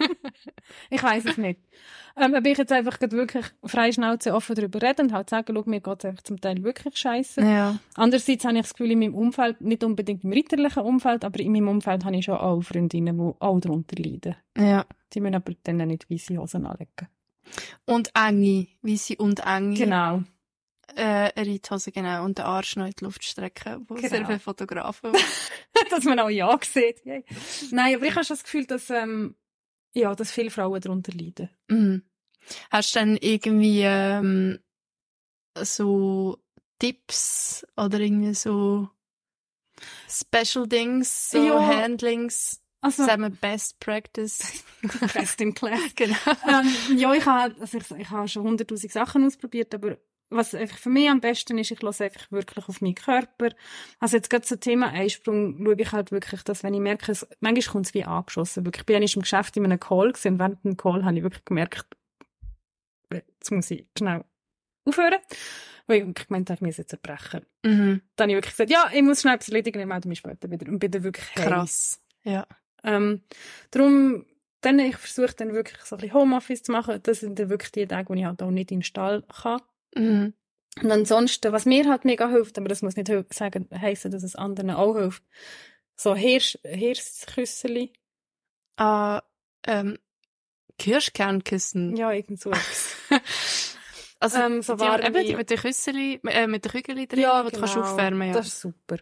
Ich 0.90 1.02
weiß 1.02 1.24
es 1.26 1.36
nicht. 1.36 1.60
Ähm, 2.16 2.34
ob 2.34 2.44
ich 2.46 2.58
jetzt 2.58 2.72
einfach 2.72 3.00
wirklich 3.00 3.46
frei 3.64 3.92
Schnauze 3.92 4.34
offen 4.34 4.54
darüber 4.56 4.82
rede 4.82 5.02
und 5.02 5.12
halt 5.12 5.30
sagen, 5.30 5.54
schau, 5.54 5.62
mir 5.66 5.80
geht 5.80 5.98
es 6.00 6.04
einfach 6.04 6.22
zum 6.22 6.40
Teil 6.40 6.62
wirklich 6.62 6.96
scheiße. 6.96 7.40
Ja. 7.40 7.78
Andererseits 7.94 8.44
habe 8.44 8.56
ich 8.56 8.62
das 8.62 8.74
Gefühl, 8.74 8.90
in 8.92 8.98
meinem 8.98 9.14
Umfeld, 9.14 9.60
nicht 9.60 9.84
unbedingt 9.84 10.24
im 10.24 10.32
ritterlichen 10.32 10.82
Umfeld, 10.82 11.24
aber 11.24 11.40
in 11.40 11.52
meinem 11.52 11.68
Umfeld 11.68 12.04
habe 12.04 12.16
ich 12.16 12.24
schon 12.24 12.36
auch 12.36 12.60
Freundinnen, 12.62 13.16
die 13.16 13.34
auch 13.40 13.60
darunter 13.60 13.96
leiden. 14.02 14.36
Ja. 14.56 14.84
Die 15.12 15.20
müssen 15.20 15.36
aber 15.36 15.52
dann 15.64 15.76
nicht 15.76 16.10
weisse 16.10 16.36
Hosen 16.36 16.66
anlegen. 16.66 17.08
Und 17.86 18.10
enge, 18.14 18.66
weisse 18.82 19.16
und 19.16 19.40
enge. 19.46 19.74
Genau. 19.74 20.22
Äh, 20.96 21.30
eine 21.36 21.50
Reithose, 21.50 21.92
genau. 21.92 22.24
Und 22.24 22.38
den 22.38 22.44
Arsch 22.46 22.76
noch 22.76 22.86
in 22.86 22.92
die 22.98 23.04
Luft 23.04 23.24
strecken, 23.24 23.84
wo 23.88 23.94
Genau. 23.94 24.08
sehr 24.08 24.26
viele 24.26 24.40
Fotografen. 24.40 25.12
dass 25.90 26.04
man 26.04 26.18
auch 26.18 26.28
Ja 26.28 26.58
sieht. 26.62 27.04
Yay. 27.04 27.24
Nein, 27.70 27.96
aber 27.96 28.04
ich 28.06 28.14
habe 28.14 28.24
schon 28.24 28.36
das 28.36 28.44
Gefühl, 28.44 28.66
dass, 28.66 28.90
ähm, 28.90 29.34
ja, 29.92 30.14
dass 30.14 30.30
viele 30.30 30.50
Frauen 30.50 30.80
darunter 30.80 31.12
leiden. 31.12 31.50
mhm. 31.68 32.02
Hast 32.70 32.94
du 32.94 32.98
dann 32.98 33.16
irgendwie 33.18 33.82
ähm, 33.82 34.58
so 35.58 36.38
Tipps 36.78 37.64
oder 37.76 38.00
irgendwie 38.00 38.34
so 38.34 38.88
Special 40.08 40.66
Dings, 40.66 41.30
so 41.30 41.38
Ja. 41.38 41.60
Handlings, 41.66 42.60
Also, 42.80 43.04
sagen 43.04 43.22
wir 43.22 43.30
Best 43.30 43.78
Practice? 43.78 44.64
best 45.14 45.40
in 45.40 45.54
class. 45.54 45.80
genau. 45.96 46.16
ähm, 46.48 46.96
ja, 46.98 47.12
ich 47.14 47.24
habe, 47.26 47.54
also 47.60 47.78
ich, 47.78 47.90
ich 47.90 48.10
habe 48.10 48.26
schon 48.28 48.42
hunderttausend 48.44 48.92
Sachen 48.92 49.24
ausprobiert, 49.26 49.74
aber 49.74 49.98
was 50.30 50.54
einfach 50.54 50.78
für 50.78 50.90
mich 50.90 51.10
am 51.10 51.20
besten 51.20 51.58
ist, 51.58 51.70
ich 51.70 51.82
lasse 51.82 52.04
einfach 52.04 52.30
wirklich 52.30 52.68
auf 52.68 52.80
meinen 52.80 52.94
Körper. 52.94 53.50
Also 53.98 54.16
jetzt 54.16 54.30
gerade 54.30 54.44
zum 54.44 54.60
Thema 54.60 54.88
Einsprung 54.88 55.58
schaue 55.62 55.74
ich 55.76 55.92
halt 55.92 56.12
wirklich, 56.12 56.42
dass 56.42 56.62
wenn 56.62 56.74
ich 56.74 56.80
merke, 56.80 57.12
es, 57.12 57.26
manchmal 57.40 57.72
kommt 57.72 57.86
es 57.86 57.94
wie 57.94 58.04
angeschossen. 58.04 58.64
Wirklich, 58.64 58.82
ich 58.82 58.86
bin 58.86 58.96
einmal 58.96 59.10
im 59.12 59.22
Geschäft 59.22 59.56
in 59.56 59.64
einem 59.64 59.80
Call 59.80 60.08
und 60.08 60.38
während 60.38 60.64
dem 60.64 60.76
Call 60.76 61.04
habe 61.04 61.16
ich 61.16 61.22
wirklich 61.22 61.44
gemerkt, 61.44 61.86
jetzt 63.12 63.50
muss 63.50 63.70
ich 63.70 63.86
schnell 63.98 64.24
aufhören. 64.84 65.18
Weil 65.86 66.08
ich 66.08 66.26
gemeint 66.26 66.48
habe, 66.50 66.58
ich 66.58 66.60
muss 66.60 66.76
jetzt 66.76 66.92
erbrechen. 66.92 67.44
Mhm. 67.64 68.00
Dann 68.14 68.24
habe 68.24 68.32
ich 68.32 68.36
wirklich 68.36 68.52
gesagt, 68.52 68.70
ja, 68.70 68.88
ich 68.94 69.02
muss 69.02 69.22
schnell 69.22 69.34
etwas 69.34 69.48
erledigen, 69.48 69.80
ich 69.80 69.86
melde 69.86 70.08
mich 70.08 70.18
später 70.20 70.48
wieder. 70.48 70.68
Und 70.68 70.78
bin 70.78 70.90
dann 70.90 71.02
wirklich. 71.02 71.26
Krass. 71.34 72.00
Ja. 72.22 72.46
Ähm, 72.84 73.22
darum, 73.72 74.24
dann, 74.60 74.78
ich 74.78 74.96
versuche 74.96 75.34
dann 75.34 75.52
wirklich 75.52 75.80
so 75.82 75.96
ein 75.96 76.00
bisschen 76.00 76.14
Homeoffice 76.14 76.62
zu 76.62 76.70
machen. 76.70 77.00
Das 77.02 77.20
sind 77.20 77.38
dann 77.38 77.50
wirklich 77.50 77.72
die 77.72 77.86
Tage, 77.86 78.08
wo 78.08 78.14
ich 78.14 78.24
halt 78.24 78.40
auch 78.42 78.50
nicht 78.50 78.70
in 78.70 78.78
den 78.78 78.84
Stall 78.84 79.22
kann. 79.22 79.60
Mhm. 79.94 80.34
Und 80.82 80.90
ansonsten, 80.92 81.52
was 81.52 81.66
mir 81.66 81.88
halt 81.88 82.04
mega 82.04 82.28
hilft, 82.28 82.56
aber 82.58 82.68
das 82.68 82.82
muss 82.82 82.96
nicht 82.96 83.10
sagen, 83.34 83.68
heissen, 83.74 84.10
dass 84.12 84.22
es 84.22 84.36
anderen 84.36 84.70
auch 84.70 84.94
hilft, 84.96 85.22
so 85.96 86.14
Hirsch, 86.14 86.58
Hirschküsseli. 86.64 87.92
Ah, 88.76 89.22
ähm, 89.66 89.98
Kirschkernkissen. 90.78 91.96
Ja, 91.96 92.12
irgend 92.12 92.40
so 92.40 92.50
etwas. 92.50 92.96
Also, 94.22 94.36
Ähm, 94.38 94.60
so 94.60 94.78
warme- 94.78 95.06
eben 95.06 95.24
die 95.26 95.34
mit 95.34 95.48
den 95.48 95.56
Küsseli, 95.58 96.20
äh, 96.26 96.46
mit 96.46 96.62
den 96.66 96.72
Kügeli 96.72 97.06
drin, 97.08 97.20
ja, 97.20 97.42
die 97.42 97.52
du 97.52 97.60
kannst 97.60 97.78
aufwärmen, 97.78 98.28
ja. 98.28 98.34
Das 98.34 98.48
ist 98.48 98.60
super. 98.60 98.98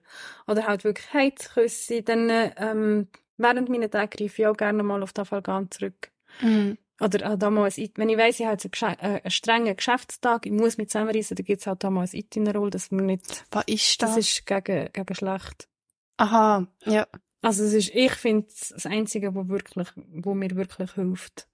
Oder 0.47 0.65
halt 0.69 0.85
wirklich 0.85 1.13
Heizküsse. 1.13 2.05
Dann, 2.05 2.31
ähm, 2.31 3.09
während 3.37 3.69
meiner 3.69 3.91
Tage 3.91 4.17
greife 4.17 4.43
ich 4.43 4.47
auch 4.47 4.57
gerne 4.57 4.85
mal 4.85 5.03
auf 5.03 5.13
Tafalgan 5.13 5.73
zurück. 5.73 6.13
Mhm. 6.41 6.79
Oder 7.01 7.31
auch 7.33 7.39
da 7.39 7.49
mal 7.51 7.65
ein, 7.67 7.73
It- 7.77 7.97
wenn 7.97 8.09
ich 8.09 8.19
weiss, 8.19 8.41
ich 8.41 8.47
habe 8.47 8.59
jetzt 8.61 8.83
einen, 8.83 8.99
äh, 8.99 9.21
einen 9.23 9.31
strengen 9.31 9.77
Geschäftstag, 9.77 10.47
ich 10.47 10.53
muss 10.53 10.79
mich 10.79 10.89
zusammenreissen, 10.89 11.37
dann 11.37 11.45
gibt 11.45 11.61
es 11.61 11.67
halt 11.67 11.85
da 11.85 11.91
mal 11.91 12.03
ein 12.03 12.11
Itinerol, 12.13 12.71
dass 12.71 12.91
man 12.91 13.07
nicht, 13.07 13.45
Was 13.51 13.65
ist 13.67 14.03
das? 14.03 14.15
das 14.17 14.19
ist 14.19 14.47
gegen, 14.47 14.93
gegen 14.93 15.15
schlecht. 15.15 15.69
Aha, 16.17 16.67
ja. 16.85 17.07
Also 17.41 17.63
es 17.65 17.73
ist, 17.73 17.91
ich 17.95 18.13
finde 18.15 18.49
es 18.49 18.71
das 18.71 18.87
Einzige, 18.87 19.35
wo 19.35 19.47
wirklich, 19.49 19.87
wo 19.97 20.35
mir 20.35 20.57
wirklich 20.57 20.93
hilft. 20.95 21.47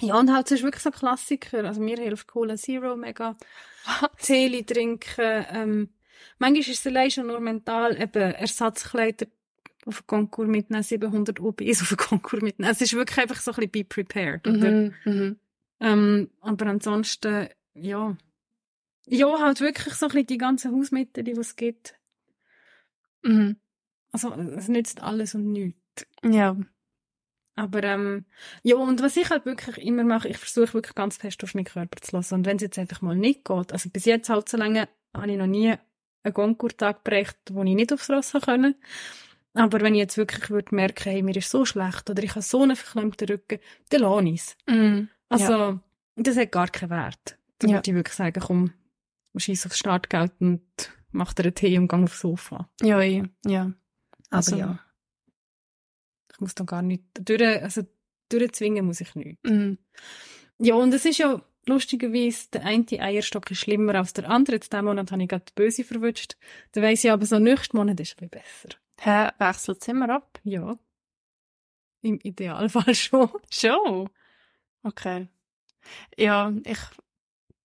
Ja, 0.00 0.18
und 0.18 0.32
halt, 0.32 0.46
es 0.46 0.52
ist 0.58 0.62
wirklich 0.64 0.82
so 0.82 0.90
ein 0.90 0.96
Klassiker. 0.96 1.64
Also 1.64 1.80
mir 1.80 1.96
hilft 1.96 2.26
Cola 2.26 2.56
Zero 2.56 2.96
mega. 2.96 3.36
Tee 4.18 4.62
trinken, 4.64 5.46
ähm, 5.50 5.88
manchmal 6.38 6.60
ist 6.60 6.68
es 6.80 6.86
allein 6.86 7.10
schon 7.10 7.26
nur 7.28 7.40
mental, 7.40 8.00
eben 8.00 8.32
Ersatzkleider 8.34 9.26
auf 9.86 10.02
den 10.02 10.06
Konkurs 10.06 10.48
mitnehmen, 10.48 10.82
700 10.82 11.40
UBIs 11.40 11.82
auf 11.82 11.88
den 11.88 11.96
Konkurs 11.96 12.42
mitnehmen. 12.42 12.70
Es 12.70 12.80
ist 12.80 12.92
wirklich 12.92 13.18
einfach 13.18 13.40
so 13.40 13.50
ein 13.52 13.56
bisschen 13.56 13.70
be 13.70 13.84
prepared, 13.84 14.46
oder? 14.46 14.70
Mhm. 14.70 14.94
Mhm. 15.04 15.36
Ähm, 15.80 16.30
aber 16.40 16.66
ansonsten, 16.66 17.48
ja. 17.74 18.16
Ja, 19.06 19.38
halt 19.40 19.60
wirklich 19.60 19.94
so 19.94 20.06
ein 20.06 20.10
bisschen 20.10 20.26
die 20.26 20.38
ganzen 20.38 20.76
Hausmittel, 20.76 21.24
die 21.24 21.32
es 21.32 21.56
gibt. 21.56 21.94
Mhm. 23.22 23.56
Also, 24.12 24.32
es 24.34 24.68
nützt 24.68 25.02
alles 25.02 25.34
und 25.34 25.52
nichts. 25.52 26.06
Ja. 26.22 26.56
Aber, 27.56 27.82
ähm, 27.82 28.24
ja, 28.62 28.76
und 28.76 29.02
was 29.02 29.16
ich 29.16 29.30
halt 29.30 29.44
wirklich 29.46 29.78
immer 29.78 30.04
mache, 30.04 30.28
ich 30.28 30.38
versuche 30.38 30.74
wirklich 30.74 30.94
ganz 30.94 31.16
fest 31.16 31.42
auf 31.44 31.54
meinen 31.54 31.64
Körper 31.64 32.00
zu 32.00 32.16
lassen. 32.16 32.34
Und 32.34 32.46
wenn 32.46 32.56
es 32.56 32.62
jetzt 32.62 32.78
einfach 32.78 33.02
mal 33.02 33.16
nicht 33.16 33.44
geht, 33.44 33.72
also 33.72 33.90
bis 33.90 34.04
jetzt 34.04 34.28
halt 34.28 34.48
so 34.48 34.56
lange 34.56 34.88
habe 35.14 35.30
ich 35.30 35.36
noch 35.36 35.46
nie 35.46 35.74
einen 36.22 36.34
Goncourt-Tag 36.34 37.04
gebracht, 37.04 37.36
wo 37.50 37.62
ich 37.62 37.74
nicht 37.74 37.92
aufs 37.92 38.10
Ross 38.10 38.32
können. 38.44 38.76
Aber 39.54 39.80
wenn 39.80 39.94
ich 39.94 39.98
jetzt 40.00 40.16
wirklich 40.16 40.48
würde 40.50 40.74
merken, 40.74 41.10
hey, 41.10 41.22
mir 41.22 41.36
ist 41.36 41.50
so 41.50 41.64
schlecht 41.64 42.08
oder 42.08 42.22
ich 42.22 42.30
habe 42.30 42.42
so 42.42 42.62
einen 42.62 42.76
verklemmten 42.76 43.28
Rücken, 43.28 43.58
dann 43.88 44.00
lasse 44.02 44.28
ich 44.28 44.40
es. 44.40 44.56
Mhm. 44.68 45.08
Also, 45.28 45.80
das 46.16 46.36
hat 46.36 46.52
gar 46.52 46.68
keinen 46.68 46.90
Wert. 46.90 47.38
Da 47.58 47.66
Ja. 47.66 47.74
würde 47.74 47.90
ich 47.90 47.96
wirklich 47.96 48.14
sagen, 48.16 48.40
komm, 48.40 48.72
schieß 49.36 49.66
aufs 49.66 49.78
Startgeld 49.78 50.32
und 50.40 50.62
mach 51.10 51.32
dir 51.34 51.44
einen 51.44 51.54
Tee 51.54 51.78
und 51.78 51.88
geh 51.88 51.96
aufs 51.96 52.20
Sofa. 52.20 52.70
Ja, 52.80 53.00
ja. 53.02 53.24
ja. 53.44 53.72
Also, 54.30 54.54
Aber 54.56 54.60
ja. 54.64 54.78
Ich 56.32 56.40
muss 56.40 56.54
da 56.54 56.64
gar 56.64 56.82
nicht, 56.82 57.04
durch, 57.20 57.42
also, 57.42 57.82
durchzwingen 58.28 58.86
muss 58.86 59.00
ich 59.00 59.14
nicht. 59.14 59.38
Mhm. 59.44 59.78
Ja, 60.58 60.74
und 60.74 60.94
es 60.94 61.04
ist 61.04 61.18
ja 61.18 61.42
lustigerweise, 61.66 62.48
der 62.52 62.64
eine 62.64 62.86
Eierstock 63.00 63.50
ist 63.50 63.58
schlimmer 63.58 63.94
als 63.96 64.12
der 64.12 64.28
andere. 64.30 64.56
Jetzt 64.56 64.72
diesen 64.72 64.84
Monat 64.84 65.10
habe 65.10 65.22
ich 65.22 65.28
gerade 65.28 65.44
die 65.48 65.52
Böse 65.54 65.84
verwünscht. 65.84 66.36
Dann 66.72 66.82
weiss 66.84 67.04
ich 67.04 67.10
aber 67.10 67.26
so, 67.26 67.38
nächsten 67.38 67.76
Monat 67.76 67.98
ist 68.00 68.14
es 68.16 68.22
ein 68.22 68.28
bisschen 68.28 68.42
besser. 68.42 68.78
Hä, 69.02 69.30
wechselt 69.38 69.88
immer 69.88 70.10
ab? 70.10 70.38
Ja. 70.44 70.78
Im 72.02 72.18
Idealfall 72.22 72.94
schon. 72.94 73.30
Schon. 73.50 74.10
Okay. 74.82 75.28
Ja, 76.18 76.52
ich 76.64 76.78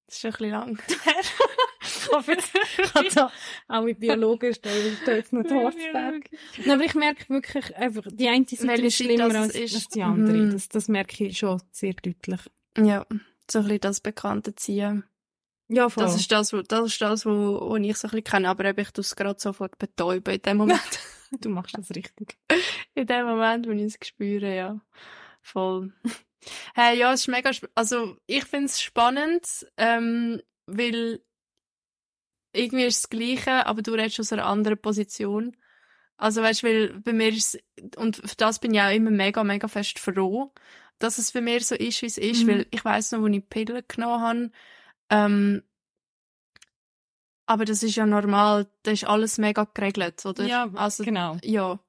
Das 0.08 0.24
ist 0.24 0.26
ein 0.26 0.32
bisschen 0.32 0.50
lang. 0.52 0.80
ich 1.82 2.10
hoffe, 2.10 2.32
jetzt 2.32 3.18
da 3.18 3.30
auch 3.68 3.84
mit 3.84 4.00
Biologen 4.00 4.54
stellen, 4.54 4.98
da 5.06 5.12
jetzt 5.12 5.34
noch 5.34 5.44
Horsberg. 5.44 6.30
Nein, 6.58 6.72
aber 6.72 6.86
ich 6.86 6.96
merke 6.96 7.28
wirklich 7.28 7.76
einfach, 7.76 8.04
die 8.10 8.30
eine 8.30 8.46
Seite 8.46 8.68
Welche 8.68 8.86
ist 8.88 8.96
schlimmer 8.96 9.28
das 9.28 9.36
als, 9.36 9.56
ist. 9.56 9.76
als 9.76 9.88
die 9.90 10.04
andere. 10.04 10.38
Mhm. 10.38 10.52
Das, 10.54 10.70
das 10.70 10.88
merke 10.88 11.26
ich 11.26 11.38
schon 11.38 11.62
sehr 11.72 11.96
deutlich. 11.96 12.40
Ja, 12.78 13.06
so 13.52 13.60
ein 13.60 13.64
bisschen 13.66 13.82
das 13.82 14.00
bekannte 14.00 14.56
Ziehen. 14.56 15.04
Ja, 15.68 15.90
voll. 15.90 16.04
Das 16.04 16.16
ist 16.16 16.32
das, 16.32 16.54
wo, 16.54 16.62
das 16.62 16.88
ist 16.92 17.02
das, 17.02 17.26
wo, 17.26 17.32
wo 17.70 17.76
ich 17.78 17.98
so 17.98 18.08
ein 18.08 18.12
bisschen 18.12 18.24
kenne, 18.24 18.50
aber 18.50 18.66
eben, 18.66 18.80
ich 18.80 18.92
tue 18.92 19.02
es 19.02 19.16
gerade 19.16 19.40
sofort 19.40 19.78
betäuben 19.78 20.36
in 20.36 20.42
dem 20.42 20.58
Moment. 20.58 21.00
du 21.42 21.50
machst 21.50 21.78
das 21.78 21.90
richtig. 21.92 22.38
in 22.94 23.08
dem 23.08 23.26
Moment, 23.26 23.68
wo 23.68 23.72
ich 23.72 23.82
es 23.82 24.08
spüre, 24.08 24.56
ja. 24.56 24.80
Voll. 25.42 25.94
Hey, 26.76 27.00
ja, 27.00 27.12
es 27.12 27.22
ist 27.22 27.28
mega, 27.28 27.50
also, 27.74 28.18
ich 28.28 28.46
finde 28.46 28.68
es 28.68 28.80
spannend, 28.80 29.66
ähm, 29.78 30.40
weil 30.68 31.20
irgendwie 32.54 32.86
ist 32.86 32.98
es 32.98 33.02
das 33.02 33.10
Gleiche, 33.10 33.66
aber 33.66 33.82
du 33.82 33.94
redest 33.94 34.20
aus 34.20 34.32
einer 34.32 34.46
anderen 34.46 34.78
Position. 34.78 35.58
Also, 36.18 36.44
weißt 36.44 36.62
du, 36.62 36.68
weil 36.68 37.00
bei 37.02 37.14
mir 37.14 37.30
ist 37.30 37.58
und 37.98 38.18
für 38.18 38.36
das 38.38 38.60
bin 38.60 38.76
ich 38.76 38.82
auch 38.82 38.94
immer 38.94 39.10
mega, 39.10 39.44
mega 39.44 39.68
fest 39.68 39.98
froh, 39.98 40.54
dass 41.00 41.18
es 41.18 41.32
bei 41.32 41.42
mir 41.42 41.62
so 41.62 41.74
ist, 41.74 42.02
wie 42.04 42.06
es 42.06 42.18
ist, 42.20 42.44
Mhm. 42.44 42.48
weil 42.48 42.68
ich 42.70 42.86
weiss 42.86 43.12
noch, 43.12 43.22
wo 43.22 43.28
ich 43.28 43.50
Pillen 43.50 43.84
genommen 43.88 44.22
habe, 44.22 44.52
ähm, 45.10 45.64
aber 47.48 47.66
das 47.66 47.84
ist 47.84 47.96
ja 47.96 48.06
normal, 48.06 48.68
da 48.84 48.92
ist 48.92 49.04
alles 49.06 49.38
mega 49.38 49.68
geregelt, 49.74 50.26
oder? 50.26 50.46
Ja, 50.46 50.68
also, 50.74 51.04
genau. 51.04 51.38
ja. 51.44 51.80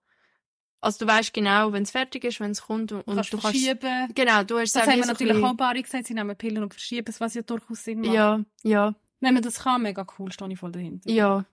Also 0.83 1.05
du 1.05 1.11
weißt 1.11 1.33
genau, 1.33 1.73
wenn 1.73 1.83
es 1.83 1.91
fertig 1.91 2.25
ist, 2.25 2.39
wenn 2.39 2.51
es 2.51 2.63
kommt 2.63 2.93
und, 2.93 3.05
kannst 3.07 3.33
du 3.33 3.39
kannst 3.39 3.59
verschieben. 3.59 4.13
genau, 4.15 4.45
du 4.45 4.59
hast 4.59 4.77
Das 4.77 4.87
haben 4.87 4.99
wir 4.99 5.07
natürlich 5.07 5.43
auch 5.43 5.55
Bari 5.55 5.83
gesagt, 5.83 6.07
sie 6.07 6.15
nehmen 6.15 6.37
Pillen 6.37 6.63
und 6.63 6.75
verschieben 6.75 7.07
es, 7.09 7.19
was 7.21 7.35
ja 7.35 7.43
durchaus 7.43 7.83
Sinn 7.83 8.01
macht. 8.03 8.13
Ja, 8.13 8.41
ja, 8.63 8.95
Wenn 9.21 9.35
man 9.35 9.43
das 9.43 9.61
kann, 9.61 9.83
mega 9.83 10.07
cool, 10.19 10.31
stehe 10.31 10.53
ich 10.53 10.59
voll 10.59 10.73
dahinter. 10.73 11.11
ja. 11.11 11.45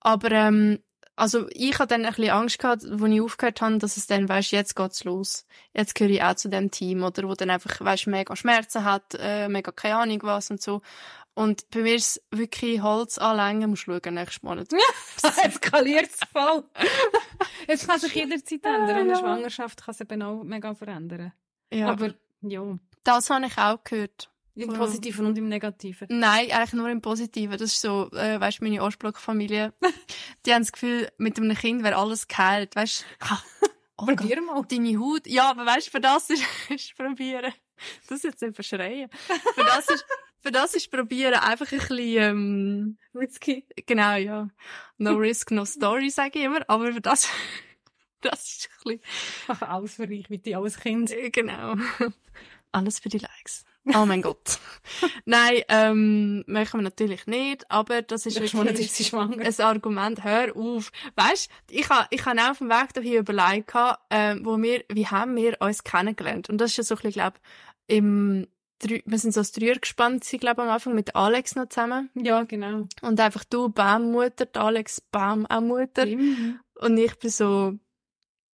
Aber 0.00 0.32
ähm, 0.32 0.80
also 1.16 1.46
ich 1.50 1.78
hatte 1.78 1.88
dann 1.88 2.04
ein 2.04 2.12
bisschen 2.14 2.30
Angst 2.30 2.58
gehabt, 2.58 2.84
als 2.84 3.02
ich 3.02 3.20
aufgehört 3.20 3.60
habe, 3.60 3.78
dass 3.78 3.96
es 3.96 4.06
dann, 4.06 4.28
weißt, 4.28 4.50
jetzt 4.52 4.74
geht's 4.76 5.04
los. 5.04 5.44
Jetzt 5.74 5.94
gehöre 5.94 6.10
ich 6.12 6.22
auch 6.22 6.34
zu 6.34 6.48
dem 6.48 6.70
Team, 6.70 7.02
oder 7.02 7.28
wo 7.28 7.34
dann 7.34 7.50
einfach, 7.50 7.80
weißt, 7.80 8.06
mega 8.06 8.34
Schmerzen 8.34 8.84
hat, 8.84 9.14
äh, 9.18 9.48
mega 9.48 9.72
keine 9.72 9.96
Ahnung 9.96 10.20
was 10.22 10.50
und 10.50 10.60
so. 10.62 10.80
Und 11.34 11.70
bei 11.70 11.80
mir 11.80 11.94
ist 11.94 12.16
es 12.18 12.22
wirklich 12.38 12.82
Holz 12.82 13.16
anlängen, 13.18 13.70
musst 13.70 13.86
du 13.86 13.92
schauen, 13.92 14.14
nächstes 14.14 14.42
Monat. 14.42 14.68
Das 15.22 15.38
eskaliert 15.38 16.10
voll. 16.32 16.64
es 17.68 17.86
kann 17.86 18.00
sich 18.00 18.14
jederzeit 18.14 18.64
ändern. 18.64 18.90
Eine 18.90 19.10
Ja. 19.10 19.18
Schwangerschaft 19.18 19.84
kann 19.84 19.94
sich 19.94 20.10
eben 20.10 20.22
auch 20.22 20.42
mega 20.42 20.74
verändern. 20.74 21.32
Ja, 21.72 21.88
Aber 21.88 22.12
ja, 22.40 22.62
das 23.04 23.30
habe 23.30 23.46
ich 23.46 23.56
auch 23.56 23.84
gehört. 23.84 24.30
Im 24.54 24.68
Voll. 24.68 24.78
Positiven 24.78 25.26
und 25.26 25.38
im 25.38 25.48
Negativen. 25.48 26.08
Nein, 26.10 26.50
eigentlich 26.50 26.72
nur 26.74 26.88
im 26.90 27.00
Positiven. 27.00 27.52
Das 27.52 27.72
ist 27.72 27.80
so, 27.80 28.10
äh, 28.12 28.38
weißt 28.40 28.60
du, 28.60 28.64
meine 28.64 28.82
Ostblock-Familie. 28.82 29.72
die 30.46 30.52
haben 30.52 30.62
das 30.62 30.72
Gefühl, 30.72 31.08
mit 31.18 31.38
einem 31.38 31.56
Kind 31.56 31.82
wäre 31.82 31.96
alles 31.96 32.28
geheilt. 32.28 32.76
Weißt 32.76 33.04
du, 33.20 33.26
oh 33.98 34.04
Probier 34.06 34.40
mal. 34.42 34.62
deine 34.68 34.98
Haut. 34.98 35.26
Ja, 35.26 35.50
aber 35.50 35.64
weißt 35.64 35.86
du, 35.86 35.90
für 35.92 36.00
das 36.00 36.28
ist, 36.30 36.44
ist 36.70 36.96
probieren. 36.96 37.52
Das 38.08 38.22
jetzt 38.22 38.42
nicht 38.42 38.54
verschreien. 38.54 39.08
Für 39.54 39.64
das 39.64 39.88
ist, 39.88 40.04
für 40.40 40.50
das 40.52 40.74
ist 40.74 40.90
probieren 40.90 41.34
einfach 41.34 41.70
ein 41.72 41.78
bisschen, 41.78 41.98
ähm, 41.98 42.98
Risky. 43.14 43.66
genau, 43.86 44.16
ja. 44.16 44.48
No 44.98 45.14
risk, 45.14 45.50
no 45.50 45.64
story, 45.64 46.10
sage 46.10 46.38
ich 46.38 46.44
immer. 46.44 46.60
Aber 46.68 46.92
für 46.92 47.00
das, 47.00 47.26
das 48.20 48.44
ist 48.44 48.68
ein 48.68 48.84
bisschen, 48.84 49.00
Ich 49.42 49.48
mache 49.48 49.68
alles 49.68 49.94
für 49.94 50.06
dich, 50.06 50.28
wie 50.28 50.54
alles 50.54 50.78
Kind. 50.78 51.10
Äh, 51.10 51.30
Genau. 51.30 51.74
Alles 52.70 53.00
für 53.00 53.08
die 53.08 53.18
Likes. 53.18 53.64
Oh 53.96 54.06
mein 54.06 54.22
Gott. 54.22 54.58
Nein, 55.24 55.62
ähm, 55.68 56.44
machen 56.46 56.78
wir 56.80 56.82
natürlich 56.84 57.26
nicht, 57.26 57.68
aber 57.70 58.02
das 58.02 58.26
ist 58.26 58.36
Ich 58.40 58.54
wirklich 58.54 58.80
ist 58.80 58.94
sie 58.96 59.04
schwanger. 59.04 59.44
ein 59.44 59.60
Argument. 59.60 60.22
Hör 60.22 60.56
auf. 60.56 60.92
Weißt, 61.16 61.50
ich 61.70 61.88
ha, 61.90 62.06
ich 62.10 62.24
ha 62.24 62.32
auch 62.32 62.50
auf 62.52 62.58
dem 62.58 62.68
Weg 62.70 62.92
dahin 62.94 63.14
überlegt, 63.14 63.72
ähm, 64.10 64.44
wo 64.44 64.56
wir, 64.62 64.84
wie 64.88 65.06
haben 65.08 65.34
wir 65.34 65.56
uns 65.60 65.82
kennengelernt? 65.82 66.48
Und 66.48 66.58
das 66.58 66.70
ist 66.70 66.76
ja 66.76 66.84
so 66.84 66.94
ein 66.94 66.98
bisschen, 66.98 67.12
glaub, 67.12 67.34
im, 67.88 68.46
wir 68.84 69.18
sind 69.18 69.34
so 69.34 69.40
als 69.40 69.52
Dreier 69.52 69.76
gespannt, 69.78 70.24
sie 70.24 70.38
glaube 70.38 70.62
am 70.62 70.68
Anfang 70.68 70.94
mit 70.94 71.14
Alex 71.16 71.56
noch 71.56 71.68
zusammen. 71.68 72.10
Ja, 72.14 72.44
genau. 72.44 72.86
Und 73.00 73.20
einfach 73.20 73.44
du, 73.44 73.68
Bam, 73.68 74.12
Mutter, 74.12 74.46
Alex, 74.54 75.00
Bam, 75.00 75.44
auch 75.46 75.60
Mutter. 75.60 76.06
Mhm. 76.06 76.60
Und 76.76 76.98
ich 76.98 77.16
bin 77.16 77.30
so, 77.30 77.74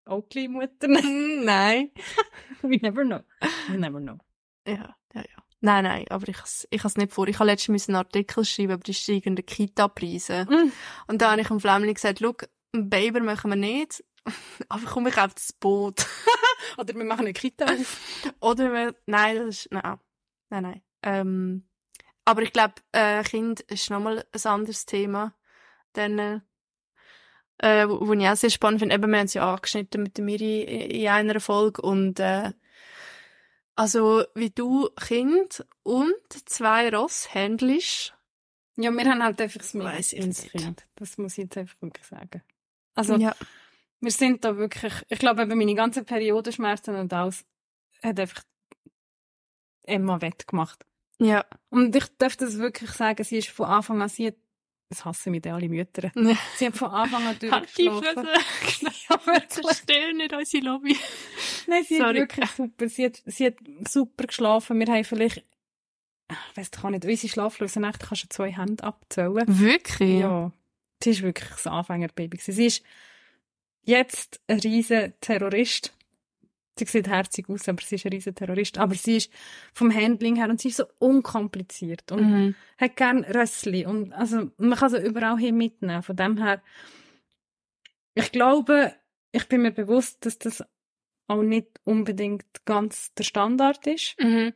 Auch 0.05 0.23
kleine 0.29 0.49
Mutter. 0.51 0.89
mm, 0.89 1.45
nein. 1.45 1.91
We 2.62 2.79
never 2.81 3.05
know. 3.05 3.21
We 3.69 3.77
never 3.79 4.01
know. 4.01 4.19
Ja, 4.67 4.97
ja, 5.17 5.23
ja. 5.23 5.43
Nein, 5.61 5.85
nein, 5.85 6.05
aber 6.11 6.29
ich 6.29 6.41
has, 6.41 6.69
ich 6.71 6.85
has 6.85 6.97
nicht 6.97 7.13
vor. 7.13 7.27
Ich 7.29 7.39
habe 7.39 7.51
letztens 7.51 7.89
einen 7.89 7.97
Artikel 7.97 8.45
schreiben 8.45 8.75
über 8.75 8.85
die 8.85 8.95
steigenden 8.95 9.45
Kita-Preise. 9.45 10.47
Mm. 10.49 10.73
Und 11.07 11.23
da 11.23 11.33
habe 11.33 11.41
ich 11.41 11.49
dem 11.49 11.61
Flämmli 11.61 11.95
gesagt, 11.95 12.21
schau, 12.21 12.35
ein 12.75 12.91
Baby 12.91 13.21
machen 13.21 13.51
wir 13.51 13.57
nicht. 13.57 14.05
Aber 14.69 14.85
komm, 14.87 15.07
ich 15.07 15.19
auf 15.19 15.35
das 15.35 15.53
Boot. 15.55 16.07
Oder 16.79 16.95
wir 16.95 17.05
machen 17.05 17.21
eine 17.21 17.33
Kita 17.33 17.65
auf. 17.65 18.01
Oder 18.41 18.73
wir, 18.73 18.95
nein, 19.07 19.37
das 19.37 19.47
ist, 19.49 19.73
nein, 19.73 19.99
nein, 20.51 20.63
nein. 20.63 20.83
Ähm, 21.03 21.65
aber 22.25 22.43
ich 22.43 22.53
glaube, 22.53 22.75
äh, 22.91 23.23
Kind 23.23 23.61
ist 23.61 23.89
nochmal 23.89 24.25
ein 24.33 24.51
anderes 24.51 24.85
Thema. 24.85 25.35
Dann, 25.93 26.19
äh, 26.19 26.41
äh, 27.59 27.89
wo, 27.89 28.09
wo 28.09 28.13
ich 28.13 28.29
auch 28.29 28.37
sehr 28.37 28.51
spannend 28.51 28.81
finde, 28.81 28.97
eben, 28.97 29.11
wir 29.11 29.19
haben 29.19 29.27
es 29.27 29.35
ja 29.35 29.55
angeschnitten 29.55 30.03
mit 30.03 30.19
der 30.19 30.25
Miri 30.25 30.63
in, 30.63 30.91
in 30.91 31.09
einer 31.09 31.41
Folge 31.41 31.83
und, 31.83 32.19
äh, 32.19 32.51
also, 33.77 34.25
wie 34.35 34.51
du 34.51 34.89
Kind 35.07 35.65
und 35.83 36.15
zwei 36.47 36.89
Ross 36.95 37.33
handelst, 37.33 38.15
Ja, 38.77 38.91
wir 38.91 39.05
haben 39.11 39.23
halt 39.23 39.41
einfach 39.41 39.59
das. 39.61 39.73
Kind. 39.73 40.87
Das 40.97 41.17
muss 41.19 41.33
ich 41.33 41.45
jetzt 41.45 41.57
einfach 41.57 41.81
wirklich 41.81 42.07
sagen. 42.07 42.43
Also, 42.95 43.17
ja, 43.17 43.35
wir 44.01 44.11
sind 44.11 44.45
da 44.45 44.57
wirklich, 44.57 44.93
ich 45.09 45.19
glaube 45.19 45.43
eben 45.43 45.57
meine 45.59 45.75
ganzen 45.75 46.05
Periodenschmerzen 46.05 46.97
und 46.97 47.12
alles 47.12 47.45
hat 48.03 48.19
einfach 48.19 48.43
Emma 49.85 50.21
wettgemacht. 50.21 50.85
ja, 51.19 51.45
Und 51.71 51.95
ich 51.95 52.05
darf 52.19 52.37
das 52.37 52.59
wirklich 52.59 52.91
sagen, 52.91 53.23
sie 53.25 53.39
ist 53.39 53.49
von 53.49 53.67
Anfang 53.67 54.03
an, 54.03 54.09
sie 54.09 54.29
hat, 54.29 54.35
das 54.89 55.05
hassen 55.05 55.31
mich 55.33 55.47
alle 55.51 55.69
Mütter, 55.69 56.11
ja. 56.15 56.37
sie 56.57 56.67
hat 56.67 56.77
von 56.77 56.91
Anfang 56.91 57.27
an 57.27 57.37
Halt 57.51 57.79
die 57.79 57.85
durchgeschlafen. 57.87 58.25
Fresse. 58.27 58.87
Ja, 59.09 59.25
wirklich. 59.25 59.49
Zerstör 59.51 60.12
nicht 60.15 60.33
unsere 60.33 60.65
Lobby. 60.65 60.97
Nein, 61.69 61.85
sie 61.89 61.99
Sorry. 61.99 62.21
hat 62.21 62.37
wirklich 62.37 62.51
super, 62.51 62.89
sie 62.89 63.05
hat, 63.07 63.23
sie 63.27 63.47
hat 63.47 63.55
super 63.89 64.27
geschlafen. 64.27 64.79
Wir 64.79 64.87
haben 64.87 65.05
vielleicht, 65.05 65.45
ich 66.31 66.57
weiss 66.57 66.71
doch 66.71 66.89
nicht, 66.91 67.05
unsere 67.05 67.29
schlaflosen 67.33 67.83
Nächte 67.83 68.07
kannst 68.07 68.25
du 68.25 68.29
zwei 68.29 68.53
Hände 68.53 68.83
abzählen. 68.85 69.45
Wirklich? 69.47 70.21
Ja. 70.21 70.53
Sie 71.03 71.11
ist 71.11 71.23
wirklich 71.23 71.49
ein 71.67 71.73
Anfängerbaby. 71.73 72.39
Sie 72.39 72.67
ist 72.67 72.83
jetzt 73.83 74.41
ein 74.49 74.59
riesen 74.61 75.13
Terrorist. 75.21 75.93
Sie 76.79 76.85
sieht 76.85 77.09
herzig 77.09 77.49
aus, 77.49 77.69
aber 77.69 77.81
sie 77.83 77.95
ist 77.95 78.05
ein 78.05 78.13
riesen 78.13 78.35
Terrorist. 78.35 78.77
Aber 78.79 78.95
sie 78.95 79.17
ist 79.17 79.33
vom 79.73 79.95
Handling 79.95 80.37
her 80.37 80.49
und 80.51 80.61
sie 80.61 80.69
ist 80.69 80.77
so 80.77 80.85
unkompliziert 80.99 82.13
und 82.13 82.31
Mhm. 82.31 82.55
hat 82.79 82.97
gern 82.97 83.25
Rössli. 83.25 83.87
Und 83.87 84.13
also, 84.13 84.51
man 84.59 84.79
kann 84.79 84.91
sie 84.91 85.03
überall 85.03 85.39
hin 85.39 85.57
mitnehmen. 85.57 86.03
Von 86.03 86.17
dem 86.17 86.37
her, 86.43 86.63
ich 88.15 88.33
glaube, 88.33 88.95
ich 89.33 89.49
bin 89.49 89.63
mir 89.63 89.71
bewusst, 89.73 90.25
dass 90.27 90.39
das 90.39 90.65
auch 91.27 91.43
nicht 91.43 91.69
unbedingt 91.85 92.65
ganz 92.65 93.12
der 93.15 93.25
Standard 93.25 93.87
ist. 93.87 94.15
Mhm. 94.21 94.53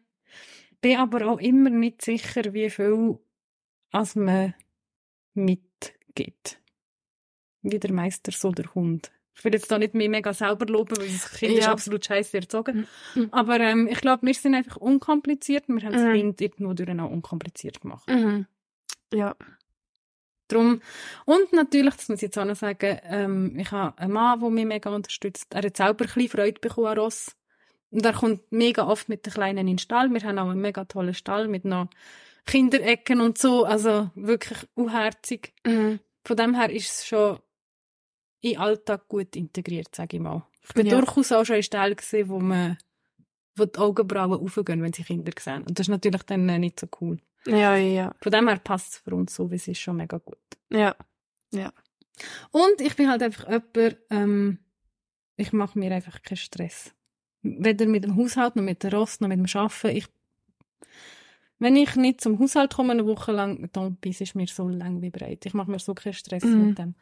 Bin 0.81 0.97
aber 0.99 1.27
auch 1.31 1.39
immer 1.41 1.71
nicht 1.71 2.03
sicher, 2.03 2.53
wie 2.55 2.71
viel 2.71 3.19
als 3.93 4.15
man 4.15 4.55
mitgibt. 5.35 6.59
Wie 7.63 7.79
der 7.79 7.93
Meister 7.93 8.33
so 8.33 8.53
der 8.53 8.75
Hund. 8.75 9.11
Ich 9.35 9.45
will 9.45 9.55
jetzt 9.55 9.71
da 9.71 9.79
nicht 9.79 9.95
mehr 9.95 10.09
mega 10.09 10.33
selber 10.35 10.67
loben, 10.67 10.97
weil 10.99 11.09
das 11.09 11.33
Kind 11.33 11.57
ist 11.59 11.65
Ja. 11.65 11.73
absolut 11.73 12.05
scheiße 12.05 12.37
erzogen. 12.39 12.87
Mhm. 13.15 13.29
Aber 13.33 13.59
ähm, 13.61 13.89
ich 13.91 14.01
glaube, 14.01 14.27
wir 14.27 14.35
sind 14.35 14.55
einfach 14.55 14.77
unkompliziert. 14.77 15.69
Wir 15.69 15.83
haben 15.83 15.93
das 15.93 16.03
Mhm. 16.03 16.13
Kind 16.13 16.41
irgendwo 16.41 16.73
durch 16.75 16.89
auch 17.01 17.11
unkompliziert 17.11 17.81
gemacht. 17.81 18.09
Mhm. 18.09 18.47
Ja. 19.13 19.35
Drum. 20.53 20.81
Und 21.25 21.53
natürlich, 21.53 21.95
das 21.95 22.09
muss 22.09 22.19
ich 22.19 22.23
jetzt 22.23 22.39
auch 22.39 22.45
noch 22.45 22.57
sagen, 22.57 22.99
ähm, 23.05 23.59
ich 23.59 23.71
habe 23.71 23.97
einen 23.99 24.13
Mann, 24.13 24.41
der 24.41 24.51
mich 24.51 24.67
mega 24.67 24.91
unterstützt. 24.91 25.47
Er 25.55 25.63
hat 25.63 25.77
selber 25.77 26.05
ein 26.05 26.13
bisschen 26.13 26.29
Freude 26.29 26.61
bekommen 26.61 26.87
an 26.89 26.99
Ross. 26.99 27.37
Und 27.91 28.05
er 28.05 28.13
kommt 28.13 28.41
mega 28.53 28.87
oft 28.87 29.09
mit 29.09 29.27
den 29.27 29.33
Kleinen 29.33 29.59
in 29.59 29.67
den 29.67 29.79
Stall. 29.79 30.11
Wir 30.13 30.21
haben 30.23 30.39
auch 30.39 30.49
einen 30.51 30.61
mega 30.61 30.85
tollen 30.85 31.15
Stall 31.15 31.49
mit 31.49 31.65
noch 31.65 31.89
Kinderecken 32.47 33.21
und 33.21 33.39
so. 33.39 33.65
Also 33.65 34.11
wirklich 34.15 34.59
unherzig. 34.75 35.55
Mhm. 35.67 36.01
Von 36.25 36.37
dem 36.37 36.55
her 36.55 36.71
ist 36.71 36.91
es 36.91 37.07
schon 37.07 37.39
in 38.41 38.53
den 38.53 38.61
Alltag 38.61 39.09
gut 39.09 39.35
integriert, 39.37 39.95
sage 39.95 40.17
ich 40.17 40.23
mal. 40.23 40.47
Ich 40.63 40.75
bin 40.75 40.87
Ja. 40.87 40.99
durchaus 41.01 41.33
auch 41.33 41.45
schon 41.45 41.57
in 41.57 41.63
Stall 41.63 41.95
gesehen, 41.95 42.29
wo 42.29 42.39
man 42.39 42.79
wo 43.57 43.65
die 43.67 43.79
Augenbrauen 43.79 44.41
aufgehen, 44.41 44.83
wenn 44.83 44.93
sie 44.93 45.03
Kinder 45.03 45.33
sehen. 45.39 45.65
Und 45.65 45.79
das 45.79 45.85
ist 45.85 45.91
natürlich 45.91 46.23
dann 46.23 46.47
nicht 46.47 46.79
so 46.81 46.87
cool. 47.01 47.19
Ja, 47.47 47.75
ja, 47.75 47.77
ja. 47.77 48.15
Von 48.21 48.33
dem 48.33 48.49
her 48.49 48.59
passt 48.59 48.93
es 48.93 48.99
für 48.99 49.15
uns 49.15 49.35
so, 49.35 49.51
wie 49.51 49.57
es 49.57 49.67
ist, 49.69 49.81
schon 49.81 49.97
mega 49.97 50.19
gut. 50.19 50.39
Ja. 50.71 50.95
Und 52.51 52.81
ich 52.81 52.95
bin 52.97 53.09
halt 53.09 53.23
einfach 53.23 53.49
jemand, 53.49 53.97
ähm, 54.11 54.59
ich 55.37 55.53
mache 55.53 55.79
mir 55.79 55.91
einfach 55.93 56.21
keinen 56.23 56.37
Stress. 56.37 56.95
Weder 57.43 57.87
mit 57.87 58.05
dem 58.05 58.17
Haushalt, 58.17 58.57
noch 58.57 58.63
mit 58.63 58.83
der 58.83 58.93
Rost, 58.93 59.21
noch 59.21 59.29
mit 59.29 59.39
dem 59.39 59.47
Arbeiten. 59.61 59.97
Ich, 59.97 60.07
Wenn 61.59 61.77
ich 61.77 61.95
nicht 61.97 62.21
zum 62.21 62.39
Haushalt 62.39 62.75
komme, 62.75 62.93
eine 62.93 63.07
Woche 63.07 63.33
lang, 63.33 63.69
dann 63.73 63.97
ist 64.05 64.35
mir 64.35 64.47
so 64.47 64.69
lang 64.69 65.01
wie 65.03 65.11
breit. 65.11 65.45
Ich 65.47 65.55
mache 65.55 65.71
mir 65.71 65.79
so 65.79 65.95
keinen 65.95 66.13
Stress 66.15 66.45
Mhm. 66.45 66.67
mit 66.69 66.79
dem. 66.79 66.95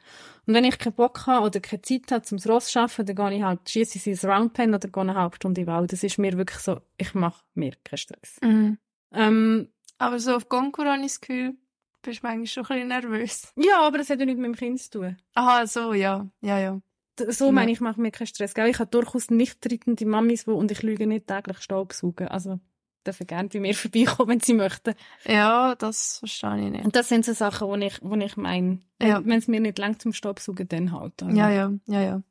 Und 0.46 0.54
wenn 0.54 0.64
ich 0.64 0.78
keinen 0.78 0.94
Bock 0.94 1.26
habe 1.26 1.46
oder 1.46 1.60
keine 1.60 1.82
Zeit 1.82 2.10
habe, 2.10 2.22
zum 2.22 2.38
Ross 2.38 2.66
zu 2.68 2.80
arbeiten, 2.80 3.06
dann 3.06 3.16
gehe 3.16 3.36
ich 3.38 3.42
halt, 3.44 3.68
schiesse 3.68 3.98
ich 3.98 4.06
ins 4.06 4.24
Roundpen 4.24 4.74
oder 4.74 4.88
gehe 4.88 5.00
eine 5.00 5.14
halbe 5.14 5.36
Stunde 5.36 5.60
in 5.60 5.66
den 5.66 5.72
Wald. 5.72 5.92
Das 5.92 6.02
ist 6.04 6.18
mir 6.18 6.36
wirklich 6.36 6.58
so, 6.60 6.80
ich 6.96 7.14
mache 7.14 7.42
mir 7.54 7.72
keinen 7.84 7.98
Stress. 7.98 8.36
Mhm. 8.42 8.78
Ähm, 9.12 9.68
Aber 9.98 10.18
so 10.20 10.34
auf 10.34 10.48
Goncourt 10.48 10.86
habe 10.88 10.98
ich 11.00 11.06
das 11.12 11.20
Gefühl, 11.20 11.56
bist 12.02 12.22
du 12.22 12.26
manchmal 12.26 12.46
schon 12.46 12.64
ein 12.64 12.68
bisschen 12.68 12.88
nervös. 12.88 13.52
ja, 13.56 13.80
aber 13.80 13.98
das 13.98 14.08
hat 14.10 14.20
ja 14.20 14.26
nichts 14.26 14.40
mit 14.40 14.46
dem 14.46 14.56
Kind 14.56 14.80
zu 14.80 14.90
tun. 14.90 15.16
Aha, 15.34 15.66
so, 15.66 15.92
ja. 15.92 16.26
Ja, 16.40 16.58
ja. 16.58 16.80
So 17.28 17.46
Ja. 17.46 17.52
meine 17.52 17.72
ich, 17.72 17.80
mache 17.80 18.00
mir 18.00 18.12
keinen 18.12 18.28
Stress. 18.28 18.54
Gell? 18.54 18.68
Ich 18.68 18.78
habe 18.78 18.90
durchaus 18.90 19.28
nicht 19.30 19.60
trittende 19.60 20.06
Mamis, 20.06 20.46
wo, 20.46 20.54
und 20.54 20.70
ich 20.70 20.82
lüge 20.82 21.06
nicht 21.08 21.26
täglich 21.26 21.58
Staubsaugen. 21.58 22.28
Also, 22.28 22.60
dürfen 23.04 23.26
gerne 23.26 23.48
bei 23.48 23.58
mir 23.58 23.74
vorbeikommen, 23.74 24.28
wenn 24.28 24.40
sie 24.40 24.54
möchten. 24.54 24.94
Ja, 25.24 25.74
das 25.74 26.18
verstehe 26.20 26.64
ich 26.66 26.70
nicht. 26.70 26.84
Und 26.84 26.94
das 26.94 27.08
sind 27.08 27.24
so 27.24 27.32
Sachen, 27.32 27.66
wo 27.66 27.74
ich, 27.74 27.98
wo 28.02 28.14
ich 28.14 28.36
meine, 28.36 28.78
wenn 29.00 29.08
Ja. 29.08 29.36
es 29.36 29.48
mir 29.48 29.58
nicht 29.60 29.78
langt 29.78 30.00
zum 30.00 30.12
Staubsaugen, 30.12 30.68
dann 30.68 30.92
halt. 30.92 31.20
Also. 31.22 31.36
Ja, 31.36 31.50
ja, 31.50 31.72
ja, 31.86 32.00
ja. 32.00 32.22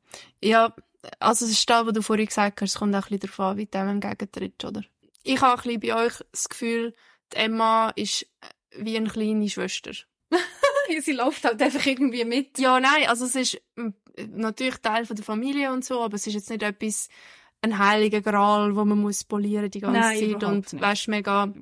Ja, 0.42 0.74
also 1.20 1.44
es 1.44 1.50
ist 1.52 1.68
das, 1.68 1.84
was 1.86 1.92
du 1.92 2.00
vorhin 2.00 2.26
gesagt 2.26 2.60
hast, 2.62 2.70
es 2.70 2.78
kommt 2.78 2.94
auch 2.94 2.98
ein 2.98 3.02
bisschen 3.18 3.20
darauf 3.20 3.40
an, 3.40 3.56
wie 3.58 3.66
du 3.66 3.70
dem 3.78 3.88
entgegentritt, 3.88 4.64
oder? 4.64 4.82
Ich 5.22 5.40
habe 5.42 5.52
ein 5.60 5.62
bisschen 5.62 5.80
bei 5.80 6.06
euch 6.06 6.14
das 6.32 6.48
Gefühl, 6.48 6.94
die 7.32 7.36
Emma 7.36 7.90
ist 7.90 8.22
äh, 8.22 8.84
wie 8.84 8.96
eine 8.96 9.08
kleine 9.08 9.48
Schwester. 9.48 9.92
sie 11.00 11.12
läuft 11.12 11.44
halt 11.44 11.60
einfach 11.62 11.84
irgendwie 11.84 12.24
mit. 12.24 12.58
Ja, 12.58 12.80
nein, 12.80 13.06
also 13.08 13.24
es 13.24 13.34
ist 13.34 13.60
mm, 13.76 13.88
natürlich 14.34 14.78
Teil 14.78 15.06
von 15.06 15.16
der 15.16 15.24
Familie 15.24 15.72
und 15.72 15.84
so, 15.84 16.02
aber 16.02 16.14
es 16.14 16.26
ist 16.26 16.34
jetzt 16.34 16.50
nicht 16.50 16.62
etwas, 16.62 17.08
ein 17.60 17.78
heiliger 17.78 18.20
Gral, 18.20 18.76
wo 18.76 18.84
man 18.84 18.98
muss 18.98 19.24
polieren 19.24 19.70
die 19.70 19.80
ganze 19.80 19.98
Nein, 19.98 20.40
Zeit 20.40 20.44
und 20.44 20.80
weißt 20.80 21.08
mega, 21.08 21.52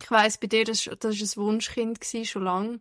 ich 0.00 0.10
weiss, 0.10 0.38
bei 0.38 0.46
dir, 0.46 0.64
das, 0.64 0.88
das 1.00 1.20
ist 1.20 1.36
ein 1.36 1.42
Wunschkind 1.42 2.00
gewesen, 2.00 2.24
schon 2.24 2.44
lang. 2.44 2.80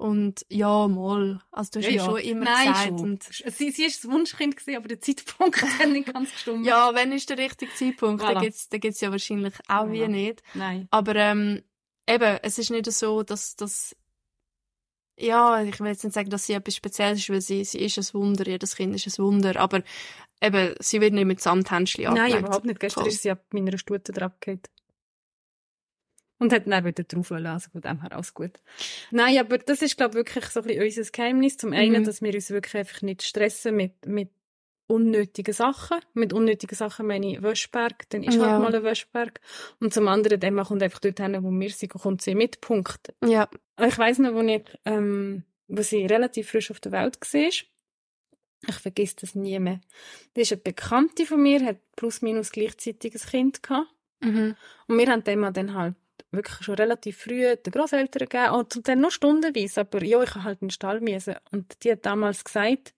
Und 0.00 0.46
ja, 0.48 0.88
mal. 0.88 1.42
Also 1.50 1.72
du 1.78 1.80
hast 1.86 1.92
ja, 1.92 2.02
schon 2.06 2.16
immer 2.20 2.44
Nein, 2.46 2.68
gesagt. 2.68 2.84
schon. 2.86 3.00
Und 3.00 3.22
Sie, 3.22 3.70
sie 3.70 3.84
ist 3.84 4.02
das 4.02 4.10
Wunschkind 4.10 4.56
gewesen, 4.56 4.76
aber 4.78 4.88
der 4.88 4.98
Zeitpunkt 4.98 5.60
hat 5.78 5.88
nicht 5.90 6.10
ganz 6.10 6.32
gestimmt. 6.32 6.64
ja, 6.64 6.94
wenn 6.94 7.12
ist 7.12 7.28
der 7.28 7.36
richtige 7.36 7.70
Zeitpunkt? 7.74 8.22
Voilà. 8.22 8.32
Da 8.32 8.40
gibt's, 8.40 8.68
da 8.70 8.78
gibt's 8.78 9.02
ja 9.02 9.10
wahrscheinlich 9.10 9.52
auch 9.68 9.90
wie 9.90 10.02
Voilà. 10.02 10.08
nicht. 10.08 10.42
Nein. 10.54 10.88
Aber 10.90 11.14
ähm, 11.16 11.62
eben, 12.08 12.38
es 12.42 12.56
ist 12.56 12.70
nicht 12.70 12.90
so, 12.90 13.22
dass 13.22 13.56
das 13.56 13.94
ja, 15.18 15.62
ich 15.62 15.78
will 15.80 15.88
jetzt 15.88 16.02
nicht 16.02 16.14
sagen, 16.14 16.30
dass 16.30 16.46
sie 16.46 16.54
etwas 16.54 16.74
Spezielles 16.76 17.18
ist, 17.18 17.28
weil 17.28 17.42
sie, 17.42 17.62
sie 17.64 17.80
ist 17.80 17.98
ein 17.98 18.14
Wunder, 18.18 18.46
jedes 18.46 18.74
Kind 18.76 18.94
ist 18.94 19.06
ein 19.06 19.22
Wunder, 19.22 19.54
aber 19.56 19.82
eben, 20.40 20.74
sie 20.80 21.02
wird 21.02 21.12
nicht 21.12 21.26
mit 21.26 21.42
Samthändchen 21.42 22.04
Nein, 22.04 22.18
angelegt. 22.18 22.40
überhaupt 22.46 22.64
nicht. 22.64 22.80
Gestern 22.80 23.02
Voll. 23.02 23.12
ist 23.12 23.20
sie 23.20 23.30
ab 23.30 23.44
meiner 23.52 23.76
Stute 23.76 24.12
drauf 24.12 24.32
gefallen. 24.40 24.62
Und 26.40 26.52
hat 26.52 26.66
dann 26.66 26.84
wieder 26.84 27.04
drauf 27.04 27.30
wollen, 27.30 27.46
also 27.46 27.70
von 27.70 27.80
dem 27.82 28.00
her 28.00 28.12
alles 28.12 28.34
gut. 28.34 28.58
Nein, 29.12 29.38
aber 29.38 29.58
das 29.58 29.82
ist, 29.82 29.96
glaube 29.96 30.12
ich, 30.12 30.16
wirklich 30.26 30.46
so 30.46 30.60
ein 30.60 30.66
bisschen 30.66 30.82
unser 30.82 31.12
Geheimnis. 31.12 31.56
Zum 31.58 31.72
einen, 31.72 32.00
Mhm. 32.00 32.04
dass 32.06 32.22
wir 32.22 32.34
uns 32.34 32.50
wirklich 32.50 32.76
einfach 32.76 33.02
nicht 33.02 33.22
stressen 33.22 33.76
mit, 33.76 34.06
mit 34.06 34.30
unnötigen 34.86 35.54
Sachen. 35.54 35.98
Mit 36.14 36.32
unnötigen 36.32 36.74
Sachen 36.74 37.06
meine 37.06 37.30
ich 37.34 37.42
Wäschberg, 37.42 38.08
dann 38.08 38.24
ist 38.24 38.34
Ja. 38.36 38.50
halt 38.52 38.62
mal 38.62 38.74
ein 38.74 38.82
Wäschberg. 38.82 39.40
Und 39.78 39.94
zum 39.94 40.08
anderen, 40.08 40.40
Emma 40.42 40.64
kommt 40.64 40.82
einfach 40.82 40.98
dorthin, 40.98 41.36
wo 41.44 41.50
wir 41.50 41.70
sind, 41.70 41.90
kommt 41.90 42.22
sie 42.22 42.34
mit, 42.34 42.60
Punkt. 42.60 43.12
Ja. 43.24 43.48
Ich 43.78 43.98
weiss 43.98 44.18
noch, 44.18 44.34
wo 44.34 44.40
ich, 44.40 44.62
ähm, 44.86 45.44
wo 45.68 45.82
sie 45.82 46.06
relativ 46.06 46.50
frisch 46.50 46.70
auf 46.72 46.80
der 46.80 46.90
Welt 46.92 47.18
war. 47.20 47.40
Ich 48.68 48.74
vergesse 48.78 49.16
das 49.20 49.34
nie 49.34 49.58
mehr. 49.58 49.80
Das 50.34 50.42
ist 50.42 50.52
eine 50.52 50.60
Bekannte 50.62 51.24
von 51.24 51.42
mir, 51.42 51.64
hat 51.64 51.78
plus 51.96 52.20
minus 52.22 52.50
gleichzeitig 52.50 53.14
ein 53.14 53.20
Kind 53.30 53.62
gehabt. 53.62 53.88
Mhm. 54.22 54.54
Und 54.86 54.98
wir 54.98 55.06
haben 55.08 55.24
dem 55.24 55.50
dann 55.52 55.74
halt 55.74 55.94
wirklich 56.32 56.62
schon 56.64 56.76
relativ 56.76 57.18
früh 57.18 57.56
den 57.56 57.72
Großeltern 57.72 58.28
gegeben, 58.28 58.54
und 58.54 58.72
zum 58.72 58.82
Teil 58.82 58.96
nur 58.96 59.10
stundenweise, 59.10 59.80
aber 59.80 60.02
ja, 60.04 60.22
ich 60.22 60.30
habe 60.30 60.44
halt 60.44 60.62
in 60.62 60.68
den 60.68 60.72
Stall 60.72 61.00
müssen. 61.00 61.34
Und 61.50 61.82
die 61.82 61.92
hat 61.92 62.06
damals 62.06 62.44
gesagt, 62.44 62.94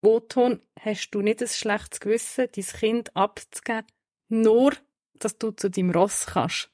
Woton, 0.00 0.62
hast 0.80 1.10
du 1.10 1.20
nicht 1.22 1.42
ein 1.42 1.48
schlechtes 1.48 2.00
Gewissen, 2.00 2.48
dein 2.54 2.64
Kind 2.64 3.16
abzugeben, 3.16 3.86
nur, 4.28 4.72
dass 5.14 5.38
du 5.38 5.50
zu 5.50 5.70
deinem 5.70 5.90
Ross 5.90 6.26
kannst. 6.26 6.70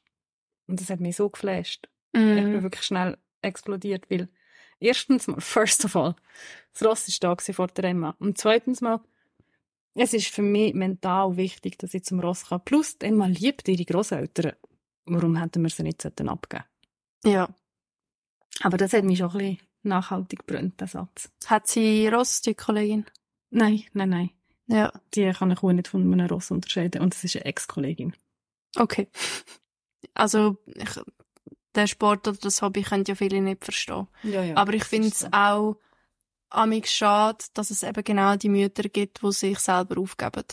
Und 0.67 0.81
das 0.81 0.91
hat 0.91 1.01
mich 1.01 1.17
so 1.17 1.31
geflasht. 1.31 1.89
Ich 2.13 2.21
bin 2.21 2.53
Mhm. 2.53 2.63
wirklich 2.63 2.85
schnell 2.85 3.19
explodiert, 3.43 4.09
weil 4.11 4.29
erstens 4.79 5.27
mal, 5.27 5.41
first 5.41 5.85
of 5.85 5.97
all, 5.97 6.15
das 6.73 6.85
Ross 6.85 7.09
ist 7.09 7.25
da 7.25 7.35
vor 7.37 7.67
der 7.69 7.85
Emma. 7.85 8.15
Und 8.19 8.39
zweitens 8.39 8.81
mal, 8.81 9.01
es 9.95 10.13
ist 10.13 10.29
für 10.29 10.43
mich 10.43 10.75
mental 10.75 11.37
wichtig, 11.37 11.79
dass 11.79 11.95
ich 11.95 12.05
zum 12.05 12.21
Ross 12.21 12.47
kann. 12.49 12.65
Plus, 12.65 12.97
Emma 13.01 13.27
liebt 13.27 13.69
ihre 13.69 13.85
Großeltern. 13.85 14.53
Warum 15.07 15.37
hätten 15.37 15.63
wir 15.63 15.71
sie 15.71 15.83
nicht 15.83 16.05
abgeben 16.05 16.65
Ja. 17.25 17.49
Aber 18.61 18.77
das 18.77 18.93
hat 18.93 19.05
mich 19.05 19.19
schon 19.19 19.31
ein 19.33 19.39
bisschen 19.39 19.59
nachhaltig 19.83 20.47
gebrannt, 20.47 20.81
der 20.81 20.89
Satz. 20.89 21.31
Hat 21.47 21.67
sie 21.67 22.09
Ross, 22.09 22.41
die 22.41 22.55
Kollegin? 22.55 23.05
Nein, 23.51 23.85
nein, 23.93 24.09
nein. 24.09 24.31
Ja. 24.67 24.93
Die 25.15 25.31
kann 25.33 25.51
ich 25.51 25.63
auch 25.63 25.73
nicht 25.73 25.89
von 25.89 26.01
einem 26.01 26.27
Ross 26.27 26.51
unterscheiden. 26.51 27.03
Und 27.03 27.15
das 27.15 27.25
ist 27.25 27.37
eine 27.37 27.45
Ex-Kollegin. 27.45 28.15
Okay. 28.77 29.09
Also, 30.13 30.59
ich, 30.67 31.01
der 31.75 31.87
Sport 31.87 32.29
oder 32.29 32.37
das 32.37 32.61
Hobby 32.61 32.83
können 32.83 33.05
ja 33.07 33.15
viele 33.15 33.41
nicht 33.41 33.65
verstehen. 33.65 34.07
Ja, 34.23 34.45
ja. 34.45 34.57
Aber 34.57 34.75
ich 34.75 34.85
finde 34.85 35.09
es 35.09 35.27
auch 35.33 35.79
amig 36.51 36.89
schade, 36.89 37.45
dass 37.55 37.71
es 37.71 37.83
eben 37.83 38.05
genau 38.05 38.37
die 38.37 38.51
Mütter 38.51 38.89
gibt, 38.89 39.23
die 39.23 39.33
sich 39.33 39.59
selber 39.59 40.01
aufgeben. 40.01 40.45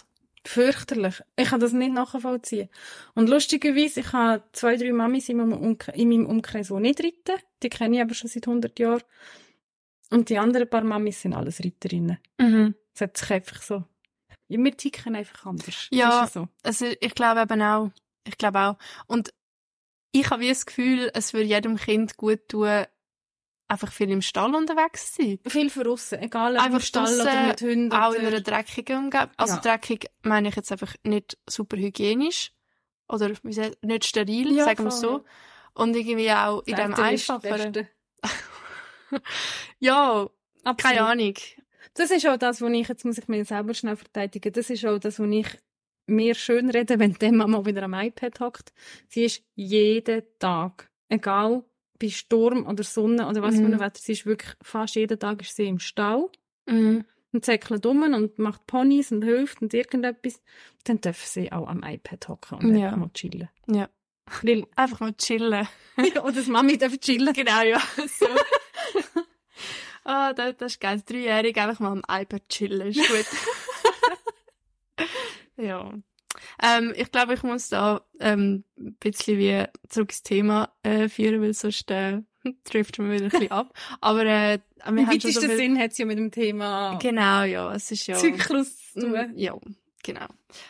Fürchterlich. 0.44 1.22
Ich 1.36 1.50
kann 1.50 1.60
das 1.60 1.72
nicht 1.72 1.94
nachvollziehen. 1.94 2.70
Und 3.14 3.30
lustigerweise, 3.30 4.00
ich 4.00 4.12
habe 4.12 4.44
zwei, 4.54 4.76
drei 4.76 4.92
Mamis 4.92 5.30
in 5.30 5.38
meinem, 5.38 5.54
Umkreis, 5.54 5.96
in 5.96 6.10
meinem 6.10 6.26
Umkreis, 6.26 6.70
die 6.70 6.74
nicht 6.76 7.00
reiten. 7.00 7.42
Die 7.62 7.70
kenne 7.70 7.98
ich 7.98 8.02
aber 8.02 8.14
schon 8.16 8.30
seit 8.30 8.48
100 8.48 8.80
Jahren. 8.80 9.04
Und 10.10 10.30
die 10.30 10.40
anderen 10.40 10.70
paar 10.70 10.84
Mamis 10.84 11.22
sind 11.22 11.34
alles 11.34 11.64
Reiterinnen. 11.64 12.18
Mhm. 12.40 12.76
Es 12.94 13.02
hat 13.02 13.18
sich 13.18 13.32
einfach 13.32 13.62
so... 13.62 13.84
Ja, 14.48 14.62
wir 14.62 14.76
ticken 14.76 15.16
einfach 15.16 15.46
anders. 15.46 15.88
Ja. 15.92 16.28
So. 16.28 16.50
Also, 16.64 16.88
ich 17.00 17.16
glaube 17.16 17.42
eben 17.42 17.62
auch. 17.62 17.92
Ich 18.28 18.38
glaube 18.38 18.60
auch. 18.60 18.78
Und 19.08 19.32
ich 20.12 20.30
habe 20.30 20.42
wie 20.42 20.50
das 20.50 20.66
Gefühl, 20.66 21.10
es 21.14 21.34
würde 21.34 21.46
jedem 21.46 21.78
Kind 21.78 22.18
gut 22.18 22.50
tun, 22.50 22.86
einfach 23.72 23.92
viel 23.92 24.10
im 24.12 24.22
Stall 24.22 24.54
unterwegs 24.54 25.16
sein. 25.16 25.40
Viel 25.48 25.70
für 25.70 25.90
aussen, 25.90 26.20
egal 26.20 26.56
ob 26.56 26.62
Einfach 26.64 26.80
im 26.80 26.84
Stall 26.86 27.14
oder 27.16 27.24
draussen, 27.24 27.48
mit 27.48 27.62
Hunden. 27.62 27.94
Auch 27.94 28.10
oder- 28.10 28.20
in 28.20 28.26
einer 28.28 28.42
dreckigen 28.42 28.98
Umgebung. 29.06 29.30
Also 29.38 29.56
Ja. 29.56 29.62
dreckig 29.62 30.08
meine 30.24 30.50
ich 30.50 30.56
jetzt 30.56 30.72
einfach 30.72 30.94
nicht 31.04 31.38
super 31.50 31.78
hygienisch. 31.78 32.52
Oder 33.08 33.32
wie 33.44 33.54
sagt, 33.54 33.84
nicht 33.84 34.06
steril, 34.06 34.54
Ja, 34.56 34.66
sagen 34.66 34.84
wir 34.84 34.92
so. 34.92 35.24
Und 35.74 35.96
irgendwie 35.96 36.32
auch 36.32 36.62
in 36.66 36.76
dem. 36.76 36.94
Beste. 36.94 37.88
Ja, 39.80 40.30
Absolut. 40.64 40.78
keine 40.78 41.06
Ahnung. 41.06 41.34
Das 41.96 42.12
ist 42.12 42.26
auch 42.28 42.38
das, 42.38 42.62
was 42.62 42.72
ich, 42.72 42.88
jetzt 42.88 43.04
muss 43.04 43.18
ich 43.18 43.28
mich 43.28 43.48
selber 43.48 43.74
schnell 43.74 43.96
verteidigen, 43.98 44.54
das 44.54 44.70
ist 44.70 44.86
auch 44.86 44.98
das, 45.00 45.20
was 45.20 45.30
ich 45.30 45.48
mir 46.08 46.36
schön 46.36 46.70
rede, 46.70 47.00
wenn 47.00 47.14
die 47.14 47.26
Emma 47.26 47.48
mal 47.48 47.66
wieder 47.66 47.84
am 47.84 47.94
iPad 47.94 48.40
hockt. 48.40 48.74
Sie 49.10 49.26
ist 49.26 49.44
jeden 49.56 50.24
Tag, 50.40 50.90
egal 51.10 51.64
bei 52.02 52.10
Sturm 52.10 52.66
oder 52.66 52.84
Sonne 52.84 53.28
oder 53.28 53.42
was 53.42 53.56
für 53.56 53.62
Mhm. 53.62 53.74
ein 53.76 53.80
Wetter, 53.80 54.00
sie 54.02 54.14
ist 54.14 54.26
wirklich 54.26 54.54
fast 54.62 54.96
jeden 54.96 55.20
Tag 55.20 55.42
ist 55.42 55.56
sie 55.56 55.68
im 55.68 55.80
Stall 55.80 56.30
Mhm. 56.68 57.06
und 57.34 57.46
zäckelt 57.46 57.86
um 57.86 58.02
und 58.04 58.40
macht 58.40 58.66
Ponys 58.68 59.12
und 59.12 59.24
hilft 59.24 59.62
und 59.62 59.74
irgendetwas. 59.74 60.42
Dann 60.86 61.00
darf 61.02 61.24
sie 61.24 61.52
auch 61.52 61.68
am 61.68 61.84
iPad 61.84 62.28
hocken 62.30 62.58
und 62.60 62.76
Ja. 62.76 62.88
einfach 62.88 62.98
mal 62.98 63.12
chillen. 63.14 63.50
Ja. 63.68 63.90
Weil, 64.44 64.66
Einfach 64.76 65.00
mal 65.02 65.14
chillen. 65.14 65.68
ja, 66.16 66.24
oder 66.24 66.32
das 66.34 66.48
Mami 66.48 66.78
darf 66.78 66.98
chillen. 67.00 67.34
Genau, 67.34 67.62
ja. 67.64 67.80
So. 68.20 68.28
Ah, 70.04 70.34
das, 70.34 70.58
das 70.58 70.72
ist 70.74 70.80
geil. 70.80 71.02
Dreijährig 71.06 71.56
einfach 71.58 71.80
mal 71.80 71.92
am 71.92 72.02
iPad 72.10 72.48
chillen, 72.50 72.88
ist 72.88 73.08
gut. 73.08 73.26
ja. 75.58 75.94
Ähm, 76.62 76.94
ich 76.96 77.12
glaube, 77.12 77.34
ich 77.34 77.44
muss 77.44 77.70
da 77.70 78.02
ähm, 78.20 78.64
ein 78.78 78.96
bisschen 79.00 79.38
wie 79.38 79.66
zurück 79.90 80.10
ins 80.10 80.24
Thema 80.24 80.74
äh, 80.84 81.08
führen, 81.10 81.42
weil 81.42 81.54
sonst 81.54 81.90
äh, 81.92 82.22
trifft 82.64 83.00
man 83.00 83.12
wieder 83.12 83.26
ein 83.26 83.30
bisschen 83.30 83.52
ab. 83.52 83.74
Aber 84.00 84.26
äh, 84.26 84.60
wir 84.86 84.96
Wie 84.96 85.06
haben 85.06 85.18
ist 85.18 85.34
so 85.34 85.40
der 85.42 85.50
viel... 85.50 85.58
Sinn, 85.58 85.80
hat 85.80 85.94
sie 85.94 86.04
ja 86.04 86.08
mit 86.08 86.18
dem 86.18 86.32
Thema 86.32 86.98
Genau, 87.02 87.44
ja, 87.44 87.74
es 87.74 87.92
ist 87.92 88.08
ja... 88.08 88.16
Zyklus 88.16 88.92
zu 88.94 89.00
Mm, 89.00 89.14
tun. 89.14 89.34
Ja, 89.36 89.56
genau. 90.04 90.26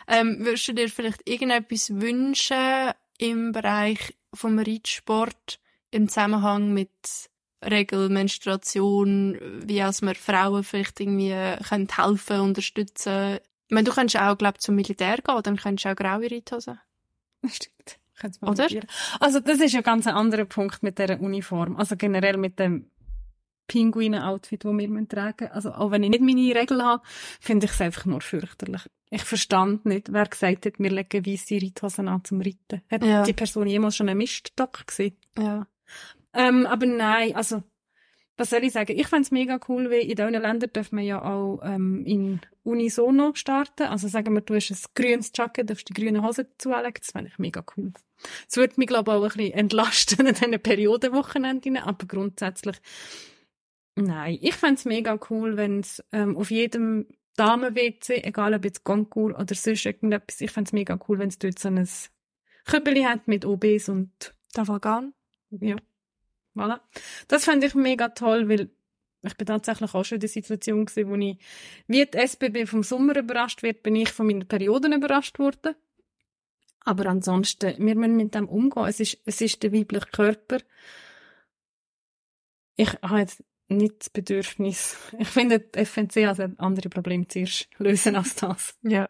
Ähm, 0.06 0.44
würdest 0.44 0.68
du 0.68 0.74
dir 0.74 0.88
vielleicht 0.88 1.28
irgendetwas 1.28 1.90
wünschen 1.90 2.92
im 3.18 3.52
Bereich 3.52 4.14
vom 4.34 4.58
Reitsport 4.58 5.58
im 5.90 6.08
Zusammenhang 6.08 6.72
mit 6.72 6.90
Regel, 7.64 8.08
Menstruation, 8.08 9.38
wie 9.64 9.82
als 9.82 10.02
wir 10.02 10.14
Frauen 10.14 10.64
vielleicht 10.64 11.00
irgendwie 11.00 11.34
können 11.68 11.88
helfen, 11.94 12.40
unterstützen? 12.40 13.38
Meine, 13.72 13.84
du 13.84 13.92
könntest 13.92 14.22
auch, 14.22 14.36
glaube 14.36 14.58
zum 14.58 14.74
Militär 14.74 15.16
gehen, 15.16 15.42
dann 15.42 15.56
könntest 15.56 15.84
du 15.86 15.90
auch 15.90 15.96
graue 15.96 16.30
Reithosen. 16.30 16.78
Stimmt. 17.46 17.98
Oder? 18.42 18.68
Also, 19.18 19.40
das 19.40 19.58
ist 19.60 19.72
ja 19.72 19.80
ganz 19.80 20.06
ein 20.06 20.14
anderer 20.14 20.44
Punkt 20.44 20.82
mit 20.82 20.98
dieser 20.98 21.18
Uniform. 21.20 21.76
Also 21.76 21.96
generell 21.96 22.36
mit 22.36 22.58
dem 22.58 22.88
Pinguinen-Outfit, 23.66 24.64
das 24.64 24.72
wir 24.72 25.08
tragen 25.08 25.36
müssen. 25.40 25.52
Also, 25.52 25.72
auch 25.72 25.90
wenn 25.90 26.02
ich 26.02 26.10
nicht 26.10 26.22
meine 26.22 26.54
Regel 26.54 26.84
habe, 26.84 27.02
finde 27.40 27.66
ich 27.66 27.72
es 27.72 27.80
einfach 27.80 28.04
nur 28.04 28.20
fürchterlich. 28.20 28.82
Ich 29.10 29.24
verstand 29.24 29.86
nicht, 29.86 30.12
wer 30.12 30.26
gesagt 30.26 30.66
hat, 30.66 30.78
wir 30.78 30.90
legen 30.90 31.26
weisse 31.26 31.54
Reithosen 31.60 32.08
an 32.08 32.24
zum 32.24 32.40
Reiten. 32.40 32.82
Hat 32.90 33.02
Ja. 33.04 33.22
die 33.24 33.32
Person 33.32 33.66
jemals 33.66 33.96
schon 33.96 34.08
einen 34.08 34.18
Miststock 34.18 34.86
gesehen? 34.86 35.16
Ja. 35.38 35.66
Ähm, 36.34 36.66
aber 36.66 36.86
nein, 36.86 37.34
also, 37.34 37.62
was 38.36 38.50
soll 38.50 38.64
ich 38.64 38.72
sagen? 38.72 38.98
Ich 38.98 39.08
find's 39.08 39.30
mega 39.30 39.60
cool, 39.68 39.90
weil 39.90 40.02
in 40.02 40.16
diesen 40.16 40.32
Ländern 40.32 40.72
dürfen 40.72 40.98
wir 40.98 41.04
ja 41.04 41.22
auch 41.22 41.60
ähm, 41.62 42.04
in 42.06 42.40
Unisono 42.64 43.32
starten. 43.34 43.84
Also 43.84 44.08
sagen 44.08 44.34
wir, 44.34 44.40
du 44.40 44.54
hast 44.54 44.70
ein 44.70 44.78
grünes 44.94 45.32
Jacket, 45.34 45.68
darfst 45.68 45.88
die 45.88 45.92
grüne 45.92 46.22
Hose 46.22 46.46
zulegen. 46.58 46.94
Das 46.98 47.10
fände 47.10 47.30
ich 47.30 47.38
mega 47.38 47.64
cool. 47.76 47.92
Das 48.46 48.56
würde 48.56 48.74
mich, 48.76 48.86
glaube 48.86 49.10
ich, 49.10 49.16
auch 49.16 49.22
ein 49.22 49.28
bisschen 49.28 49.52
entlasten 49.52 50.26
in 50.26 50.34
diesen 50.34 50.60
Periodenwochenenden. 50.60 51.76
Aber 51.76 52.06
grundsätzlich, 52.06 52.76
nein. 53.96 54.38
Ich 54.40 54.54
fänd's 54.54 54.84
mega 54.84 55.18
cool, 55.30 55.56
wenn's 55.56 56.02
ähm, 56.12 56.36
auf 56.36 56.50
jedem 56.50 57.06
Damen-WC, 57.36 58.24
egal 58.24 58.54
ob 58.54 58.64
jetzt 58.64 58.84
Concours 58.84 59.34
oder 59.38 59.54
sonst 59.54 59.86
irgendetwas, 59.86 60.40
ich 60.40 60.50
fänd's 60.50 60.72
mega 60.72 60.98
cool, 61.08 61.18
wenn's 61.18 61.38
dort 61.38 61.58
so 61.58 61.68
ein 61.68 61.88
Kübeli 62.66 63.02
hat 63.02 63.26
mit 63.26 63.44
OBs 63.44 63.88
und 63.88 64.34
Tavalgan. 64.52 65.14
ja. 65.50 65.76
Voilà. 66.54 66.80
Das 67.28 67.44
fände 67.44 67.66
ich 67.66 67.74
mega 67.74 68.08
toll, 68.08 68.48
weil 68.48 68.70
ich 69.22 69.36
bin 69.36 69.46
tatsächlich 69.46 69.94
auch 69.94 70.04
schon 70.04 70.16
in 70.16 70.20
der 70.20 70.28
Situation 70.28 70.84
gewesen, 70.84 71.10
wo 71.10 71.14
ich, 71.14 71.38
wie 71.86 72.04
die 72.04 72.18
SBB 72.18 72.66
vom 72.66 72.82
Sommer 72.82 73.16
überrascht 73.16 73.62
wird, 73.62 73.82
bin 73.82 73.96
ich 73.96 74.10
von 74.10 74.26
meinen 74.26 74.46
Perioden 74.46 74.92
überrascht 74.92 75.38
worden. 75.38 75.74
Aber 76.84 77.06
ansonsten, 77.06 77.74
wir 77.78 77.94
müssen 77.94 78.16
mit 78.16 78.34
dem 78.34 78.48
umgehen. 78.48 78.86
Es 78.86 78.98
ist, 78.98 79.18
es 79.24 79.40
ist 79.40 79.62
der 79.62 79.72
weibliche 79.72 80.06
Körper. 80.06 80.58
Ich 82.76 82.92
habe 83.02 83.20
jetzt 83.20 83.44
nicht 83.68 84.00
das 84.00 84.10
Bedürfnis. 84.10 84.96
Ich 85.18 85.28
finde, 85.28 85.60
die 85.60 85.84
FNC 85.84 86.26
hat 86.26 86.40
ein 86.40 86.58
andere 86.58 86.88
Problem 86.88 87.28
zuerst 87.28 87.68
lösen 87.78 88.16
als 88.16 88.34
das. 88.34 88.76
Ja. 88.82 89.08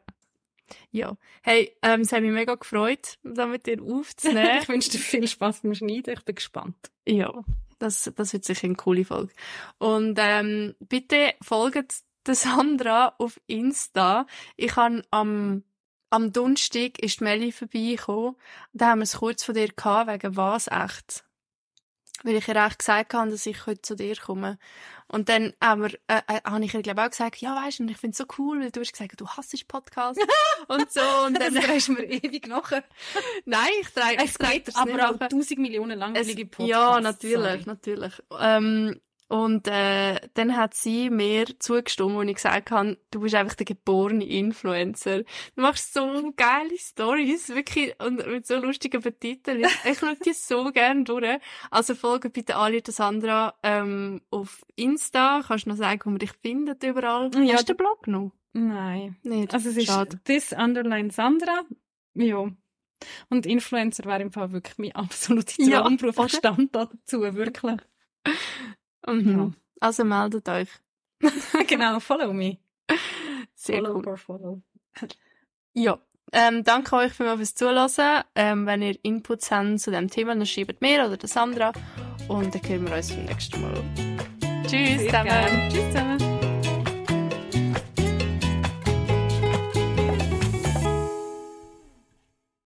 Ja. 0.90 1.16
Hey, 1.42 1.76
ähm, 1.82 2.02
es 2.02 2.12
hat 2.12 2.22
mich 2.22 2.32
mega 2.32 2.54
gefreut, 2.54 3.18
da 3.22 3.46
mit 3.46 3.66
dir 3.66 3.82
aufzunehmen. 3.82 4.58
ich 4.62 4.68
wünsche 4.68 4.90
dir 4.90 4.98
viel 4.98 5.26
Spaß 5.26 5.60
beim 5.60 5.74
Schneiden. 5.74 6.14
Ich 6.14 6.24
bin 6.24 6.34
gespannt. 6.34 6.90
ja, 7.06 7.44
das, 7.78 8.10
das 8.14 8.32
wird 8.32 8.44
sicher 8.44 8.64
eine 8.64 8.76
coole 8.76 9.04
Folge. 9.04 9.32
Und 9.78 10.18
ähm, 10.20 10.74
bitte 10.80 11.34
folgt 11.42 12.02
der 12.26 12.34
Sandra 12.34 13.14
auf 13.18 13.40
Insta. 13.46 14.26
Ich 14.56 14.76
habe 14.76 15.02
am, 15.10 15.64
am 16.10 16.32
Donnerstag 16.32 17.00
ist 17.00 17.20
die 17.20 17.24
Melli 17.24 17.52
vorbeigekommen. 17.52 18.36
Da 18.72 18.90
haben 18.90 19.00
wir 19.00 19.04
es 19.04 19.16
kurz 19.16 19.42
von 19.44 19.54
dir 19.54 19.68
gehabt, 19.68 20.10
wegen 20.10 20.36
was 20.36 20.68
echt. 20.68 21.24
Weil 22.22 22.36
ich 22.36 22.48
ihr 22.48 22.56
echt 22.56 22.78
gesagt 22.78 23.14
habe, 23.14 23.30
dass 23.30 23.46
ich 23.46 23.66
heute 23.66 23.82
zu 23.82 23.96
dir 23.96 24.16
komme. 24.16 24.58
Und 25.08 25.28
dann 25.28 25.52
haben 25.62 25.82
wir, 25.82 25.90
äh, 26.08 26.22
äh, 26.26 26.40
habe 26.44 26.64
ich 26.64 26.72
ihr, 26.72 26.82
glaube 26.82 27.00
ich, 27.00 27.06
auch 27.06 27.10
gesagt, 27.10 27.36
ja, 27.38 27.54
weißt 27.54 27.80
du, 27.80 27.84
ich 27.84 27.98
finde 27.98 28.12
es 28.12 28.18
so 28.18 28.24
cool, 28.38 28.60
weil 28.60 28.70
du 28.70 28.80
hast 28.80 28.92
gesagt, 28.92 29.20
du 29.20 29.28
hasst 29.28 29.68
Podcast. 29.68 30.18
und 30.68 30.90
so. 30.90 31.00
Und 31.26 31.38
dann, 31.40 31.54
Das 31.54 31.64
ist 31.76 31.88
mir 31.88 32.04
ewig 32.04 32.46
nachher. 32.46 32.84
nein, 33.44 33.68
ich 33.80 33.88
trage, 33.90 34.16
ich 34.16 34.30
Es 34.30 34.34
trage 34.34 34.62
aber 34.74 35.10
auch 35.10 35.28
tausend 35.28 35.58
Millionen 35.58 35.98
langweilige 35.98 36.46
Podcasts. 36.46 36.70
ja, 36.70 37.00
natürlich, 37.00 37.34
sorry. 37.34 37.62
natürlich. 37.66 38.12
Ähm, 38.40 39.00
und 39.32 39.66
äh, 39.66 40.20
dann 40.34 40.56
hat 40.58 40.74
sie 40.74 41.08
mir 41.08 41.46
zugestimmt, 41.58 42.16
als 42.18 42.28
ich 42.28 42.34
gesagt 42.34 42.70
habe, 42.70 42.98
du 43.10 43.20
bist 43.20 43.34
einfach 43.34 43.54
der 43.54 43.64
geborene 43.64 44.26
Influencer. 44.26 45.22
Du 45.22 45.62
machst 45.62 45.94
so 45.94 46.32
geile 46.36 46.76
Stories, 46.76 47.48
wirklich, 47.48 47.94
und 47.98 48.26
mit 48.26 48.46
so 48.46 48.56
lustigen 48.58 49.00
Betiteln. 49.00 49.64
Ich 49.90 49.98
schaue 49.98 50.16
die 50.22 50.34
so 50.34 50.70
gerne 50.70 51.04
durch. 51.04 51.38
Also 51.70 51.94
folge 51.94 52.28
bitte 52.28 52.56
alle 52.56 52.82
Sandra 52.86 53.54
ähm, 53.62 54.20
auf 54.30 54.66
Insta. 54.76 55.42
Kannst 55.46 55.64
du 55.64 55.70
noch 55.70 55.76
sagen, 55.76 56.00
wo 56.04 56.10
man 56.10 56.18
dich 56.18 56.32
findet 56.32 56.82
überall? 56.84 57.30
Ja, 57.34 57.54
Hast 57.54 57.70
du 57.70 57.72
den 57.72 57.78
Blog 57.78 58.06
noch? 58.08 58.32
Nein. 58.52 59.16
Nicht? 59.22 59.54
Also 59.54 59.70
es 59.70 59.78
ist 59.78 59.86
Schade. 59.86 60.20
this 60.24 60.52
underline 60.52 61.08
Sandra. 61.10 61.62
Ja. 62.12 62.50
Und 63.30 63.46
Influencer 63.46 64.04
wäre 64.04 64.20
im 64.20 64.30
Fall 64.30 64.52
wirklich 64.52 64.76
mein 64.76 64.92
absoluter 64.94 65.54
Ja, 65.62 65.80
Traumberuf. 65.80 66.18
oder? 66.18 66.26
Ich 66.26 66.34
stand 66.36 66.74
da 66.76 66.84
dazu, 66.84 67.22
wirklich. 67.22 67.78
Mhm. 69.06 69.54
Also 69.80 70.04
meldet 70.04 70.48
euch. 70.48 70.68
genau, 71.68 72.00
follow 72.00 72.32
me. 72.32 72.58
Sehr 73.54 73.76
follow 73.76 73.96
cool. 73.96 74.08
or 74.08 74.16
follow. 74.16 74.62
Ja, 75.74 75.98
ähm, 76.32 76.64
danke 76.64 76.96
euch 76.96 77.12
vielmals 77.12 77.38
fürs 77.38 77.54
Zuhören. 77.54 78.22
Ähm, 78.34 78.66
wenn 78.66 78.82
ihr 78.82 78.96
Inputs 79.02 79.50
habt 79.50 79.80
zu 79.80 79.90
dem 79.90 80.08
Thema, 80.08 80.34
dann 80.34 80.46
schreibt 80.46 80.80
mir 80.80 81.04
oder 81.04 81.16
der 81.16 81.28
Sandra. 81.28 81.72
Und 82.28 82.54
dann 82.54 82.62
hören 82.68 82.86
wir 82.88 82.96
uns 82.96 83.12
beim 83.12 83.24
nächsten 83.26 83.60
Mal. 83.60 83.82
Tschüss 84.62 85.00
Sehr 85.00 85.06
zusammen. 85.06 85.28
gerne. 85.28 85.68
Tschüss 85.70 85.86
zusammen. 85.92 86.31